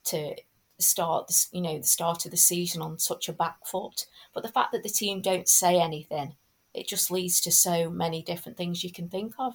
to 0.07 0.35
start 0.79 1.29
this, 1.29 1.49
you 1.53 1.61
know, 1.61 1.79
the 1.79 1.87
start 1.87 2.25
of 2.25 2.33
the 2.33 2.37
season 2.37 2.83
on 2.83 2.99
such 2.99 3.29
a 3.29 3.33
back 3.33 3.65
foot. 3.65 4.07
But 4.35 4.43
the 4.43 4.51
fact 4.51 4.73
that 4.73 4.83
the 4.83 4.89
team 4.89 5.23
don't 5.23 5.49
say 5.49 5.81
anything, 5.81 6.35
it 6.79 6.89
just 6.89 7.11
leads 7.11 7.41
to 7.43 7.53
so 7.53 7.91
many 7.91 8.23
different 8.23 8.57
things 8.57 8.85
you 8.85 8.93
can 8.93 9.09
think 9.09 9.35
of. 9.39 9.55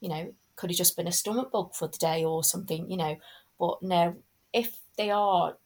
You 0.00 0.08
know, 0.08 0.34
could 0.56 0.70
have 0.70 0.76
just 0.76 0.96
been 0.96 1.08
a 1.08 1.12
stomach 1.12 1.50
bug 1.50 1.74
for 1.74 1.88
the 1.88 1.98
day 1.98 2.24
or 2.24 2.44
something, 2.44 2.90
you 2.90 2.96
know. 2.96 3.16
But 3.58 3.82
no, 3.82 4.16
if 4.52 4.78
they 4.96 5.10
are 5.10 5.56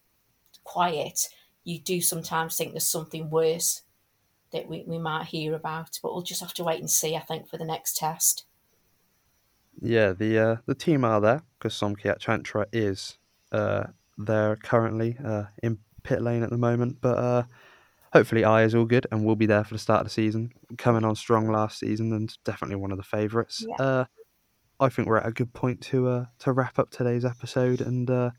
quiet, 0.65 1.29
you 1.65 1.79
do 1.79 2.01
sometimes 2.01 2.57
think 2.57 2.73
there's 2.73 2.89
something 2.89 3.31
worse 3.31 3.83
that 4.53 4.69
we, 4.69 4.85
we 4.87 4.99
might 4.99 5.27
hear 5.27 5.55
about. 5.55 5.99
But 6.03 6.13
we'll 6.13 6.23
just 6.23 6.41
have 6.41 6.55
to 6.55 6.65
wait 6.65 6.81
and 6.81 6.91
see, 6.91 7.17
I 7.17 7.21
think, 7.21 7.49
for 7.49 7.59
the 7.59 7.65
next 7.65 7.97
test. 7.97 8.45
Yeah, 9.81 10.13
the 10.13 10.39
uh, 10.39 10.57
the 10.67 10.75
team 10.75 11.05
are 11.05 11.21
there 11.21 11.43
because 11.59 11.75
Somkiat 11.75 12.21
Chantra 12.21 12.67
is 12.73 13.19
uh, 13.53 13.85
there 14.17 14.57
currently 14.57 15.17
uh, 15.25 15.45
in 15.63 15.79
pit 16.05 16.23
lane 16.23 16.43
at 16.45 16.51
the 16.51 16.59
moment. 16.59 16.99
But 17.01 17.19
uh, 17.19 17.43
hopefully, 18.15 18.45
Ai 18.45 18.63
is 18.63 18.75
all 18.75 18.85
good 18.85 19.07
and 19.11 19.25
we'll 19.25 19.35
be 19.35 19.47
there 19.47 19.65
for 19.65 19.75
the 19.75 19.79
start 19.79 20.01
of 20.01 20.07
the 20.07 20.11
season. 20.11 20.53
Coming 20.79 21.05
on 21.05 21.17
strong 21.17 21.51
last 21.51 21.79
season 21.81 22.13
and 22.13 22.33
definitely 22.45 22.77
one 22.77 22.93
of 22.93 22.97
the 22.97 23.03
favourites. 23.03 23.67
Yeah. 23.69 23.85
Uh, 23.85 24.05
I 24.81 24.89
think 24.89 25.09
we're 25.09 25.19
at 25.19 25.27
a 25.27 25.33
good 25.33 25.53
point 25.53 25.81
to 25.83 26.09
uh, 26.09 26.25
to 26.41 26.53
wrap 26.53 26.79
up 26.79 26.91
today's 26.91 27.25
episode 27.25 27.81
and 27.81 28.09
uh, 28.09 28.31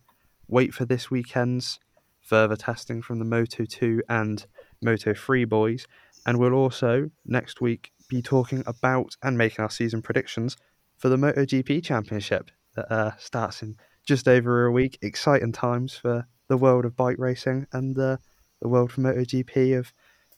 wait 0.47 0.73
for 0.73 0.85
this 0.85 1.11
weekend's 1.11 1.79
further 2.21 2.55
testing 2.55 3.01
from 3.01 3.19
the 3.19 3.25
Moto 3.25 3.65
2 3.65 4.01
and 4.09 4.45
Moto 4.81 5.13
3 5.13 5.45
boys. 5.45 5.85
And 6.25 6.39
we'll 6.39 6.53
also 6.53 7.11
next 7.25 7.61
week 7.61 7.91
be 8.09 8.21
talking 8.21 8.63
about 8.65 9.15
and 9.21 9.37
making 9.37 9.61
our 9.61 9.69
season 9.69 10.01
predictions 10.01 10.57
for 10.97 11.09
the 11.09 11.17
MotoGP 11.17 11.83
Championship 11.83 12.49
that 12.75 12.91
uh, 12.91 13.11
starts 13.17 13.61
in 13.61 13.75
just 14.05 14.27
over 14.27 14.65
a 14.65 14.71
week. 14.71 14.97
Exciting 15.01 15.51
times 15.51 15.95
for 15.95 16.27
the 16.47 16.57
world 16.57 16.85
of 16.85 16.95
bike 16.95 17.17
racing 17.17 17.67
and 17.73 17.97
uh, 17.97 18.17
the 18.61 18.67
world 18.67 18.91
of 18.91 18.97
MotoGP 18.97 19.77
of 19.77 19.93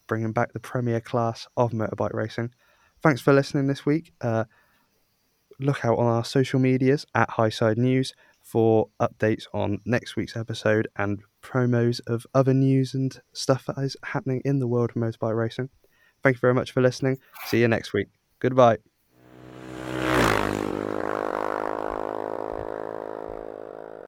bringing 0.07 0.31
back 0.31 0.53
the 0.53 0.60
premier 0.60 1.02
class 1.02 1.48
of 1.57 1.72
motorbike 1.72 2.14
racing. 2.14 2.52
Thanks 3.02 3.22
for 3.22 3.34
listening 3.34 3.68
this 3.68 3.85
week. 3.85 4.14
Uh, 4.22 4.45
look 5.60 5.84
out 5.85 5.98
on 5.98 6.06
our 6.06 6.26
social 6.26 6.60
medias 6.60 7.06
at 7.14 7.30
Highside 7.30 7.77
News 7.77 8.14
for 8.41 8.88
updates 8.99 9.44
on 9.53 9.80
next 9.85 10.15
week's 10.15 10.38
episode 10.38 10.88
and 10.95 11.22
promos 11.44 11.99
of 12.07 12.26
other 12.34 12.53
news 12.53 12.94
and 12.94 13.19
stuff 13.34 13.65
that 13.65 13.77
is 13.80 13.98
happening 14.03 14.41
in 14.45 14.60
the 14.60 14.68
world 14.68 14.91
of 14.91 14.95
motorbike 14.95 15.35
racing. 15.35 15.69
Thank 16.23 16.38
you 16.38 16.41
very 16.41 16.53
much 16.53 16.72
for 16.72 16.81
listening. 16.81 17.18
See 17.45 17.60
you 17.60 17.68
next 17.68 17.94
week. 17.94 18.07
Goodbye. 18.39 18.77